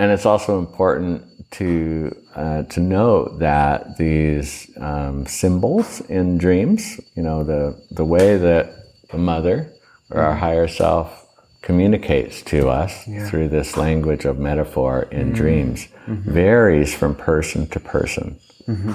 and 0.02 0.12
it's 0.12 0.26
also 0.26 0.58
important 0.58 1.24
to 1.52 2.16
uh, 2.36 2.64
to 2.64 2.80
note 2.80 3.38
that 3.38 3.98
these 3.98 4.72
um, 4.78 5.28
symbols 5.28 6.02
in 6.02 6.40
dreams, 6.40 7.00
you 7.16 7.22
know, 7.22 7.44
the 7.44 7.80
the 7.92 8.04
way 8.04 8.36
that 8.38 8.74
the 9.12 9.20
mother 9.20 9.72
or 10.10 10.22
our 10.22 10.36
higher 10.36 10.68
self 10.68 11.21
communicates 11.62 12.42
to 12.42 12.70
us 12.70 13.08
Yeah. 13.08 13.30
through 13.30 13.50
this 13.50 13.78
language 13.78 14.26
of 14.26 14.40
metaphor 14.40 15.08
in 15.12 15.28
mm-hmm. 15.28 15.36
dreams 15.36 15.88
mm-hmm. 16.08 16.32
varies 16.32 16.94
from 16.94 17.16
person 17.16 17.68
to 17.68 17.80
person. 17.80 18.40
Mm-hmm. 18.68 18.94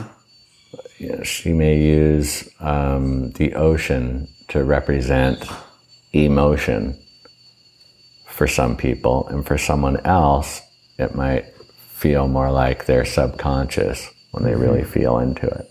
You 0.98 1.08
know, 1.12 1.22
she 1.22 1.52
may 1.52 1.78
use 1.78 2.48
um, 2.60 3.30
the 3.32 3.54
ocean 3.54 4.28
to 4.48 4.64
represent 4.64 5.44
emotion 6.12 6.98
for 8.26 8.46
some 8.46 8.76
people, 8.76 9.26
and 9.28 9.46
for 9.46 9.56
someone 9.56 9.98
else, 10.04 10.60
it 10.98 11.14
might 11.14 11.46
feel 11.88 12.28
more 12.28 12.50
like 12.50 12.84
their 12.86 13.04
subconscious 13.04 14.10
when 14.32 14.44
they 14.44 14.54
really 14.54 14.84
feel 14.84 15.18
into 15.18 15.46
it. 15.46 15.70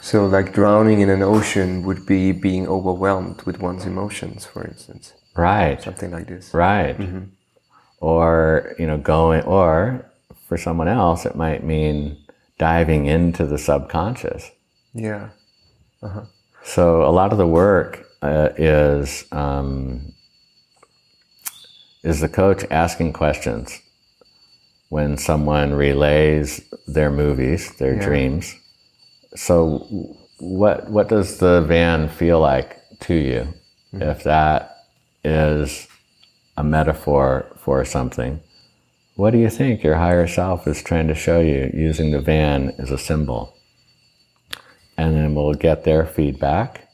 So 0.00 0.26
like 0.26 0.52
drowning 0.52 1.00
in 1.00 1.08
an 1.08 1.22
ocean 1.22 1.82
would 1.84 2.06
be 2.06 2.30
being 2.32 2.68
overwhelmed 2.68 3.42
with 3.42 3.58
one's 3.58 3.86
emotions, 3.86 4.44
for 4.44 4.64
instance. 4.64 5.14
Right. 5.36 5.82
Something 5.82 6.10
like 6.12 6.26
this. 6.28 6.52
Right. 6.54 6.96
Or, 8.00 8.74
you 8.78 8.86
know, 8.86 8.98
going, 8.98 9.42
or 9.42 10.04
for 10.46 10.56
someone 10.56 10.88
else, 10.88 11.24
it 11.26 11.34
might 11.36 11.64
mean 11.64 12.18
diving 12.58 13.06
into 13.06 13.46
the 13.46 13.58
subconscious. 13.58 14.50
Yeah. 14.92 15.30
uh-huh. 16.02 16.24
So 16.62 17.04
a 17.04 17.10
lot 17.10 17.32
of 17.32 17.38
the 17.38 17.46
work 17.46 18.06
uh, 18.22 18.50
is 18.56 19.26
um, 19.32 20.12
is 22.02 22.20
the 22.20 22.28
coach 22.28 22.64
asking 22.70 23.12
questions 23.12 23.80
when 24.88 25.16
someone 25.18 25.74
relays 25.74 26.62
their 26.86 27.10
movies, 27.10 27.74
their 27.76 27.94
Yeah. 27.96 28.04
dreams. 28.06 28.54
So 29.36 30.16
what 30.38 30.88
what 30.88 31.08
does 31.08 31.38
the 31.38 31.60
van 31.62 32.08
feel 32.08 32.40
like 32.40 32.78
to 33.00 33.14
you 33.14 33.52
if 33.92 34.22
that 34.24 34.73
is 35.24 35.88
a 36.56 36.64
metaphor 36.64 37.46
for 37.56 37.84
something? 37.84 38.40
What 39.16 39.30
do 39.30 39.38
you 39.38 39.50
think 39.50 39.82
your 39.82 39.96
higher 39.96 40.26
self 40.26 40.66
is 40.66 40.82
trying 40.82 41.08
to 41.08 41.14
show 41.14 41.40
you 41.40 41.70
using 41.72 42.10
the 42.10 42.20
van 42.20 42.74
as 42.78 42.90
a 42.90 42.98
symbol? 42.98 43.54
and 44.96 45.16
then 45.16 45.34
we'll 45.34 45.54
get 45.54 45.84
their 45.84 46.06
feedback. 46.06 46.88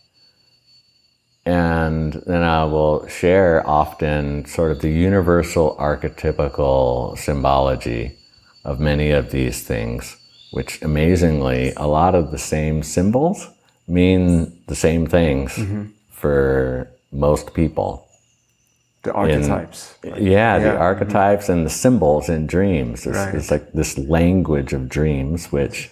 And 1.45 2.13
then 2.27 2.43
I 2.43 2.65
will 2.65 3.07
share 3.09 3.67
often 3.67 4.45
sort 4.47 4.73
of 4.73 4.81
the 4.81 4.91
universal 4.91 5.77
archetypical 5.77 7.19
symbology 7.19 8.17
of 8.65 8.79
many 8.79 9.11
of 9.11 9.31
these 9.31 9.63
things, 9.63 10.17
which 10.53 10.83
amazingly, 10.83 11.73
a 11.77 11.87
lot 11.87 12.15
of 12.15 12.31
the 12.31 12.39
same 12.39 12.83
symbols 12.83 13.49
mean 13.89 14.63
the 14.67 14.75
same 14.75 15.07
things 15.07 15.53
mm-hmm. 15.57 15.87
for 16.11 16.91
most 17.11 17.55
people. 17.55 18.07
The 19.03 19.13
archetypes. 19.13 19.95
Yeah, 20.05 20.59
the 20.59 20.67
Yeah. 20.67 20.75
archetypes 20.77 21.49
and 21.49 21.65
the 21.65 21.71
symbols 21.71 22.29
in 22.29 22.47
dreams. 22.47 23.07
It's, 23.07 23.17
Right. 23.17 23.35
it's 23.35 23.51
like 23.51 23.73
this 23.73 23.97
language 23.99 24.73
of 24.75 24.89
dreams, 24.89 25.51
which 25.51 25.91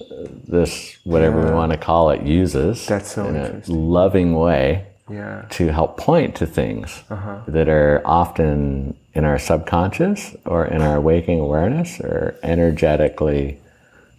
uh, 0.00 0.26
this, 0.48 0.96
whatever 1.04 1.44
we 1.44 1.52
want 1.52 1.70
to 1.70 1.78
call 1.78 2.10
it, 2.10 2.22
uses 2.22 2.86
That's 2.86 3.12
so 3.12 3.26
in 3.26 3.36
a 3.36 3.44
interesting. 3.44 3.88
loving 3.88 4.34
way 4.34 4.86
yeah. 5.08 5.42
to 5.50 5.68
help 5.72 5.96
point 5.96 6.34
to 6.36 6.46
things 6.46 7.04
Uh-huh. 7.10 7.36
that 7.46 7.68
are 7.68 8.02
often 8.04 8.96
in 9.14 9.24
our 9.24 9.38
subconscious 9.38 10.34
or 10.44 10.66
in 10.66 10.82
our 10.82 11.00
waking 11.00 11.38
awareness 11.38 12.00
or 12.00 12.34
energetically 12.42 13.58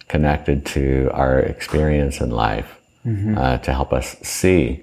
connected 0.08 0.64
to 0.64 1.10
our 1.12 1.38
experience 1.40 2.20
in 2.20 2.30
life 2.30 2.72
Mm-hmm. 3.06 3.38
uh, 3.38 3.58
to 3.58 3.72
help 3.72 3.92
us 3.92 4.16
see 4.22 4.82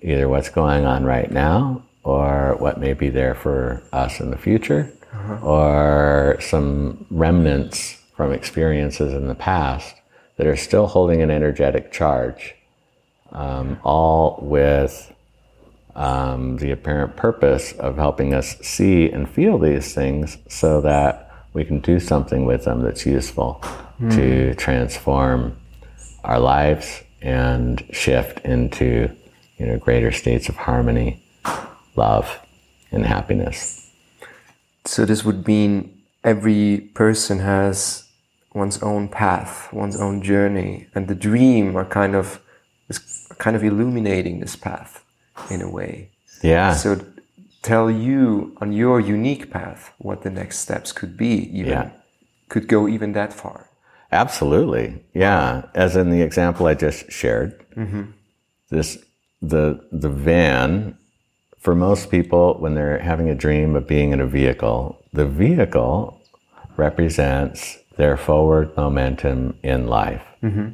either 0.00 0.28
what's 0.28 0.48
going 0.48 0.84
on 0.84 1.04
right 1.04 1.30
now 1.30 1.82
or 2.04 2.56
what 2.58 2.78
may 2.80 2.92
be 2.94 3.08
there 3.08 3.34
for 3.34 3.82
us 3.92 4.20
in 4.20 4.30
the 4.30 4.36
future 4.38 4.90
Uh-huh. 5.12 5.46
or 5.46 6.38
some 6.40 7.04
remnants 7.10 7.98
from 8.16 8.32
experiences 8.32 9.12
in 9.12 9.28
the 9.28 9.34
past 9.34 9.94
that 10.36 10.46
are 10.46 10.56
still 10.56 10.86
holding 10.86 11.20
an 11.22 11.30
energetic 11.30 11.92
charge 11.92 12.54
um, 13.32 13.78
all 13.84 14.38
with 14.42 15.12
um, 15.94 16.56
the 16.56 16.70
apparent 16.70 17.16
purpose 17.16 17.72
of 17.72 17.96
helping 17.96 18.32
us 18.34 18.56
see 18.60 19.10
and 19.10 19.28
feel 19.28 19.58
these 19.58 19.94
things 19.94 20.38
so 20.48 20.80
that 20.80 21.30
we 21.52 21.64
can 21.64 21.80
do 21.80 22.00
something 22.00 22.46
with 22.46 22.64
them 22.64 22.80
that's 22.82 23.04
useful 23.06 23.60
to 24.10 24.54
transform 24.54 25.54
our 26.24 26.40
lives 26.40 27.02
and 27.20 27.84
shift 27.92 28.40
into 28.44 29.08
you 29.58 29.66
know 29.66 29.78
greater 29.78 30.10
states 30.10 30.48
of 30.48 30.56
harmony 30.56 31.21
love 31.96 32.38
and 32.90 33.06
happiness 33.06 33.90
So 34.84 35.04
this 35.06 35.24
would 35.24 35.46
mean 35.46 36.02
every 36.24 36.90
person 36.94 37.38
has 37.38 38.04
one's 38.54 38.82
own 38.82 39.08
path, 39.08 39.72
one's 39.72 39.96
own 39.96 40.22
journey, 40.22 40.86
and 40.94 41.06
the 41.08 41.14
dream 41.14 41.76
are 41.76 41.84
kind 41.86 42.14
of 42.14 42.40
is 42.88 42.98
kind 43.38 43.56
of 43.56 43.62
illuminating 43.64 44.40
this 44.40 44.56
path 44.56 45.04
in 45.50 45.62
a 45.62 45.70
way. 45.70 46.10
yeah 46.42 46.74
So 46.74 46.88
tell 47.62 47.88
you 47.90 48.56
on 48.60 48.72
your 48.72 49.00
unique 49.00 49.46
path 49.50 49.92
what 49.98 50.22
the 50.22 50.30
next 50.30 50.58
steps 50.58 50.92
could 50.92 51.16
be. 51.16 51.34
Even 51.58 51.70
Yeah. 51.72 51.90
could 52.48 52.66
go 52.68 52.88
even 52.88 53.12
that 53.12 53.32
far. 53.32 53.68
Absolutely, 54.10 54.86
yeah. 55.14 55.62
As 55.74 55.96
in 55.96 56.10
the 56.10 56.22
example 56.22 56.66
I 56.66 56.74
just 56.74 57.10
shared, 57.10 57.50
mm-hmm. 57.76 58.02
this 58.68 58.98
the 59.40 59.64
the 59.90 60.10
van 60.10 60.98
for 61.62 61.76
most 61.76 62.10
people 62.10 62.54
when 62.58 62.74
they're 62.74 62.98
having 62.98 63.30
a 63.30 63.36
dream 63.36 63.76
of 63.76 63.86
being 63.86 64.10
in 64.10 64.20
a 64.20 64.26
vehicle, 64.26 65.00
the 65.12 65.26
vehicle 65.26 66.20
represents 66.76 67.78
their 67.96 68.16
forward 68.16 68.76
momentum 68.76 69.56
in 69.62 69.86
life. 69.86 70.24
Mm-hmm. 70.42 70.70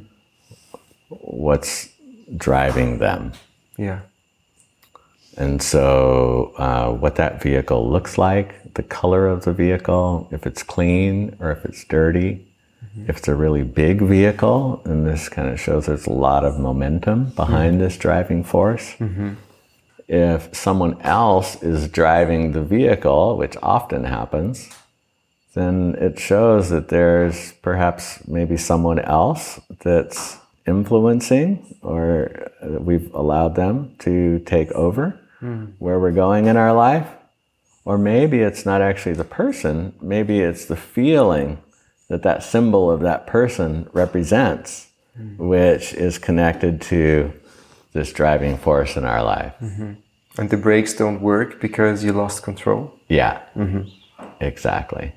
What's 1.09 1.89
driving 2.35 2.97
them? 2.97 3.33
Yeah. 3.77 3.99
And 5.37 5.61
so, 5.61 6.53
uh, 6.57 6.91
what 6.91 7.15
that 7.17 7.41
vehicle 7.41 7.89
looks 7.89 8.17
like, 8.17 8.73
the 8.73 8.83
color 8.83 9.27
of 9.27 9.45
the 9.45 9.53
vehicle, 9.53 10.27
if 10.31 10.47
it's 10.47 10.63
clean 10.63 11.37
or 11.39 11.51
if 11.51 11.65
it's 11.65 11.83
dirty, 11.85 12.47
mm-hmm. 12.83 13.09
if 13.09 13.17
it's 13.17 13.27
a 13.27 13.35
really 13.35 13.63
big 13.63 14.01
vehicle, 14.01 14.81
and 14.85 15.05
this 15.05 15.29
kind 15.29 15.47
of 15.49 15.59
shows 15.59 15.85
there's 15.85 16.07
a 16.07 16.11
lot 16.11 16.43
of 16.43 16.59
momentum 16.59 17.29
behind 17.35 17.73
mm-hmm. 17.73 17.83
this 17.83 17.97
driving 17.97 18.43
force. 18.43 18.95
If 20.09 20.55
someone 20.55 20.99
else 21.01 21.61
is 21.61 21.87
driving 21.87 22.51
the 22.51 22.63
vehicle, 22.63 23.37
which 23.37 23.55
often 23.61 24.05
happens, 24.05 24.67
then 25.53 25.95
it 25.99 26.17
shows 26.19 26.69
that 26.69 26.89
there's 26.89 27.53
perhaps 27.61 28.27
maybe 28.27 28.57
someone 28.57 28.97
else 28.97 29.59
that's 29.83 30.37
influencing 30.65 31.75
or 31.83 32.51
uh, 32.63 32.79
we've 32.79 33.13
allowed 33.13 33.55
them 33.55 33.95
to 33.99 34.39
take 34.39 34.71
over 34.71 35.19
where 35.77 35.99
we're 35.99 36.11
going 36.11 36.47
in 36.47 36.57
our 36.57 36.73
life. 36.73 37.07
Or 37.85 37.97
maybe 37.97 38.39
it's 38.39 38.65
not 38.65 38.81
actually 38.81 39.13
the 39.13 39.23
person, 39.23 39.93
maybe 40.01 40.39
it's 40.41 40.65
the 40.65 40.75
feeling 40.75 41.59
that 42.07 42.23
that 42.23 42.43
symbol 42.43 42.89
of 42.91 43.01
that 43.01 43.27
person 43.27 43.87
represents, 43.93 44.87
which 45.37 45.93
is 45.93 46.17
connected 46.17 46.81
to 46.81 47.31
this 47.93 48.11
driving 48.13 48.57
force 48.57 48.95
in 48.95 49.05
our 49.05 49.23
life. 49.23 49.53
Mm-hmm. 49.61 49.93
And 50.37 50.49
the 50.49 50.57
brakes 50.57 50.93
don't 50.93 51.21
work 51.21 51.59
because 51.59 52.03
you 52.03 52.13
lost 52.13 52.43
control? 52.43 52.93
Yeah, 53.07 53.41
mm-hmm. 53.55 53.89
exactly. 54.39 55.13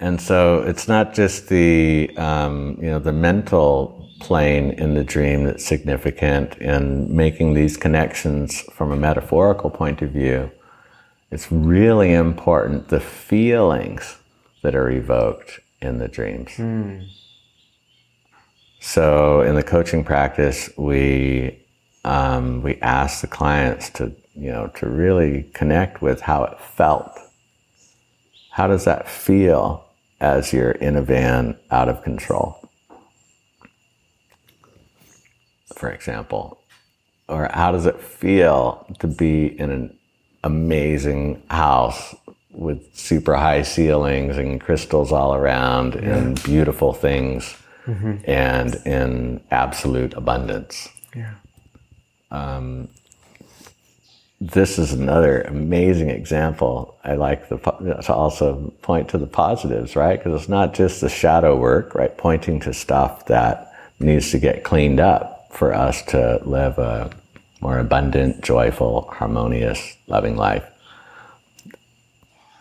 And 0.00 0.20
so 0.20 0.62
it's 0.62 0.88
not 0.88 1.12
just 1.12 1.48
the 1.48 2.10
um, 2.16 2.78
you 2.80 2.88
know 2.88 2.98
the 2.98 3.12
mental 3.12 4.08
plane 4.20 4.70
in 4.72 4.94
the 4.94 5.04
dream 5.04 5.44
that's 5.44 5.64
significant 5.64 6.56
in 6.58 7.14
making 7.14 7.54
these 7.54 7.76
connections 7.76 8.60
from 8.72 8.92
a 8.92 8.96
metaphorical 8.96 9.70
point 9.70 10.02
of 10.02 10.10
view. 10.10 10.50
It's 11.30 11.52
really 11.52 12.12
important 12.12 12.88
the 12.88 13.00
feelings 13.00 14.16
that 14.62 14.74
are 14.74 14.90
evoked 14.90 15.60
in 15.80 15.98
the 15.98 16.08
dreams. 16.08 16.52
Hmm. 16.56 17.00
So 18.80 19.42
in 19.42 19.54
the 19.54 19.62
coaching 19.62 20.04
practice, 20.04 20.70
we 20.76 21.62
um, 22.04 22.62
we 22.62 22.76
ask 22.80 23.20
the 23.20 23.26
clients 23.26 23.90
to 23.90 24.12
you 24.34 24.50
know 24.50 24.68
to 24.76 24.88
really 24.88 25.44
connect 25.54 26.00
with 26.00 26.22
how 26.22 26.44
it 26.44 26.58
felt. 26.58 27.12
How 28.50 28.66
does 28.66 28.86
that 28.86 29.08
feel 29.08 29.84
as 30.20 30.52
you're 30.52 30.72
in 30.72 30.96
a 30.96 31.02
van 31.02 31.58
out 31.70 31.88
of 31.88 32.02
control? 32.02 32.56
For 35.74 35.90
example, 35.90 36.58
or 37.28 37.50
how 37.52 37.72
does 37.72 37.86
it 37.86 38.00
feel 38.00 38.86
to 38.98 39.06
be 39.06 39.58
in 39.58 39.70
an 39.70 39.98
amazing 40.42 41.42
house 41.50 42.14
with 42.50 42.96
super 42.96 43.36
high 43.36 43.62
ceilings 43.62 44.38
and 44.38 44.60
crystals 44.60 45.12
all 45.12 45.34
around 45.34 45.94
and 45.94 46.42
beautiful 46.42 46.92
things 46.92 47.56
Mm-hmm. 47.86 48.30
and 48.30 48.74
in 48.86 49.40
absolute 49.50 50.14
abundance? 50.14 50.88
Yeah. 51.14 51.34
Um, 52.30 52.88
this 54.40 54.78
is 54.78 54.92
another 54.92 55.42
amazing 55.42 56.08
example. 56.08 56.98
I 57.04 57.14
like 57.14 57.48
the, 57.48 57.58
to 57.58 58.14
also 58.14 58.72
point 58.80 59.10
to 59.10 59.18
the 59.18 59.26
positives, 59.26 59.96
right? 59.96 60.18
Because 60.18 60.40
it's 60.40 60.48
not 60.48 60.72
just 60.72 61.02
the 61.02 61.10
shadow 61.10 61.56
work, 61.56 61.94
right? 61.94 62.16
Pointing 62.16 62.60
to 62.60 62.72
stuff 62.72 63.26
that 63.26 63.74
needs 63.98 64.30
to 64.30 64.38
get 64.38 64.64
cleaned 64.64 64.98
up 64.98 65.48
for 65.52 65.74
us 65.74 66.02
to 66.04 66.40
live 66.44 66.78
a 66.78 67.10
more 67.60 67.78
abundant, 67.78 68.42
joyful, 68.42 69.10
harmonious, 69.12 69.96
loving 70.06 70.36
life. 70.36 70.64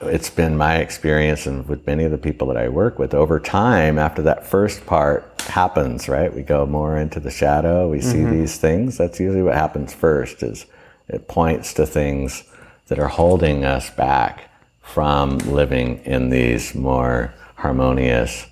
It's 0.01 0.29
been 0.29 0.55
my 0.55 0.77
experience, 0.77 1.45
and 1.45 1.67
with 1.67 1.85
many 1.85 2.05
of 2.05 2.11
the 2.11 2.17
people 2.17 2.47
that 2.47 2.57
I 2.57 2.69
work 2.69 2.99
with, 2.99 3.13
over 3.13 3.39
time, 3.39 3.99
after 3.99 4.21
that 4.23 4.45
first 4.45 4.85
part 4.85 5.41
happens, 5.41 6.07
right? 6.07 6.33
We 6.33 6.41
go 6.41 6.65
more 6.65 6.97
into 6.97 7.19
the 7.19 7.31
shadow. 7.31 7.89
We 7.89 7.99
see 7.99 8.23
these 8.23 8.57
things. 8.57 8.97
That's 8.97 9.19
usually 9.19 9.43
what 9.43 9.55
happens 9.55 9.93
first. 9.93 10.41
Is 10.41 10.65
it 11.09 11.27
points 11.27 11.73
to 11.73 11.85
things 11.85 12.43
that 12.87 12.99
are 12.99 13.07
holding 13.07 13.65
us 13.65 13.89
back 13.89 14.49
from 14.81 15.37
living 15.39 15.99
in 16.05 16.29
these 16.29 16.73
more 16.73 17.33
harmonious, 17.55 18.47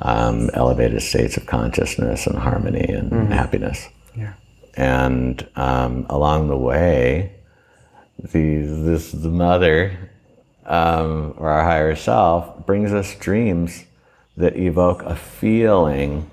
um, 0.00 0.50
elevated 0.54 1.02
states 1.02 1.36
of 1.36 1.46
consciousness 1.46 2.26
and 2.26 2.38
harmony 2.38 2.84
and 2.84 3.32
happiness. 3.32 3.88
Yeah. 4.16 4.34
And 4.74 5.46
um, 5.56 6.06
along 6.08 6.48
the 6.48 6.56
way, 6.56 7.32
the, 8.18 8.62
this 8.62 9.10
the 9.10 9.30
mother 9.30 10.11
um, 10.66 11.34
or 11.36 11.48
our 11.50 11.64
higher 11.64 11.94
self 11.96 12.64
brings 12.66 12.92
us 12.92 13.14
dreams 13.16 13.84
that 14.36 14.56
evoke 14.56 15.02
a 15.02 15.16
feeling 15.16 16.30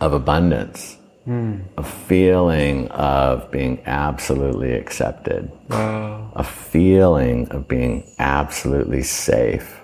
of 0.00 0.12
abundance, 0.12 0.96
a 1.28 1.82
feeling 1.82 2.86
of 2.88 3.50
being 3.50 3.82
absolutely 3.86 4.72
accepted, 4.74 5.50
Wow. 5.70 6.30
a 6.36 6.44
feeling 6.44 7.48
of 7.48 7.66
being 7.66 8.04
absolutely 8.18 9.02
safe. 9.02 9.80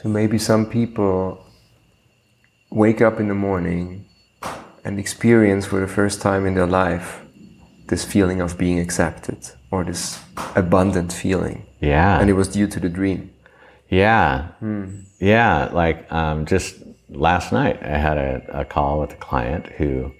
So 0.00 0.08
maybe 0.08 0.38
some 0.38 0.64
people 0.66 1.44
wake 2.70 3.00
up 3.02 3.18
in 3.20 3.28
the 3.28 3.34
morning 3.34 4.06
and 4.84 4.98
experience 4.98 5.66
for 5.66 5.80
the 5.80 5.88
first 5.88 6.22
time 6.22 6.46
in 6.46 6.54
their 6.54 6.66
life 6.66 7.20
this 7.88 8.04
feeling 8.04 8.40
of 8.40 8.56
being 8.58 8.78
accepted 8.78 9.38
or 9.70 9.84
this 9.84 10.20
abundant 10.54 11.12
feeling. 11.12 11.66
Yeah. 11.80 12.20
And 12.20 12.30
it 12.30 12.34
was 12.34 12.48
due 12.48 12.66
to 12.68 12.80
the 12.80 12.88
dream. 12.88 13.32
Yeah. 13.88 14.48
Hmm. 14.60 15.00
Yeah. 15.18 15.70
Like 15.72 16.10
um, 16.12 16.46
just 16.46 16.76
last 17.08 17.52
night, 17.52 17.82
I 17.82 17.98
had 17.98 18.18
a, 18.18 18.60
a 18.60 18.64
call 18.64 19.00
with 19.00 19.12
a 19.12 19.16
client 19.16 19.66
who, 19.66 20.12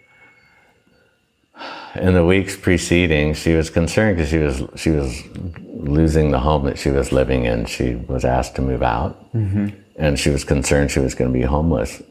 in 1.95 2.15
the 2.15 2.25
weeks 2.25 2.57
preceding, 2.57 3.35
she 3.35 3.55
was 3.55 3.71
concerned 3.71 4.17
because 4.17 4.31
she 4.31 4.39
was 4.39 4.63
she 4.77 4.91
was 4.91 5.23
losing 5.65 6.31
the 6.31 6.41
home 6.41 6.65
that 6.65 6.79
she 6.79 6.91
was 6.91 7.13
living 7.13 7.45
in. 7.45 7.65
She 7.67 7.95
was 7.95 8.25
asked 8.25 8.57
to 8.57 8.63
move 8.63 8.83
out, 8.83 9.33
mm-hmm. 9.33 9.69
and 9.97 10.19
she 10.19 10.31
was 10.31 10.45
concerned 10.45 10.91
she 10.91 11.01
was 11.01 11.15
going 11.15 11.33
to 11.33 11.39
be 11.39 11.45
homeless, 11.45 12.03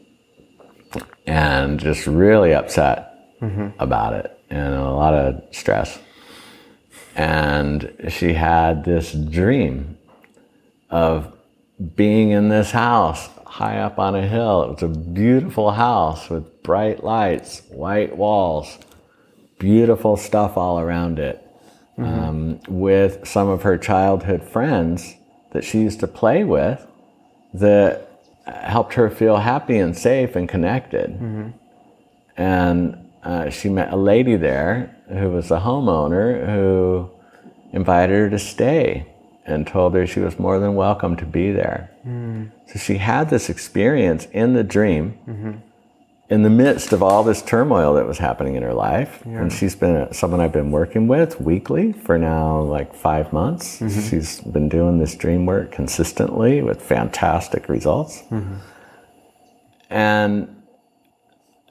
and 1.26 1.78
just 1.78 2.06
really 2.06 2.54
upset 2.54 3.38
mm-hmm. 3.40 3.68
about 3.78 4.14
it, 4.14 4.38
and 4.50 4.74
a 4.74 4.90
lot 4.90 5.14
of 5.14 5.42
stress. 5.52 5.98
And 7.16 7.92
she 8.10 8.34
had 8.34 8.84
this 8.84 9.12
dream 9.12 9.96
of 10.90 11.32
being 11.94 12.30
in 12.30 12.50
this 12.50 12.70
house 12.70 13.28
high 13.46 13.78
up 13.78 13.98
on 13.98 14.14
a 14.14 14.26
hill. 14.26 14.64
It 14.64 14.70
was 14.74 14.82
a 14.82 14.88
beautiful 14.88 15.70
house 15.70 16.28
with 16.28 16.62
bright 16.62 17.02
lights, 17.02 17.62
white 17.70 18.16
walls, 18.16 18.78
beautiful 19.58 20.18
stuff 20.18 20.58
all 20.58 20.78
around 20.78 21.18
it, 21.18 21.42
um, 21.96 22.60
with 22.68 23.26
some 23.26 23.48
of 23.48 23.62
her 23.62 23.78
childhood 23.78 24.42
friends 24.44 25.14
that 25.52 25.64
she 25.64 25.80
used 25.80 26.00
to 26.00 26.06
play 26.06 26.44
with 26.44 26.86
that 27.54 28.02
helped 28.44 28.92
her 28.94 29.08
feel 29.08 29.38
happy 29.38 29.78
and 29.78 29.96
safe 29.96 30.36
and 30.36 30.46
connected. 30.50 31.18
And 32.36 33.05
uh, 33.26 33.50
she 33.50 33.68
met 33.68 33.92
a 33.92 33.96
lady 33.96 34.36
there 34.36 34.96
who 35.08 35.30
was 35.30 35.50
a 35.50 35.58
homeowner 35.58 36.46
who 36.46 37.10
invited 37.72 38.14
her 38.14 38.30
to 38.30 38.38
stay 38.38 39.04
and 39.44 39.66
told 39.66 39.94
her 39.94 40.06
she 40.06 40.20
was 40.20 40.38
more 40.38 40.60
than 40.60 40.76
welcome 40.76 41.16
to 41.16 41.26
be 41.26 41.50
there. 41.50 41.90
Hmm. 42.04 42.44
So 42.68 42.78
she 42.78 42.98
had 42.98 43.28
this 43.28 43.50
experience 43.50 44.26
in 44.26 44.54
the 44.54 44.62
dream 44.62 45.18
mm-hmm. 45.26 45.52
in 46.30 46.42
the 46.44 46.50
midst 46.50 46.92
of 46.92 47.02
all 47.02 47.24
this 47.24 47.42
turmoil 47.42 47.94
that 47.94 48.06
was 48.06 48.18
happening 48.18 48.54
in 48.54 48.62
her 48.62 48.74
life. 48.74 49.24
And 49.24 49.52
she's 49.52 49.74
been 49.74 50.12
someone 50.12 50.40
I've 50.40 50.52
been 50.52 50.70
working 50.70 51.08
with 51.08 51.40
weekly 51.40 51.92
for 51.92 52.18
now 52.18 52.60
like 52.60 52.94
five 52.94 53.32
months. 53.32 53.80
Mm-hmm. 53.80 54.08
She's 54.08 54.40
been 54.40 54.68
doing 54.68 54.98
this 54.98 55.16
dream 55.16 55.46
work 55.46 55.72
consistently 55.72 56.62
with 56.62 56.80
fantastic 56.80 57.68
results. 57.68 58.22
Mm-hmm. 58.30 58.54
And 59.90 60.55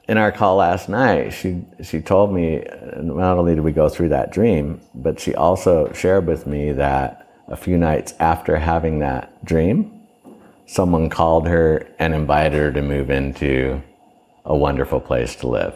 in 0.08 0.18
our 0.18 0.30
call 0.30 0.56
last 0.56 0.88
night, 0.88 1.30
she 1.32 1.64
she 1.82 2.00
told 2.00 2.32
me 2.32 2.64
not 2.96 3.38
only 3.38 3.54
did 3.54 3.64
we 3.64 3.72
go 3.72 3.88
through 3.88 4.10
that 4.10 4.30
dream, 4.32 4.80
but 4.94 5.18
she 5.18 5.34
also 5.34 5.92
shared 5.92 6.26
with 6.26 6.46
me 6.46 6.72
that 6.72 7.28
a 7.48 7.56
few 7.56 7.76
nights 7.76 8.14
after 8.20 8.56
having 8.56 9.00
that 9.00 9.44
dream, 9.44 10.02
someone 10.66 11.08
called 11.10 11.46
her 11.48 11.86
and 11.98 12.14
invited 12.14 12.56
her 12.58 12.72
to 12.72 12.82
move 12.82 13.10
into 13.10 13.82
a 14.44 14.56
wonderful 14.56 15.00
place 15.00 15.34
to 15.36 15.48
live. 15.48 15.74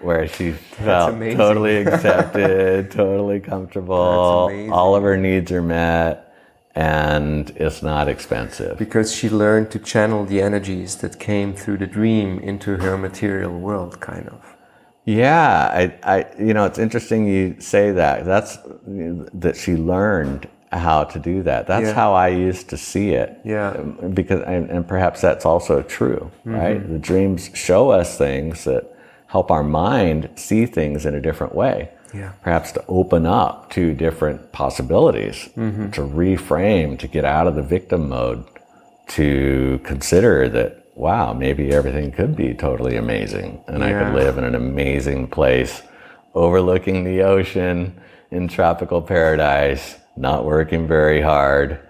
Where 0.00 0.28
she 0.28 0.52
felt 0.52 1.18
totally 1.18 1.76
accepted, 1.86 2.92
totally 2.92 3.40
comfortable, 3.40 3.96
all 4.72 4.94
of 4.94 5.02
her 5.02 5.16
needs 5.16 5.50
are 5.50 5.62
met, 5.62 6.27
and 6.78 7.50
it's 7.56 7.82
not 7.82 8.08
expensive. 8.08 8.78
Because 8.78 9.12
she 9.12 9.28
learned 9.28 9.68
to 9.72 9.80
channel 9.80 10.24
the 10.24 10.40
energies 10.40 10.98
that 10.98 11.18
came 11.18 11.52
through 11.52 11.78
the 11.78 11.88
dream 11.88 12.38
into 12.38 12.76
her 12.76 12.96
material 12.96 13.58
world, 13.58 13.98
kind 13.98 14.28
of. 14.28 14.54
Yeah, 15.04 15.70
I, 15.74 15.98
I, 16.04 16.26
you 16.38 16.54
know, 16.54 16.66
it's 16.66 16.78
interesting 16.78 17.26
you 17.26 17.56
say 17.58 17.90
that. 17.90 18.24
That's 18.24 18.58
that 19.44 19.56
she 19.56 19.74
learned 19.74 20.48
how 20.70 21.02
to 21.02 21.18
do 21.18 21.42
that. 21.42 21.66
That's 21.66 21.86
Yeah. 21.86 21.94
how 21.94 22.12
I 22.12 22.28
used 22.28 22.68
to 22.70 22.76
see 22.76 23.10
it. 23.10 23.40
Yeah. 23.44 23.72
Because, 24.14 24.42
and, 24.42 24.70
and 24.70 24.86
perhaps 24.86 25.20
that's 25.20 25.44
also 25.44 25.82
true, 25.82 26.30
right? 26.44 26.78
Mm-hmm. 26.78 26.92
The 26.92 26.98
dreams 27.00 27.50
show 27.54 27.90
us 27.90 28.16
things 28.16 28.62
that 28.64 28.84
help 29.26 29.50
our 29.50 29.64
mind 29.64 30.30
see 30.36 30.64
things 30.66 31.06
in 31.06 31.14
a 31.16 31.20
different 31.20 31.54
way. 31.56 31.90
Yeah. 32.14 32.32
Perhaps 32.42 32.72
to 32.72 32.84
open 32.88 33.26
up 33.26 33.70
to 33.70 33.94
different 33.94 34.52
possibilities, 34.52 35.48
mm-hmm. 35.56 35.90
to 35.90 36.00
reframe, 36.00 36.98
to 36.98 37.08
get 37.08 37.24
out 37.24 37.46
of 37.46 37.54
the 37.54 37.62
victim 37.62 38.08
mode, 38.08 38.44
to 39.08 39.80
consider 39.84 40.48
that, 40.48 40.86
wow, 40.94 41.32
maybe 41.32 41.72
everything 41.72 42.12
could 42.12 42.36
be 42.36 42.54
totally 42.54 42.96
amazing 42.96 43.62
and 43.66 43.84
I 43.84 43.92
could 43.92 44.14
live 44.14 44.38
in 44.38 44.44
an 44.44 44.54
amazing 44.54 45.28
place 45.28 45.82
overlooking 46.34 47.04
the 47.04 47.22
ocean 47.22 47.98
in 48.30 48.48
tropical 48.48 49.00
paradise, 49.00 49.96
not 50.16 50.44
working 50.44 50.86
very 50.86 51.20
hard 51.20 51.80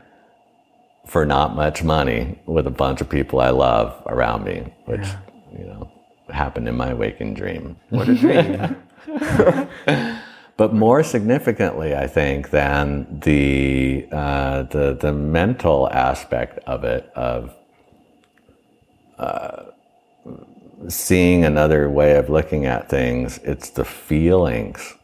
for 1.07 1.25
not 1.25 1.57
much 1.57 1.83
money 1.83 2.39
with 2.47 2.66
a 2.66 2.71
bunch 2.71 3.01
of 3.01 3.09
people 3.09 3.41
I 3.41 3.51
love 3.51 4.01
around 4.07 4.45
me, 4.45 4.73
which, 4.85 5.01
yeah. 5.01 5.19
you 5.59 5.64
know, 5.64 5.91
happened 6.31 6.69
in 6.69 6.77
my 6.77 6.93
waking 6.93 7.35
dream. 7.35 7.77
What 7.89 8.09
a 8.09 8.14
dream. 8.14 8.77
but 10.57 10.75
more 10.75 11.03
significantly, 11.03 11.95
I 11.95 12.07
think, 12.07 12.51
than 12.51 13.21
the, 13.21 14.09
uh, 14.13 14.63
the, 14.65 14.95
the 15.01 15.13
mental 15.13 15.89
aspect 15.91 16.59
of 16.67 16.85
it, 16.85 17.11
of 17.15 17.55
uh, 19.19 19.65
seeing 20.89 21.45
another 21.45 21.91
way 21.91 22.17
of 22.17 22.31
looking 22.31 22.67
at 22.67 22.89
things, 22.89 23.39
it's 23.39 23.71
the 23.71 23.85
feelings 23.85 24.95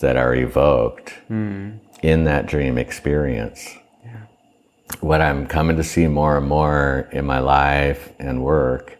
that 0.00 0.16
are 0.16 0.34
evoked 0.34 1.14
mm. 1.30 1.78
in 2.02 2.24
that 2.24 2.46
dream 2.46 2.78
experience. 2.78 3.76
Yeah. 4.04 4.20
What 5.00 5.20
I'm 5.20 5.46
coming 5.46 5.76
to 5.76 5.84
see 5.84 6.06
more 6.06 6.36
and 6.36 6.46
more 6.46 7.08
in 7.12 7.24
my 7.24 7.38
life 7.38 8.12
and 8.18 8.42
work 8.42 8.98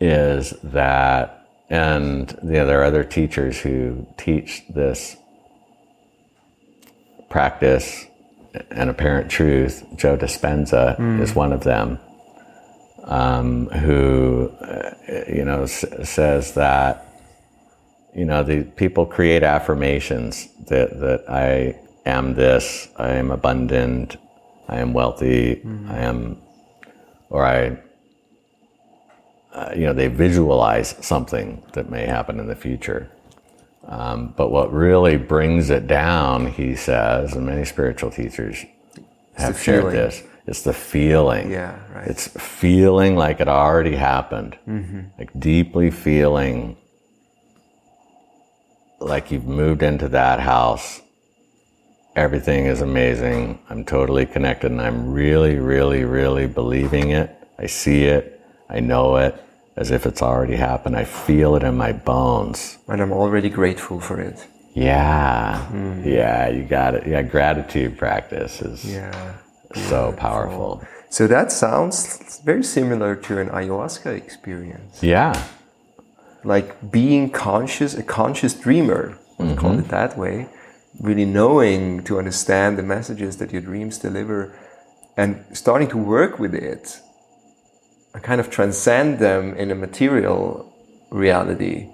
is 0.00 0.50
that, 0.62 1.35
and 1.68 2.30
you 2.42 2.50
know, 2.50 2.66
there 2.66 2.80
are 2.80 2.84
other 2.84 3.04
teachers 3.04 3.60
who 3.60 4.06
teach 4.16 4.62
this 4.68 5.16
practice 7.28 8.06
and 8.70 8.88
apparent 8.88 9.30
truth. 9.30 9.84
Joe 9.96 10.16
Dispenza 10.16 10.96
mm. 10.96 11.20
is 11.20 11.34
one 11.34 11.52
of 11.52 11.64
them 11.64 11.98
um, 13.04 13.66
who, 13.66 14.48
uh, 14.60 14.90
you 15.28 15.44
know, 15.44 15.62
s- 15.62 15.84
says 16.04 16.54
that, 16.54 17.06
you 18.14 18.24
know, 18.24 18.42
the 18.42 18.62
people 18.62 19.06
create 19.06 19.42
affirmations 19.42 20.48
that, 20.68 20.98
that 21.00 21.28
I 21.28 21.78
am 22.06 22.34
this, 22.34 22.88
I 22.96 23.10
am 23.10 23.30
abundant, 23.30 24.16
I 24.68 24.78
am 24.78 24.92
wealthy, 24.92 25.56
mm-hmm. 25.56 25.90
I 25.90 25.98
am, 25.98 26.38
or 27.30 27.44
I, 27.44 27.78
uh, 29.56 29.72
you 29.74 29.86
know, 29.86 29.94
they 29.94 30.08
visualize 30.08 30.94
something 31.00 31.62
that 31.72 31.88
may 31.88 32.04
happen 32.04 32.38
in 32.38 32.46
the 32.46 32.54
future. 32.54 33.10
Um, 33.86 34.34
but 34.36 34.50
what 34.50 34.70
really 34.70 35.16
brings 35.16 35.70
it 35.70 35.86
down, 35.86 36.46
he 36.48 36.76
says, 36.76 37.32
and 37.34 37.46
many 37.46 37.64
spiritual 37.64 38.10
teachers 38.10 38.66
have 39.34 39.58
shared 39.58 39.94
this, 39.94 40.22
it's 40.46 40.60
the 40.60 40.74
feeling. 40.74 41.50
Yeah, 41.50 41.78
right. 41.94 42.06
It's 42.06 42.28
feeling 42.28 43.16
like 43.16 43.40
it 43.40 43.48
already 43.48 43.96
happened. 43.96 44.58
Mm-hmm. 44.68 45.00
Like 45.18 45.30
deeply 45.40 45.90
feeling 45.90 46.76
like 49.00 49.30
you've 49.30 49.46
moved 49.46 49.82
into 49.82 50.08
that 50.08 50.40
house. 50.40 51.00
Everything 52.14 52.66
is 52.66 52.82
amazing. 52.82 53.58
I'm 53.70 53.86
totally 53.86 54.26
connected 54.26 54.70
and 54.70 54.82
I'm 54.82 55.12
really, 55.12 55.56
really, 55.56 56.04
really 56.04 56.46
believing 56.46 57.10
it. 57.10 57.34
I 57.58 57.66
see 57.66 58.04
it. 58.04 58.42
I 58.68 58.80
know 58.80 59.16
it 59.16 59.42
as 59.76 59.90
if 59.90 60.06
it's 60.06 60.22
already 60.22 60.56
happened. 60.56 60.96
I 60.96 61.04
feel 61.04 61.56
it 61.56 61.62
in 61.62 61.76
my 61.76 61.92
bones. 61.92 62.78
And 62.88 63.00
I'm 63.00 63.12
already 63.12 63.50
grateful 63.50 64.00
for 64.00 64.20
it. 64.20 64.46
Yeah. 64.74 65.68
Mm. 65.72 66.04
Yeah, 66.04 66.48
you 66.48 66.64
got 66.64 66.94
it. 66.94 67.06
Yeah, 67.06 67.22
gratitude 67.22 67.96
practice 67.96 68.60
is 68.60 68.84
yeah 68.84 69.36
so 69.74 70.12
powerful. 70.12 70.82
So 71.08 71.26
that 71.26 71.52
sounds 71.52 72.40
very 72.44 72.62
similar 72.62 73.16
to 73.16 73.38
an 73.38 73.48
ayahuasca 73.48 74.16
experience. 74.16 75.02
Yeah. 75.02 75.40
Like 76.44 76.90
being 76.90 77.30
conscious, 77.30 77.94
a 77.94 78.02
conscious 78.02 78.54
dreamer, 78.54 79.18
mm-hmm. 79.38 79.56
call 79.56 79.78
it 79.78 79.88
that 79.88 80.16
way, 80.16 80.48
really 81.00 81.24
knowing 81.24 82.02
to 82.04 82.18
understand 82.18 82.78
the 82.78 82.82
messages 82.82 83.38
that 83.38 83.52
your 83.52 83.62
dreams 83.62 83.98
deliver 83.98 84.56
and 85.16 85.44
starting 85.52 85.88
to 85.88 85.98
work 85.98 86.38
with 86.38 86.54
it 86.54 87.00
kind 88.22 88.40
of 88.40 88.50
transcend 88.50 89.18
them 89.18 89.54
in 89.54 89.70
a 89.70 89.74
material 89.74 90.72
reality 91.10 91.88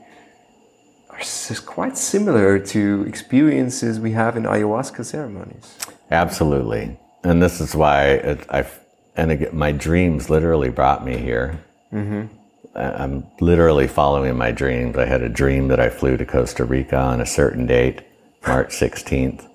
is 1.20 1.60
quite 1.60 1.96
similar 1.96 2.58
to 2.58 3.04
experiences 3.06 4.00
we 4.00 4.12
have 4.12 4.36
in 4.36 4.44
ayahuasca 4.44 5.04
ceremonies. 5.04 5.76
Absolutely 6.10 6.98
and 7.24 7.42
this 7.42 7.60
is 7.60 7.74
why 7.74 8.06
it, 8.06 8.46
I 8.50 8.66
and 9.14 9.30
again, 9.30 9.56
my 9.56 9.72
dreams 9.72 10.30
literally 10.30 10.70
brought 10.70 11.04
me 11.04 11.18
here. 11.18 11.58
Mm-hmm. 11.92 12.34
I'm 12.74 13.26
literally 13.40 13.86
following 13.86 14.36
my 14.36 14.50
dreams. 14.50 14.96
I 14.96 15.04
had 15.04 15.22
a 15.22 15.28
dream 15.28 15.68
that 15.68 15.78
I 15.78 15.90
flew 15.90 16.16
to 16.16 16.24
Costa 16.24 16.64
Rica 16.64 16.96
on 16.96 17.20
a 17.20 17.26
certain 17.26 17.66
date, 17.66 18.00
March 18.46 18.68
16th. 18.68 19.46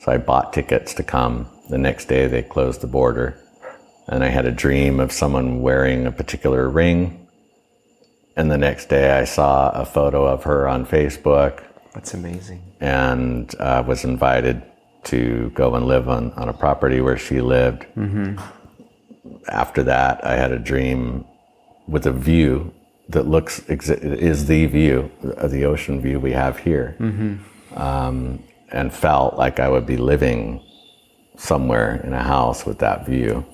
So 0.00 0.12
I 0.12 0.18
bought 0.18 0.52
tickets 0.52 0.92
to 0.94 1.02
come. 1.02 1.48
The 1.70 1.78
next 1.78 2.06
day 2.06 2.26
they 2.26 2.42
closed 2.42 2.82
the 2.82 2.86
border. 2.86 3.40
And 4.08 4.24
I 4.24 4.28
had 4.28 4.46
a 4.46 4.50
dream 4.50 5.00
of 5.00 5.12
someone 5.12 5.60
wearing 5.60 6.06
a 6.06 6.12
particular 6.12 6.68
ring. 6.68 7.26
And 8.36 8.50
the 8.50 8.58
next 8.58 8.88
day 8.88 9.10
I 9.18 9.24
saw 9.24 9.70
a 9.70 9.84
photo 9.84 10.24
of 10.24 10.44
her 10.44 10.68
on 10.68 10.86
Facebook. 10.86 11.62
That's 11.92 12.14
amazing. 12.14 12.62
And 12.80 13.54
uh, 13.58 13.84
was 13.86 14.04
invited 14.04 14.62
to 15.04 15.50
go 15.54 15.74
and 15.74 15.86
live 15.86 16.08
on, 16.08 16.32
on 16.32 16.48
a 16.48 16.52
property 16.52 17.00
where 17.00 17.16
she 17.16 17.40
lived. 17.40 17.86
Mm-hmm. 17.96 18.38
After 19.48 19.82
that, 19.84 20.24
I 20.24 20.36
had 20.36 20.52
a 20.52 20.58
dream 20.58 21.24
with 21.86 22.06
a 22.06 22.12
view 22.12 22.72
that 23.08 23.26
looks 23.26 23.60
is 23.68 24.46
the 24.46 24.66
view, 24.66 25.10
the 25.22 25.64
ocean 25.64 26.00
view 26.00 26.20
we 26.20 26.32
have 26.32 26.58
here, 26.58 26.94
mm-hmm. 26.98 27.78
um, 27.80 28.42
and 28.70 28.92
felt 28.92 29.36
like 29.36 29.60
I 29.60 29.68
would 29.68 29.86
be 29.86 29.96
living 29.96 30.62
somewhere 31.36 32.02
in 32.04 32.12
a 32.12 32.22
house 32.22 32.66
with 32.66 32.78
that 32.80 33.06
view. 33.06 33.46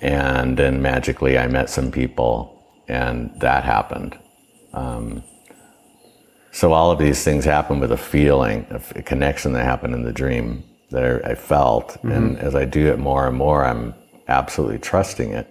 And 0.00 0.56
then 0.56 0.82
magically, 0.82 1.38
I 1.38 1.46
met 1.46 1.70
some 1.70 1.90
people, 1.90 2.64
and 2.88 3.32
that 3.40 3.64
happened. 3.64 4.18
Um, 4.72 5.22
so 6.52 6.72
all 6.72 6.90
of 6.90 6.98
these 6.98 7.22
things 7.22 7.44
happen 7.44 7.80
with 7.80 7.92
a 7.92 7.96
feeling, 7.96 8.66
a 8.70 9.02
connection 9.02 9.52
that 9.52 9.64
happened 9.64 9.94
in 9.94 10.04
the 10.04 10.12
dream 10.12 10.64
that 10.90 11.04
I, 11.04 11.32
I 11.32 11.34
felt. 11.34 11.88
Mm-hmm. 11.88 12.12
And 12.12 12.38
as 12.38 12.54
I 12.54 12.64
do 12.64 12.86
it 12.86 12.98
more 12.98 13.26
and 13.26 13.36
more, 13.36 13.64
I'm 13.64 13.94
absolutely 14.28 14.78
trusting 14.78 15.32
it 15.32 15.48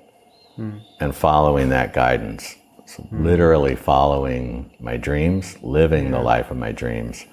mm. 0.58 0.82
and 1.00 1.16
following 1.16 1.70
that 1.70 1.93
guidance. 1.93 2.56
So 2.86 3.04
mm. 3.04 3.24
Literally 3.24 3.76
following 3.76 4.72
my 4.80 4.98
dreams, 4.98 5.58
living 5.62 6.06
yeah. 6.06 6.12
the 6.12 6.20
life 6.20 6.52
of 6.52 6.58
my 6.58 6.72
dreams. 6.72 7.26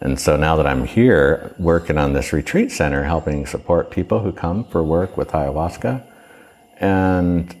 And 0.00 0.18
so 0.18 0.36
now 0.36 0.56
that 0.56 0.66
I'm 0.66 0.84
here 0.84 1.54
working 1.58 1.98
on 1.98 2.12
this 2.12 2.32
retreat 2.32 2.72
center, 2.72 3.04
helping 3.04 3.46
support 3.46 3.90
people 3.90 4.20
who 4.20 4.32
come 4.32 4.64
for 4.64 4.82
work 4.82 5.16
with 5.16 5.28
ayahuasca, 5.28 6.04
and 6.82 7.54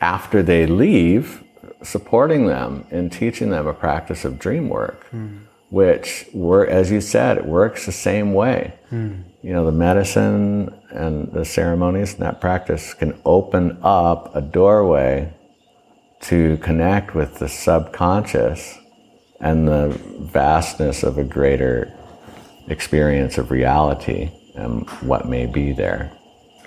after 0.00 0.42
they 0.42 0.66
leave, 0.66 1.44
supporting 1.82 2.46
them 2.46 2.86
and 2.90 3.12
teaching 3.12 3.50
them 3.50 3.66
a 3.66 3.74
practice 3.74 4.24
of 4.24 4.38
dream 4.38 4.68
work, 4.68 5.08
mm. 5.10 5.40
which, 5.70 6.26
were, 6.32 6.66
as 6.66 6.90
you 6.90 7.00
said, 7.00 7.36
it 7.38 7.44
works 7.44 7.86
the 7.86 7.92
same 7.92 8.32
way. 8.32 8.74
Mm. 8.90 9.24
You 9.42 9.52
know, 9.52 9.66
the 9.66 9.72
medicine 9.72 10.74
and 10.90 11.30
the 11.32 11.44
ceremonies 11.44 12.14
and 12.14 12.22
that 12.22 12.40
practice 12.40 12.94
can 12.94 13.20
open 13.24 13.78
up 13.82 14.34
a 14.34 14.40
doorway 14.40 15.32
to 16.22 16.56
connect 16.58 17.14
with 17.14 17.38
the 17.38 17.48
subconscious 17.48 18.78
and 19.40 19.68
the 19.68 19.88
vastness 20.20 21.02
of 21.02 21.18
a 21.18 21.24
greater 21.24 21.92
experience 22.68 23.38
of 23.38 23.50
reality 23.50 24.30
and 24.54 24.88
what 25.00 25.28
may 25.28 25.46
be 25.46 25.72
there. 25.72 26.16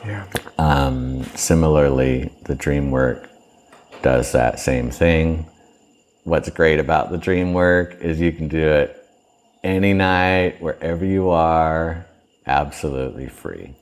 Yeah. 0.06 0.26
Um, 0.58 1.24
similarly, 1.36 2.32
the 2.43 2.56
dream 2.56 2.91
work 2.91 3.30
does 4.01 4.32
that 4.34 4.60
same 4.60 4.91
thing. 4.91 5.45
What's 6.24 6.49
great 6.49 6.80
about 6.80 7.12
the 7.12 7.18
dream 7.18 7.53
work 7.53 7.97
is 8.01 8.20
you 8.20 8.32
can 8.32 8.47
do 8.47 8.68
it 8.68 9.01
any 9.64 9.93
night, 9.93 10.62
wherever 10.62 11.03
you 11.03 11.30
are, 11.30 12.06
absolutely 12.45 13.28
free. 13.28 13.74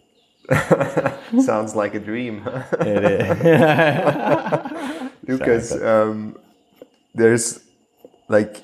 Sounds 1.41 1.75
like 1.75 1.95
a 1.95 1.99
dream. 1.99 2.43
it 2.79 3.03
is. 3.03 3.43
Lucas, 5.27 5.73
um, 5.81 6.37
there's 7.13 7.61
like, 8.29 8.63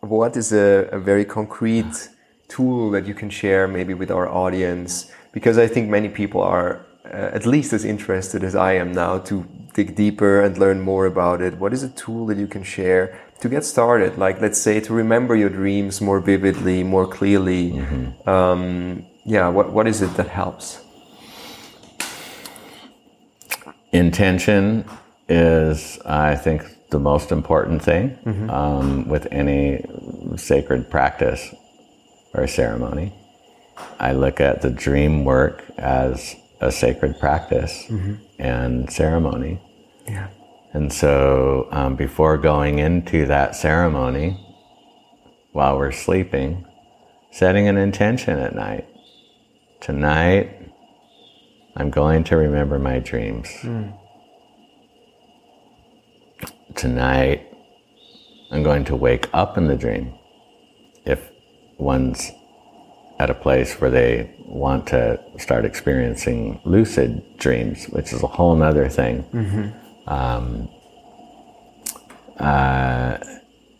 what 0.00 0.36
is 0.36 0.52
a, 0.52 0.88
a 0.92 0.98
very 0.98 1.24
concrete 1.24 2.08
tool 2.48 2.90
that 2.90 3.06
you 3.06 3.14
can 3.14 3.30
share 3.30 3.68
maybe 3.68 3.94
with 3.94 4.10
our 4.10 4.28
audience? 4.28 5.10
Because 5.32 5.58
I 5.58 5.66
think 5.66 5.88
many 5.88 6.08
people 6.08 6.42
are 6.42 6.84
at 7.10 7.46
least 7.46 7.72
as 7.72 7.84
interested 7.84 8.44
as 8.44 8.54
I 8.54 8.72
am 8.74 8.92
now 8.92 9.18
to 9.18 9.44
dig 9.74 9.94
deeper 9.94 10.40
and 10.40 10.58
learn 10.58 10.80
more 10.80 11.06
about 11.06 11.40
it? 11.40 11.58
What 11.58 11.72
is 11.72 11.82
a 11.82 11.88
tool 11.88 12.26
that 12.26 12.38
you 12.38 12.46
can 12.46 12.62
share 12.62 13.18
to 13.40 13.48
get 13.48 13.64
started? 13.64 14.18
Like, 14.18 14.40
let's 14.40 14.60
say, 14.60 14.80
to 14.80 14.92
remember 14.92 15.36
your 15.36 15.50
dreams 15.50 16.00
more 16.00 16.20
vividly, 16.20 16.82
more 16.84 17.06
clearly. 17.06 17.72
Mm-hmm. 17.72 18.28
Um, 18.28 19.06
yeah, 19.24 19.48
what, 19.48 19.72
what 19.72 19.86
is 19.86 20.02
it 20.02 20.14
that 20.16 20.28
helps? 20.28 20.80
Intention 23.92 24.84
is, 25.28 25.98
I 26.04 26.36
think, 26.36 26.62
the 26.90 26.98
most 26.98 27.32
important 27.32 27.82
thing 27.82 28.18
mm-hmm. 28.24 28.50
um, 28.50 29.08
with 29.08 29.26
any 29.30 29.84
sacred 30.36 30.90
practice. 30.90 31.54
or 32.34 32.46
ceremony. 32.46 33.12
I 33.98 34.12
look 34.12 34.40
at 34.40 34.62
the 34.62 34.70
dream 34.70 35.24
work 35.24 35.64
as 35.78 36.36
a 36.60 36.72
sacred 36.72 37.18
practice 37.18 37.86
and 38.38 38.90
ceremony. 38.90 39.60
Yeah. 40.06 40.28
And 40.72 40.92
so, 40.92 41.68
um, 41.70 41.96
before 41.96 42.36
going 42.36 42.78
into 42.78 43.26
that 43.26 43.56
ceremony, 43.56 44.44
while 45.52 45.78
we're 45.78 45.92
sleeping, 45.92 46.64
setting 47.30 47.68
an 47.68 47.76
intention 47.76 48.38
at 48.38 48.54
night. 48.54 48.86
Tonight, 49.80 50.72
I'm 51.76 51.90
going 51.90 52.24
to 52.24 52.36
remember 52.36 52.78
my 52.78 52.98
dreams. 52.98 53.48
Tonight, 56.74 57.46
I'm 58.50 58.62
going 58.62 58.84
to 58.86 58.96
wake 58.96 59.28
up 59.32 59.56
in 59.56 59.68
the 59.68 59.76
dream. 59.76 60.14
If 61.04 61.30
one's 61.78 62.30
at 63.18 63.30
a 63.30 63.34
place 63.34 63.80
where 63.80 63.90
they 63.90 64.34
want 64.46 64.86
to 64.88 65.20
start 65.38 65.64
experiencing 65.64 66.60
lucid 66.64 67.22
dreams, 67.38 67.86
which 67.86 68.12
is 68.12 68.22
a 68.22 68.26
whole 68.26 68.54
nother 68.56 68.88
thing. 68.88 69.24
Um, 70.06 70.68
uh, 72.38 73.18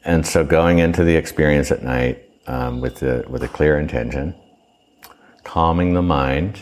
and 0.05 0.27
so 0.27 0.45
going 0.45 0.79
into 0.81 1.05
the 1.05 1.15
experience 1.15 1.71
at 1.71 1.83
night 1.83 2.25
um, 2.47 2.81
with, 2.81 2.97
the, 3.01 3.25
with 3.29 3.43
a 3.43 3.49
clear 3.49 3.79
intention, 3.79 4.35
calming 5.45 5.95
the 5.95 6.03
mind 6.03 6.61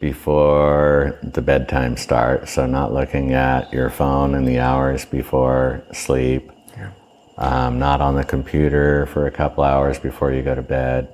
before 0.00 1.18
the 1.22 1.42
bedtime 1.42 1.96
starts, 1.96 2.52
so 2.52 2.66
not 2.66 2.92
looking 2.92 3.32
at 3.32 3.72
your 3.72 3.90
phone 3.90 4.34
in 4.34 4.44
the 4.44 4.58
hours 4.60 5.04
before 5.04 5.82
sleep, 5.92 6.50
Yeah. 6.76 6.90
um, 7.36 7.78
not 7.78 8.00
on 8.00 8.14
the 8.14 8.24
computer 8.24 9.06
for 9.06 9.26
a 9.26 9.30
couple 9.30 9.64
hours 9.64 9.98
before 9.98 10.32
you 10.32 10.42
go 10.42 10.54
to 10.54 10.62
bed, 10.62 11.08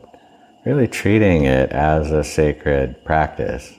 really 0.65 0.89
treating 0.89 1.45
it 1.45 1.71
as 1.71 2.11
a 2.11 2.25
sacred 2.25 3.05
practice 3.05 3.73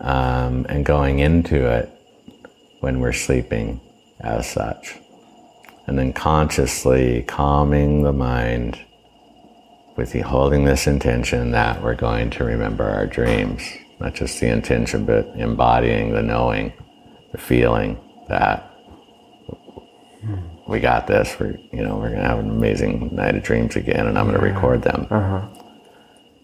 um, 0.00 0.64
and 0.68 0.84
going 0.84 1.18
into 1.18 1.68
it 1.68 1.90
when 2.80 3.00
we're 3.00 3.12
sleeping 3.12 3.80
as 4.20 4.48
such. 4.48 4.96
And 5.86 5.98
then 5.98 6.12
consciously 6.12 7.24
calming 7.26 8.02
the 8.02 8.12
mind 8.12 8.78
with 9.96 10.12
the 10.12 10.20
holding 10.20 10.64
this 10.64 10.86
intention 10.86 11.50
that 11.50 11.82
we're 11.82 11.96
going 11.96 12.30
to 12.30 12.44
remember 12.44 12.84
our 12.84 13.06
dreams. 13.06 13.62
Not 13.98 14.14
just 14.14 14.40
the 14.40 14.48
intention, 14.48 15.04
but 15.04 15.26
embodying 15.36 16.12
the 16.12 16.22
knowing, 16.22 16.72
the 17.32 17.38
feeling 17.38 17.98
that 18.28 18.68
we 20.68 20.80
got 20.80 21.06
this. 21.06 21.36
We're, 21.38 21.56
you 21.72 21.82
know, 21.82 21.96
we're 21.96 22.08
going 22.10 22.22
to 22.22 22.28
have 22.28 22.38
an 22.38 22.50
amazing 22.50 23.14
night 23.14 23.36
of 23.36 23.42
dreams 23.42 23.76
again, 23.76 24.06
and 24.06 24.18
I'm 24.18 24.26
going 24.26 24.38
to 24.38 24.44
record 24.44 24.82
them. 24.82 25.06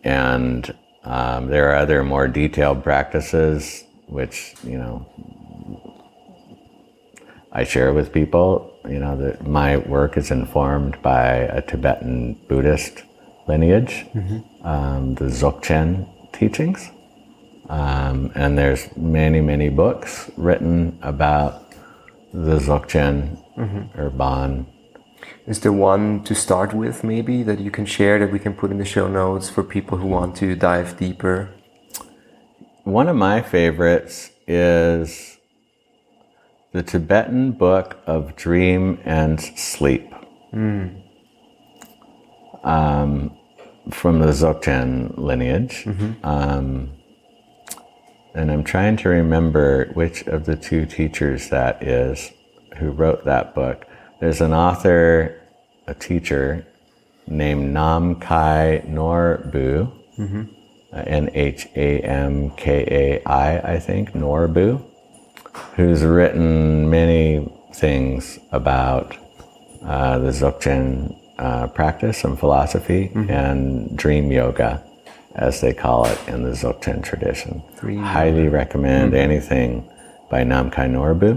And 0.08 0.74
um, 1.04 1.48
there 1.48 1.70
are 1.70 1.76
other 1.76 2.02
more 2.02 2.28
detailed 2.28 2.82
practices, 2.82 3.84
which 4.06 4.54
you 4.64 4.78
know 4.78 4.94
I 7.52 7.64
share 7.64 7.92
with 7.92 8.10
people. 8.10 8.72
You 8.88 9.00
know 9.00 9.16
that 9.18 9.46
my 9.46 9.76
work 9.76 10.16
is 10.16 10.30
informed 10.30 11.02
by 11.02 11.26
a 11.58 11.60
Tibetan 11.60 12.40
Buddhist 12.48 13.02
lineage, 13.46 14.06
um, 14.64 15.14
the 15.16 15.26
Dzogchen 15.26 16.08
teachings, 16.32 16.90
um, 17.68 18.32
and 18.34 18.56
there's 18.56 18.88
many 18.96 19.42
many 19.42 19.68
books 19.68 20.30
written 20.38 20.98
about 21.02 21.52
the 22.32 22.58
Dzogchen 22.58 23.36
or 23.98 24.08
Bon. 24.08 24.66
Is 25.48 25.60
the 25.60 25.72
one 25.72 26.22
to 26.24 26.34
start 26.34 26.74
with, 26.74 27.02
maybe, 27.02 27.42
that 27.42 27.58
you 27.58 27.70
can 27.70 27.86
share 27.86 28.18
that 28.18 28.30
we 28.30 28.38
can 28.38 28.52
put 28.52 28.70
in 28.70 28.76
the 28.76 28.84
show 28.84 29.08
notes 29.08 29.48
for 29.48 29.64
people 29.64 29.96
who 29.96 30.06
want 30.06 30.36
to 30.36 30.54
dive 30.54 30.98
deeper? 30.98 31.48
One 32.84 33.08
of 33.08 33.16
my 33.16 33.40
favorites 33.40 34.30
is 34.46 35.38
the 36.72 36.82
Tibetan 36.82 37.52
Book 37.52 37.98
of 38.06 38.36
Dream 38.36 39.00
and 39.06 39.40
Sleep 39.40 40.12
um, 42.62 43.34
from 43.90 44.18
the 44.18 44.26
Dzogchen 44.26 45.16
lineage. 45.16 45.86
Um, 46.24 46.92
and 48.34 48.52
I'm 48.52 48.64
trying 48.64 48.98
to 48.98 49.08
remember 49.08 49.86
which 49.94 50.26
of 50.26 50.44
the 50.44 50.56
two 50.56 50.84
teachers 50.84 51.48
that 51.48 51.82
is 51.82 52.32
who 52.76 52.90
wrote 52.90 53.24
that 53.24 53.54
book. 53.54 53.86
There's 54.20 54.40
an 54.40 54.52
author, 54.52 55.37
a 55.88 55.94
teacher 55.94 56.66
named 57.26 57.74
Namkhai 57.74 58.86
Norbu, 58.88 59.90
uh, 60.92 61.02
N 61.06 61.30
H 61.34 61.66
A 61.76 62.00
M 62.00 62.50
K 62.56 62.84
A 63.02 63.28
I, 63.28 63.74
I 63.74 63.78
think, 63.78 64.12
Norbu, 64.12 64.84
who's 65.74 66.02
written 66.02 66.88
many 66.90 67.48
things 67.74 68.38
about 68.52 69.16
uh, 69.82 70.18
the 70.18 70.30
Dzogchen 70.30 71.16
uh, 71.38 71.66
practice 71.68 72.24
and 72.24 72.38
philosophy 72.38 73.10
and 73.14 73.96
dream 73.96 74.30
yoga, 74.32 74.82
as 75.36 75.60
they 75.60 75.72
call 75.72 76.04
it 76.06 76.18
in 76.28 76.42
the 76.42 76.50
Dzogchen 76.50 77.02
tradition. 77.02 77.62
Dream 77.80 78.00
Highly 78.02 78.48
recommend 78.48 79.14
anything 79.14 79.88
by 80.30 80.42
Namkhai 80.44 80.88
Norbu. 80.90 81.32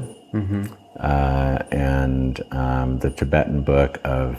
Uh, 1.02 1.58
and 1.72 2.42
um, 2.52 3.00
the 3.00 3.10
Tibetan 3.10 3.64
book 3.64 4.00
of, 4.04 4.38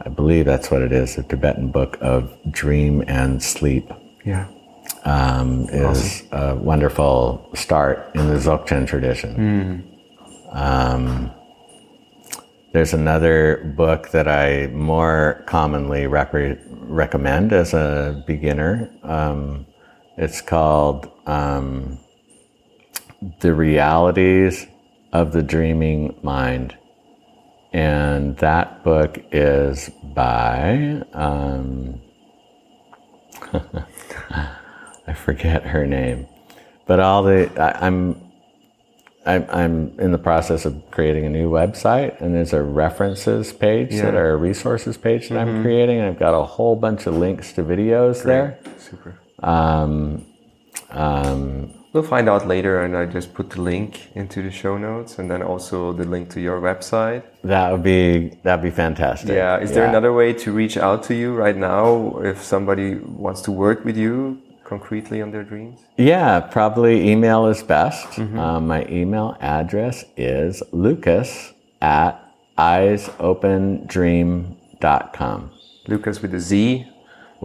I 0.00 0.08
believe 0.08 0.44
that's 0.44 0.70
what 0.70 0.80
it 0.80 0.92
is, 0.92 1.16
the 1.16 1.24
Tibetan 1.24 1.72
book 1.72 1.98
of 2.00 2.32
dream 2.50 3.02
and 3.08 3.42
sleep 3.42 3.90
Yeah. 4.24 4.46
um, 5.04 5.64
is 5.70 6.22
a 6.30 6.54
wonderful 6.54 7.50
start 7.54 8.12
in 8.14 8.28
the 8.28 8.34
Dzogchen 8.34 8.86
tradition. 8.86 9.82
Um, 10.52 11.32
there's 12.72 12.92
another 12.94 13.72
book 13.76 14.10
that 14.10 14.28
I 14.28 14.68
more 14.68 15.42
commonly 15.46 16.02
repre- 16.04 16.60
recommend 16.70 17.52
as 17.52 17.74
a 17.74 18.22
beginner. 18.24 18.88
Um, 19.02 19.66
it's 20.16 20.40
called 20.40 21.10
um, 21.26 21.98
The 23.40 23.52
Realities 23.52 24.66
of 25.20 25.32
the 25.32 25.42
Dreaming 25.42 26.14
Mind. 26.22 26.76
And 27.72 28.36
that 28.38 28.84
book 28.84 29.18
is 29.32 29.90
by, 30.14 31.02
um, 31.14 32.00
I 35.06 35.12
forget 35.14 35.62
her 35.64 35.86
name, 35.86 36.26
but 36.86 37.00
all 37.00 37.22
the 37.22 37.50
I, 37.60 37.86
I'm, 37.86 38.20
I'm 39.26 39.46
I'm 39.50 40.00
in 40.00 40.12
the 40.12 40.18
process 40.18 40.64
of 40.64 40.82
creating 40.90 41.26
a 41.26 41.30
new 41.30 41.50
website, 41.50 42.20
and 42.20 42.34
there's 42.34 42.52
a 42.52 42.62
references 42.62 43.52
page 43.52 43.90
that 43.90 44.14
Yeah. 44.14 44.20
are 44.20 44.30
a 44.34 44.36
resources 44.36 44.96
page 44.96 45.28
that 45.28 45.38
I'm 45.38 45.62
creating, 45.62 45.98
and 45.98 46.06
I've 46.06 46.18
got 46.18 46.34
a 46.34 46.44
whole 46.44 46.76
bunch 46.76 47.06
of 47.06 47.16
links 47.16 47.52
to 47.54 47.62
videos 47.62 48.22
there. 48.22 48.58
Super. 48.78 49.18
Um, 49.42 50.24
um, 50.90 51.74
We'll 51.92 52.02
find 52.02 52.28
out 52.28 52.46
later, 52.46 52.82
and 52.84 52.96
I 52.96 53.06
just 53.06 53.32
put 53.32 53.48
the 53.50 53.60
link 53.62 54.08
into 54.14 54.42
the 54.42 54.50
show 54.50 54.76
notes, 54.76 55.18
and 55.18 55.30
then 55.30 55.42
also 55.42 55.92
the 55.92 56.04
link 56.04 56.28
to 56.30 56.40
your 56.40 56.60
website. 56.60 57.22
that 57.44 57.70
would 57.72 57.82
be 57.82 58.30
that'd 58.42 58.62
be 58.62 58.70
fantastic. 58.70 59.30
Yeah. 59.30 59.58
Is 59.64 59.72
there 59.72 59.86
another 59.86 60.12
way 60.12 60.32
to 60.34 60.52
reach 60.52 60.76
out 60.76 61.02
to 61.04 61.14
you 61.14 61.32
right 61.34 61.56
now 61.56 62.18
if 62.22 62.42
somebody 62.42 62.96
wants 62.96 63.40
to 63.42 63.52
work 63.52 63.84
with 63.84 63.96
you 63.96 64.42
concretely 64.64 65.22
on 65.22 65.30
their 65.30 65.44
dreams? 65.44 65.78
Yeah, 65.96 66.40
probably 66.40 67.08
email 67.10 67.46
is 67.46 67.62
best. 67.62 68.18
Um, 68.18 68.66
my 68.66 68.84
email 68.88 69.36
address 69.40 70.04
is 70.16 70.62
lucas 70.72 71.52
at 71.80 72.20
eyesopendream.com 72.58 75.50
Lucas 75.88 76.20
with 76.20 76.34
a 76.34 76.40
Z, 76.40 76.84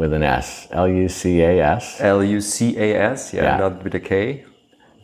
with 0.01 0.11
an 0.13 0.23
S. 0.23 0.67
L 0.71 0.87
U 0.87 1.07
C 1.07 1.41
A 1.41 1.61
S. 1.61 2.01
L 2.01 2.23
U 2.23 2.41
C 2.41 2.75
A 2.75 2.95
S. 3.13 3.35
Yeah, 3.35 3.43
Yeah. 3.43 3.57
not 3.57 3.83
with 3.83 3.93
a 3.93 3.99
K. 3.99 4.43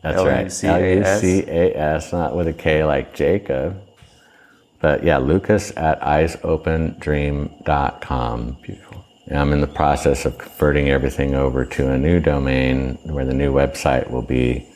That's 0.02 0.24
right. 0.24 0.52
L 0.64 0.82
U 0.82 1.04
C 1.22 1.44
A 1.48 1.76
S, 1.76 2.12
not 2.12 2.36
with 2.36 2.48
a 2.48 2.54
K 2.54 2.84
like 2.84 3.14
Jacob. 3.14 3.80
But 4.82 5.04
yeah, 5.04 5.20
lucas 5.20 5.72
at 5.78 6.02
eyesopendream.com. 6.02 8.58
Beautiful. 8.64 9.06
And 9.28 9.38
I'm 9.38 9.54
in 9.54 9.62
the 9.62 9.68
process 9.68 10.26
of 10.26 10.40
converting 10.40 10.90
everything 10.90 11.36
over 11.36 11.64
to 11.64 11.92
a 11.92 11.98
new 12.00 12.20
domain 12.20 12.98
where 13.04 13.26
the 13.26 13.36
new 13.36 13.54
website 13.54 14.10
will 14.10 14.24
be, 14.24 14.68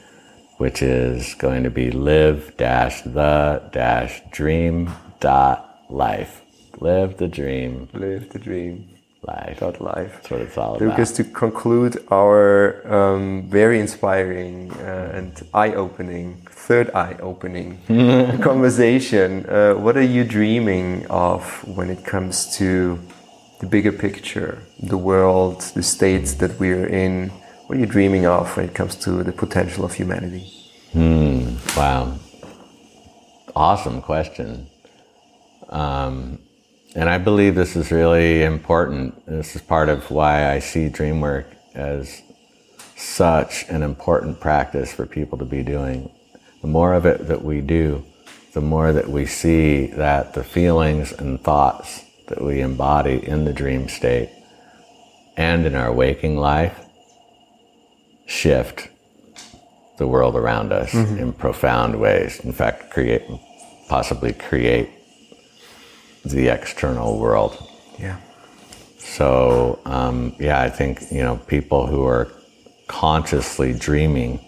which 0.58 0.84
is 0.84 1.34
going 1.34 1.64
to 1.64 1.72
be 1.72 1.90
live 1.90 2.54
the 2.58 4.22
dream 4.30 4.92
dot 5.20 5.80
life. 5.90 6.44
Live 6.80 7.18
the 7.18 7.28
dream 7.28 7.90
Live 7.94 8.30
the 8.30 8.40
dream. 8.40 8.88
Life. 9.24 9.60
Dot 9.60 9.80
what 9.82 10.42
it's 10.42 10.58
all 10.58 10.76
about. 10.76 10.82
Lucas, 10.82 11.12
to 11.14 11.24
conclude 11.24 12.04
our 12.10 12.82
um, 12.92 13.44
very 13.50 13.80
inspiring 13.80 14.72
uh, 14.74 15.12
and 15.14 15.48
eye-opening, 15.54 16.48
third 16.50 16.90
eye-opening 16.92 17.80
conversation, 18.42 19.46
uh, 19.48 19.74
what 19.74 19.96
are 19.98 20.10
you 20.16 20.24
dreaming 20.24 21.06
of 21.08 21.44
when 21.68 21.90
it 21.90 22.04
comes 22.04 22.56
to 22.58 23.00
the 23.60 23.68
bigger 23.68 23.92
picture, 23.92 24.64
the 24.82 24.98
world, 24.98 25.62
the 25.76 25.84
state 25.84 26.26
that 26.40 26.60
we're 26.60 26.88
in? 26.88 27.30
What 27.68 27.78
are 27.78 27.82
you 27.82 27.86
dreaming 27.86 28.26
of 28.26 28.58
when 28.58 28.66
it 28.66 28.74
comes 28.74 28.96
to 28.98 29.24
the 29.24 29.32
potential 29.32 29.86
of 29.86 29.94
humanity? 29.94 30.52
Hmm, 30.94 31.56
wow. 31.78 32.18
Awesome 33.56 34.02
question. 34.02 34.68
Um, 35.70 36.40
and 36.96 37.10
I 37.10 37.18
believe 37.18 37.56
this 37.56 37.76
is 37.76 37.92
really 37.92 38.44
important. 38.44 39.26
This 39.26 39.56
is 39.56 39.62
part 39.62 39.90
of 39.90 40.12
why 40.12 40.52
I 40.52 40.60
see 40.60 40.90
dream 40.90 41.22
work 41.22 41.48
as 41.74 42.22
such 42.98 43.66
an 43.70 43.82
important 43.82 44.40
practice 44.40 44.94
for 44.94 45.06
people 45.06 45.38
to 45.38 45.46
be 45.46 45.64
doing. 45.64 46.12
The 46.62 46.68
more 46.68 46.94
of 46.94 47.06
it 47.06 47.28
that 47.28 47.44
we 47.44 47.62
do, 47.62 48.04
the 48.54 48.62
more 48.62 48.92
that 48.92 49.08
we 49.08 49.26
see 49.26 49.88
that 49.88 50.34
the 50.34 50.44
feelings 50.44 51.12
and 51.14 51.42
thoughts 51.42 52.04
that 52.28 52.42
we 52.42 52.62
embody 52.62 53.26
in 53.26 53.46
the 53.46 53.54
dream 53.54 53.88
state 53.88 54.30
and 55.38 55.66
in 55.66 55.76
our 55.76 55.94
waking 55.94 56.38
life 56.38 56.78
shift 58.26 58.90
the 59.98 60.08
world 60.08 60.36
around 60.36 60.74
us 60.74 60.92
mm-hmm. 60.92 61.18
in 61.18 61.34
profound 61.34 62.00
ways. 62.00 62.40
In 62.42 62.52
fact, 62.52 62.90
create, 62.90 63.24
possibly 63.88 64.34
create 64.34 64.90
the 66.24 66.48
external 66.48 67.18
world. 67.18 67.68
Yeah. 68.00 68.18
So, 68.98 69.80
um, 69.86 70.36
yeah, 70.40 70.62
I 70.62 70.70
think, 70.70 71.12
you 71.12 71.22
know, 71.22 71.38
people 71.38 71.88
who 71.88 72.06
are 72.06 72.32
consciously 72.88 73.74
dreaming 73.74 74.40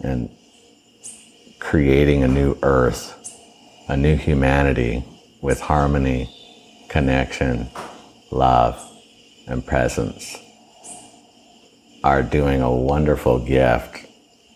and 0.00 0.30
creating 1.58 2.22
a 2.22 2.28
new 2.28 2.56
earth, 2.62 3.14
a 3.88 3.96
new 3.96 4.16
humanity 4.16 5.04
with 5.40 5.60
harmony, 5.60 6.30
connection, 6.88 7.68
love, 8.30 8.80
and 9.46 9.64
presence 9.64 10.36
are 12.04 12.22
doing 12.22 12.62
a 12.62 12.70
wonderful 12.70 13.38
gift, 13.38 14.06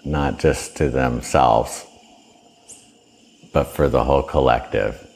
not 0.05 0.39
just 0.39 0.77
to 0.77 0.89
themselves, 0.89 1.85
but 3.53 3.65
for 3.65 3.89
the 3.89 4.05
whole 4.05 4.23
collective. 4.23 5.07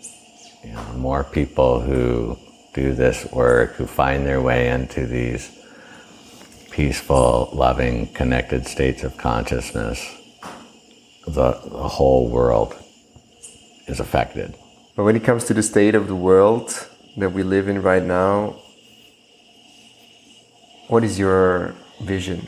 You 0.67 0.73
know, 0.73 0.83
more 0.97 1.23
people 1.23 1.81
who 1.81 2.37
do 2.75 2.93
this 2.93 3.25
work, 3.33 3.75
who 3.75 3.87
find 3.87 4.27
their 4.27 4.43
way 4.43 4.69
into 4.69 5.07
these 5.07 5.49
peaceful, 6.73 7.51
loving, 7.53 8.12
connected 8.12 8.67
states 8.67 9.05
of 9.05 9.17
consciousness, 9.17 10.05
the, 11.25 11.53
the 11.53 11.89
whole 11.89 12.29
world 12.29 12.75
is 13.87 14.01
affected. 14.01 14.57
But 14.97 15.05
when 15.05 15.14
it 15.14 15.23
comes 15.23 15.45
to 15.45 15.55
the 15.55 15.62
state 15.62 15.95
of 15.95 16.09
the 16.09 16.17
world 16.17 16.89
that 17.17 17.31
we 17.31 17.45
live 17.45 17.69
in 17.69 17.81
right 17.81 18.03
now, 18.03 18.57
what 20.89 21.05
is 21.05 21.17
your 21.17 21.77
vision? 22.03 22.45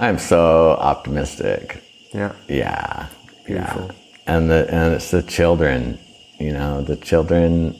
I'm 0.00 0.18
so 0.18 0.70
optimistic. 0.70 1.80
Yeah. 2.12 2.32
Yeah. 2.48 3.06
Beautiful. 3.46 3.86
Yeah. 3.86 4.03
And 4.26 4.50
the 4.50 4.66
and 4.72 4.94
it's 4.94 5.10
the 5.10 5.22
children, 5.22 5.98
you 6.38 6.52
know, 6.52 6.82
the 6.82 6.96
children 6.96 7.78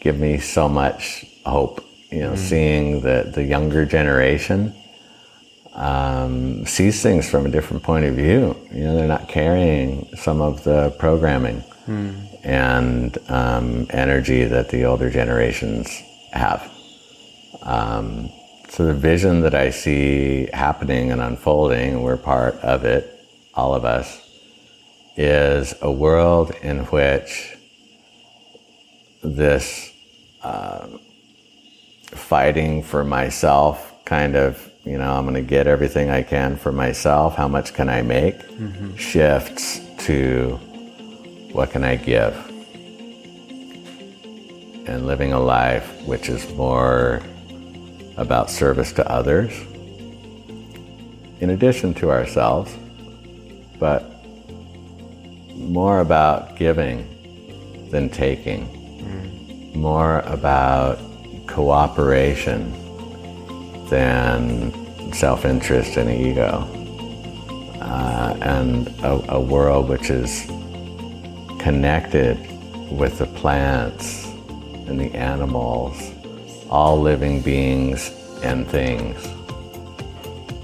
give 0.00 0.18
me 0.18 0.38
so 0.38 0.68
much 0.68 1.26
hope. 1.44 1.84
You 2.10 2.20
know, 2.20 2.32
mm. 2.32 2.38
seeing 2.38 3.00
the 3.00 3.30
the 3.34 3.44
younger 3.44 3.84
generation 3.84 4.74
um, 5.74 6.66
sees 6.66 7.02
things 7.02 7.28
from 7.28 7.46
a 7.46 7.48
different 7.48 7.82
point 7.82 8.04
of 8.04 8.14
view. 8.14 8.56
You 8.72 8.84
know, 8.84 8.96
they're 8.96 9.08
not 9.08 9.28
carrying 9.28 10.08
some 10.16 10.40
of 10.40 10.64
the 10.64 10.90
programming 10.98 11.62
mm. 11.86 12.44
and 12.44 13.16
um, 13.28 13.86
energy 13.90 14.44
that 14.44 14.68
the 14.68 14.84
older 14.84 15.10
generations 15.10 15.88
have. 16.32 16.70
Um, 17.62 18.30
so 18.68 18.86
the 18.86 18.94
vision 18.94 19.40
that 19.40 19.54
I 19.54 19.70
see 19.70 20.48
happening 20.52 21.10
and 21.10 21.20
unfolding, 21.20 22.02
we're 22.02 22.16
part 22.16 22.54
of 22.56 22.84
it, 22.84 23.26
all 23.54 23.74
of 23.74 23.84
us, 23.84 24.29
is 25.20 25.74
a 25.82 25.92
world 25.92 26.50
in 26.62 26.78
which 26.86 27.54
this 29.22 29.92
uh, 30.42 30.86
fighting 32.06 32.82
for 32.82 33.04
myself 33.04 34.02
kind 34.06 34.34
of, 34.34 34.72
you 34.82 34.96
know, 34.96 35.12
I'm 35.12 35.24
going 35.24 35.34
to 35.34 35.42
get 35.42 35.66
everything 35.66 36.08
I 36.08 36.22
can 36.22 36.56
for 36.56 36.72
myself, 36.72 37.36
how 37.36 37.48
much 37.48 37.74
can 37.74 37.90
I 37.90 38.00
make, 38.00 38.38
mm-hmm. 38.38 38.96
shifts 38.96 39.82
to 40.06 40.58
what 41.52 41.70
can 41.70 41.84
I 41.84 41.96
give? 41.96 42.34
And 44.86 45.06
living 45.06 45.34
a 45.34 45.40
life 45.40 46.02
which 46.06 46.30
is 46.30 46.50
more 46.54 47.20
about 48.16 48.48
service 48.48 48.90
to 48.92 49.06
others, 49.06 49.52
in 51.40 51.50
addition 51.50 51.92
to 51.94 52.10
ourselves, 52.10 52.74
but 53.78 54.09
more 55.60 56.00
about 56.00 56.56
giving 56.56 57.06
than 57.90 58.08
taking, 58.08 58.66
mm. 58.98 59.74
more 59.74 60.20
about 60.20 60.98
cooperation 61.46 62.72
than 63.88 64.72
self 65.12 65.44
interest 65.44 65.96
and 65.96 66.10
ego, 66.10 66.66
uh, 67.80 68.36
and 68.40 68.88
a, 69.02 69.34
a 69.34 69.40
world 69.40 69.88
which 69.88 70.10
is 70.10 70.46
connected 71.60 72.38
with 72.90 73.18
the 73.18 73.26
plants 73.26 74.26
and 74.86 74.98
the 74.98 75.14
animals 75.14 76.12
all 76.70 77.00
living 77.00 77.42
beings 77.42 78.12
and 78.42 78.66
things. 78.68 79.28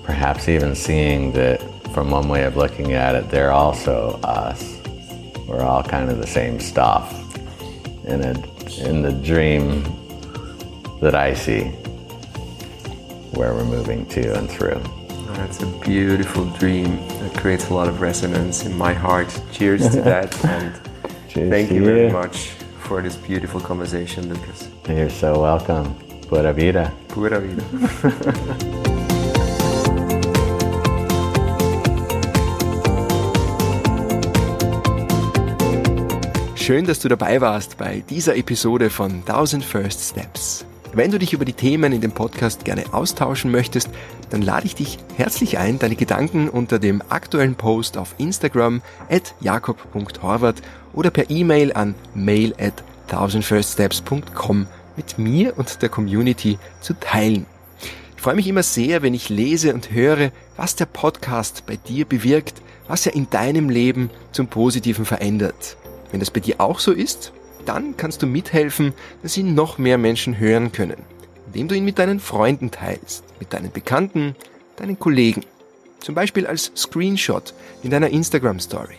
Perhaps 0.05 0.49
even 0.49 0.75
seeing 0.75 1.33
that 1.33 1.61
from 1.93 2.11
one 2.11 2.29
way 2.29 2.45
of 2.45 2.57
looking 2.57 2.93
at 2.93 3.17
it, 3.17 3.29
they're 3.29 3.51
also 3.51 4.21
us. 4.23 4.76
We're 5.47 5.63
all 5.63 5.83
kind 5.83 6.11
of 6.11 6.19
the 6.19 6.27
same 6.27 6.59
stuff 6.61 7.13
in, 8.05 8.23
a, 8.23 8.35
in 8.81 9.03
the 9.03 9.13
dream 9.13 9.85
that 11.01 11.15
I 11.15 11.35
see 11.35 11.65
where 13.33 13.55
we're 13.55 13.65
moving 13.65 14.07
to 14.07 14.37
and 14.39 14.51
through. 14.51 14.83
That's 15.35 15.63
a 15.63 15.67
beautiful 15.67 16.47
dream 16.59 16.97
that 17.21 17.35
creates 17.37 17.69
a 17.69 17.75
lot 17.75 17.89
of 17.89 18.01
resonance 18.01 18.65
in 18.65 18.77
my 18.77 18.93
heart. 18.93 19.29
Cheers 19.53 19.91
to 19.91 20.01
that 20.03 20.45
and 20.45 20.75
Cheers 21.29 21.51
thank 21.51 21.71
you 21.71 21.85
very 21.85 22.11
much 22.11 22.49
for 22.81 23.03
this 23.03 23.17
beautiful 23.17 23.61
conversation, 23.61 24.29
Lucas. 24.33 24.69
You're 24.89 25.11
so 25.11 25.41
welcome. 25.41 25.95
Pura 26.29 26.53
vida. 26.53 26.93
Pura 27.09 27.41
vida. 27.41 28.93
Schön, 36.67 36.85
dass 36.85 36.99
du 36.99 37.09
dabei 37.09 37.41
warst 37.41 37.79
bei 37.79 38.03
dieser 38.11 38.35
Episode 38.35 38.91
von 38.91 39.23
1000 39.25 39.65
First 39.65 40.01
Steps. 40.01 40.67
Wenn 40.93 41.13
du 41.13 41.19
dich 41.21 41.33
über 41.33 41.45
die 41.45 41.53
Themen 41.53 41.93
in 41.93 42.01
dem 42.01 42.11
Podcast 42.11 42.65
gerne 42.65 42.93
austauschen 42.93 43.53
möchtest, 43.53 43.89
dann 44.31 44.43
lade 44.43 44.67
ich 44.67 44.75
dich 44.75 44.99
herzlich 45.17 45.59
ein, 45.59 45.79
deine 45.79 45.95
Gedanken 45.95 46.49
unter 46.49 46.81
dem 46.81 47.05
aktuellen 47.09 47.55
Post 47.55 47.97
auf 47.97 48.17
Instagram 48.19 48.83
at 49.09 49.37
jakob.horvath 49.39 50.61
oder 50.93 51.11
per 51.11 51.31
E-Mail 51.31 51.73
an 51.73 51.95
mail 52.15 52.53
at 52.59 52.83
1000firststeps.com 53.13 54.67
mit 54.97 55.19
mir 55.19 55.57
und 55.57 55.83
der 55.83 55.89
Community 55.89 56.59
zu 56.81 56.95
teilen. 56.95 57.47
Ich 58.17 58.23
freue 58.23 58.35
mich 58.35 58.49
immer 58.49 58.65
sehr, 58.65 59.03
wenn 59.03 59.15
ich 59.15 59.29
lese 59.29 59.73
und 59.73 59.93
höre, 59.93 60.33
was 60.57 60.75
der 60.75 60.87
Podcast 60.87 61.63
bei 61.65 61.77
dir 61.77 62.07
bewirkt, 62.07 62.61
was 62.89 63.07
er 63.07 63.15
in 63.15 63.31
deinem 63.31 63.69
Leben 63.69 64.11
zum 64.33 64.49
Positiven 64.49 65.05
verändert. 65.05 65.77
Wenn 66.11 66.21
das 66.21 66.31
bei 66.31 66.41
dir 66.41 66.61
auch 66.61 66.79
so 66.79 66.93
ist, 66.93 67.33
dann 67.65 67.97
kannst 67.97 68.23
du 68.23 68.27
mithelfen, 68.27 68.95
dass 69.23 69.37
ihn 69.37 69.55
noch 69.55 69.79
mehr 69.79 69.99
Menschen 69.99 70.39
hören 70.39 70.73
können, 70.73 71.03
indem 71.47 71.69
du 71.69 71.75
ihn 71.75 71.85
mit 71.85 71.99
deinen 71.99 72.21
Freunden 72.21 72.71
teilst, 72.71 73.25
mit 73.41 73.53
deinen 73.53 73.73
Bekannten, 73.73 74.37
deinen 74.77 74.99
Kollegen. 74.99 75.45
Zum 76.01 76.15
Beispiel 76.15 76.47
als 76.47 76.71
Screenshot 76.77 77.55
in 77.83 77.91
deiner 77.91 78.11
Instagram 78.11 78.61
Story. 78.61 78.97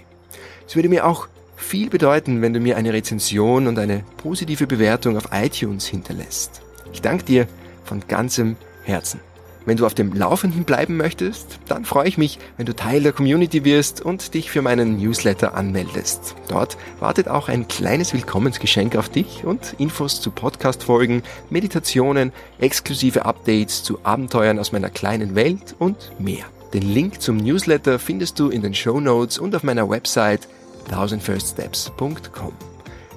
Es 0.68 0.76
würde 0.76 0.90
mir 0.90 1.06
auch 1.06 1.28
viel 1.56 1.90
bedeuten, 1.90 2.42
wenn 2.42 2.54
du 2.54 2.60
mir 2.60 2.78
eine 2.78 2.94
Rezension 2.94 3.68
und 3.68 3.80
eine 3.80 4.04
positive 4.18 4.68
Bewertung 4.68 5.18
auf 5.18 5.30
iTunes 5.32 5.88
hinterlässt. 5.88 6.62
Ich 6.94 7.02
danke 7.02 7.24
dir 7.24 7.48
von 7.84 8.02
ganzem 8.08 8.58
Herzen. 8.84 9.20
Wenn 9.68 9.76
du 9.76 9.86
auf 9.86 9.94
dem 9.94 10.14
Laufenden 10.14 10.64
bleiben 10.64 10.96
möchtest, 10.96 11.60
dann 11.68 11.84
freue 11.84 12.08
ich 12.08 12.18
mich, 12.18 12.40
wenn 12.56 12.66
du 12.66 12.74
Teil 12.74 13.04
der 13.04 13.12
Community 13.12 13.66
wirst 13.66 14.00
und 14.00 14.34
dich 14.34 14.50
für 14.50 14.62
meinen 14.62 14.98
Newsletter 14.98 15.56
anmeldest. 15.56 16.36
Dort 16.48 16.78
wartet 17.02 17.28
auch 17.28 17.50
ein 17.50 17.68
kleines 17.68 18.14
Willkommensgeschenk 18.14 18.96
auf 18.96 19.10
dich 19.10 19.44
und 19.44 19.76
Infos 19.78 20.22
zu 20.22 20.32
Podcast-Folgen, 20.32 21.22
Meditationen, 21.50 22.32
exklusive 22.60 23.26
Updates 23.26 23.84
zu 23.84 24.00
Abenteuern 24.04 24.58
aus 24.58 24.72
meiner 24.72 24.90
kleinen 24.90 25.36
Welt 25.36 25.76
und 25.80 25.98
mehr. 26.18 26.46
Den 26.74 26.84
Link 26.84 27.22
zum 27.22 27.36
Newsletter 27.36 28.00
findest 28.00 28.40
du 28.40 28.48
in 28.48 28.62
den 28.62 28.74
Show 28.74 29.02
Notes 29.02 29.38
und 29.38 29.54
auf 29.54 29.64
meiner 29.64 29.90
Website 29.90 30.48
1000firststeps.com. 30.90 32.54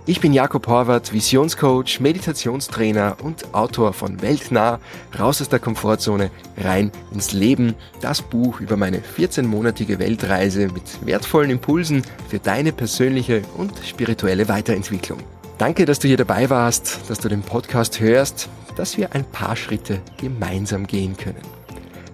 Ich 0.07 0.21
bin 0.21 0.33
Jakob 0.33 0.67
Horvath, 0.67 1.13
Visionscoach, 1.13 2.01
Meditationstrainer 2.01 3.19
und 3.23 3.55
Autor 3.55 3.93
von 3.93 4.23
Weltnah, 4.23 4.81
raus 5.19 5.43
aus 5.43 5.51
der 5.51 5.59
Komfortzone, 5.59 6.31
rein 6.57 6.91
ins 7.13 7.33
Leben. 7.33 7.75
Das 8.01 8.23
Buch 8.23 8.61
über 8.61 8.79
meine 8.79 9.01
14-monatige 9.01 9.99
Weltreise 9.99 10.69
mit 10.69 11.07
wertvollen 11.07 11.51
Impulsen 11.51 12.03
für 12.29 12.39
deine 12.39 12.73
persönliche 12.73 13.43
und 13.59 13.73
spirituelle 13.85 14.49
Weiterentwicklung. 14.49 15.19
Danke, 15.59 15.85
dass 15.85 15.99
du 15.99 16.09
hier 16.09 16.17
dabei 16.17 16.49
warst, 16.49 17.01
dass 17.09 17.21
du 17.21 17.29
den 17.29 17.43
Podcast 17.43 18.01
hörst, 18.01 18.49
dass 18.77 18.97
wir 18.97 19.15
ein 19.15 19.25
paar 19.25 19.55
Schritte 19.55 20.01
gemeinsam 20.17 20.87
gehen 20.87 21.19
können. 21.19 21.43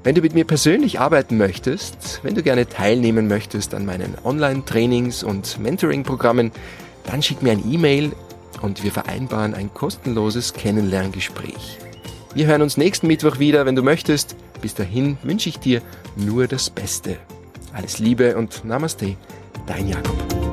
Wenn 0.02 0.16
du 0.16 0.20
mit 0.20 0.34
mir 0.34 0.44
persönlich 0.44 0.98
arbeiten 1.00 1.36
möchtest, 1.36 2.20
wenn 2.24 2.34
du 2.34 2.42
gerne 2.42 2.68
teilnehmen 2.68 3.28
möchtest 3.28 3.74
an 3.74 3.86
meinen 3.86 4.14
Online-Trainings 4.24 5.22
und 5.22 5.58
Mentoring-Programmen, 5.60 6.52
dann 7.06 7.22
schick 7.22 7.42
mir 7.42 7.52
ein 7.52 7.72
E-Mail 7.72 8.12
und 8.62 8.82
wir 8.82 8.92
vereinbaren 8.92 9.54
ein 9.54 9.72
kostenloses 9.72 10.52
Kennenlerngespräch. 10.52 11.78
Wir 12.34 12.46
hören 12.46 12.62
uns 12.62 12.76
nächsten 12.76 13.06
Mittwoch 13.06 13.38
wieder, 13.38 13.64
wenn 13.64 13.76
du 13.76 13.82
möchtest. 13.82 14.36
Bis 14.60 14.74
dahin 14.74 15.16
wünsche 15.22 15.48
ich 15.48 15.58
dir 15.58 15.80
nur 16.16 16.46
das 16.46 16.70
Beste. 16.70 17.16
Alles 17.72 17.98
Liebe 17.98 18.36
und 18.36 18.64
Namaste, 18.64 19.16
dein 19.66 19.88
Jakob. 19.88 20.45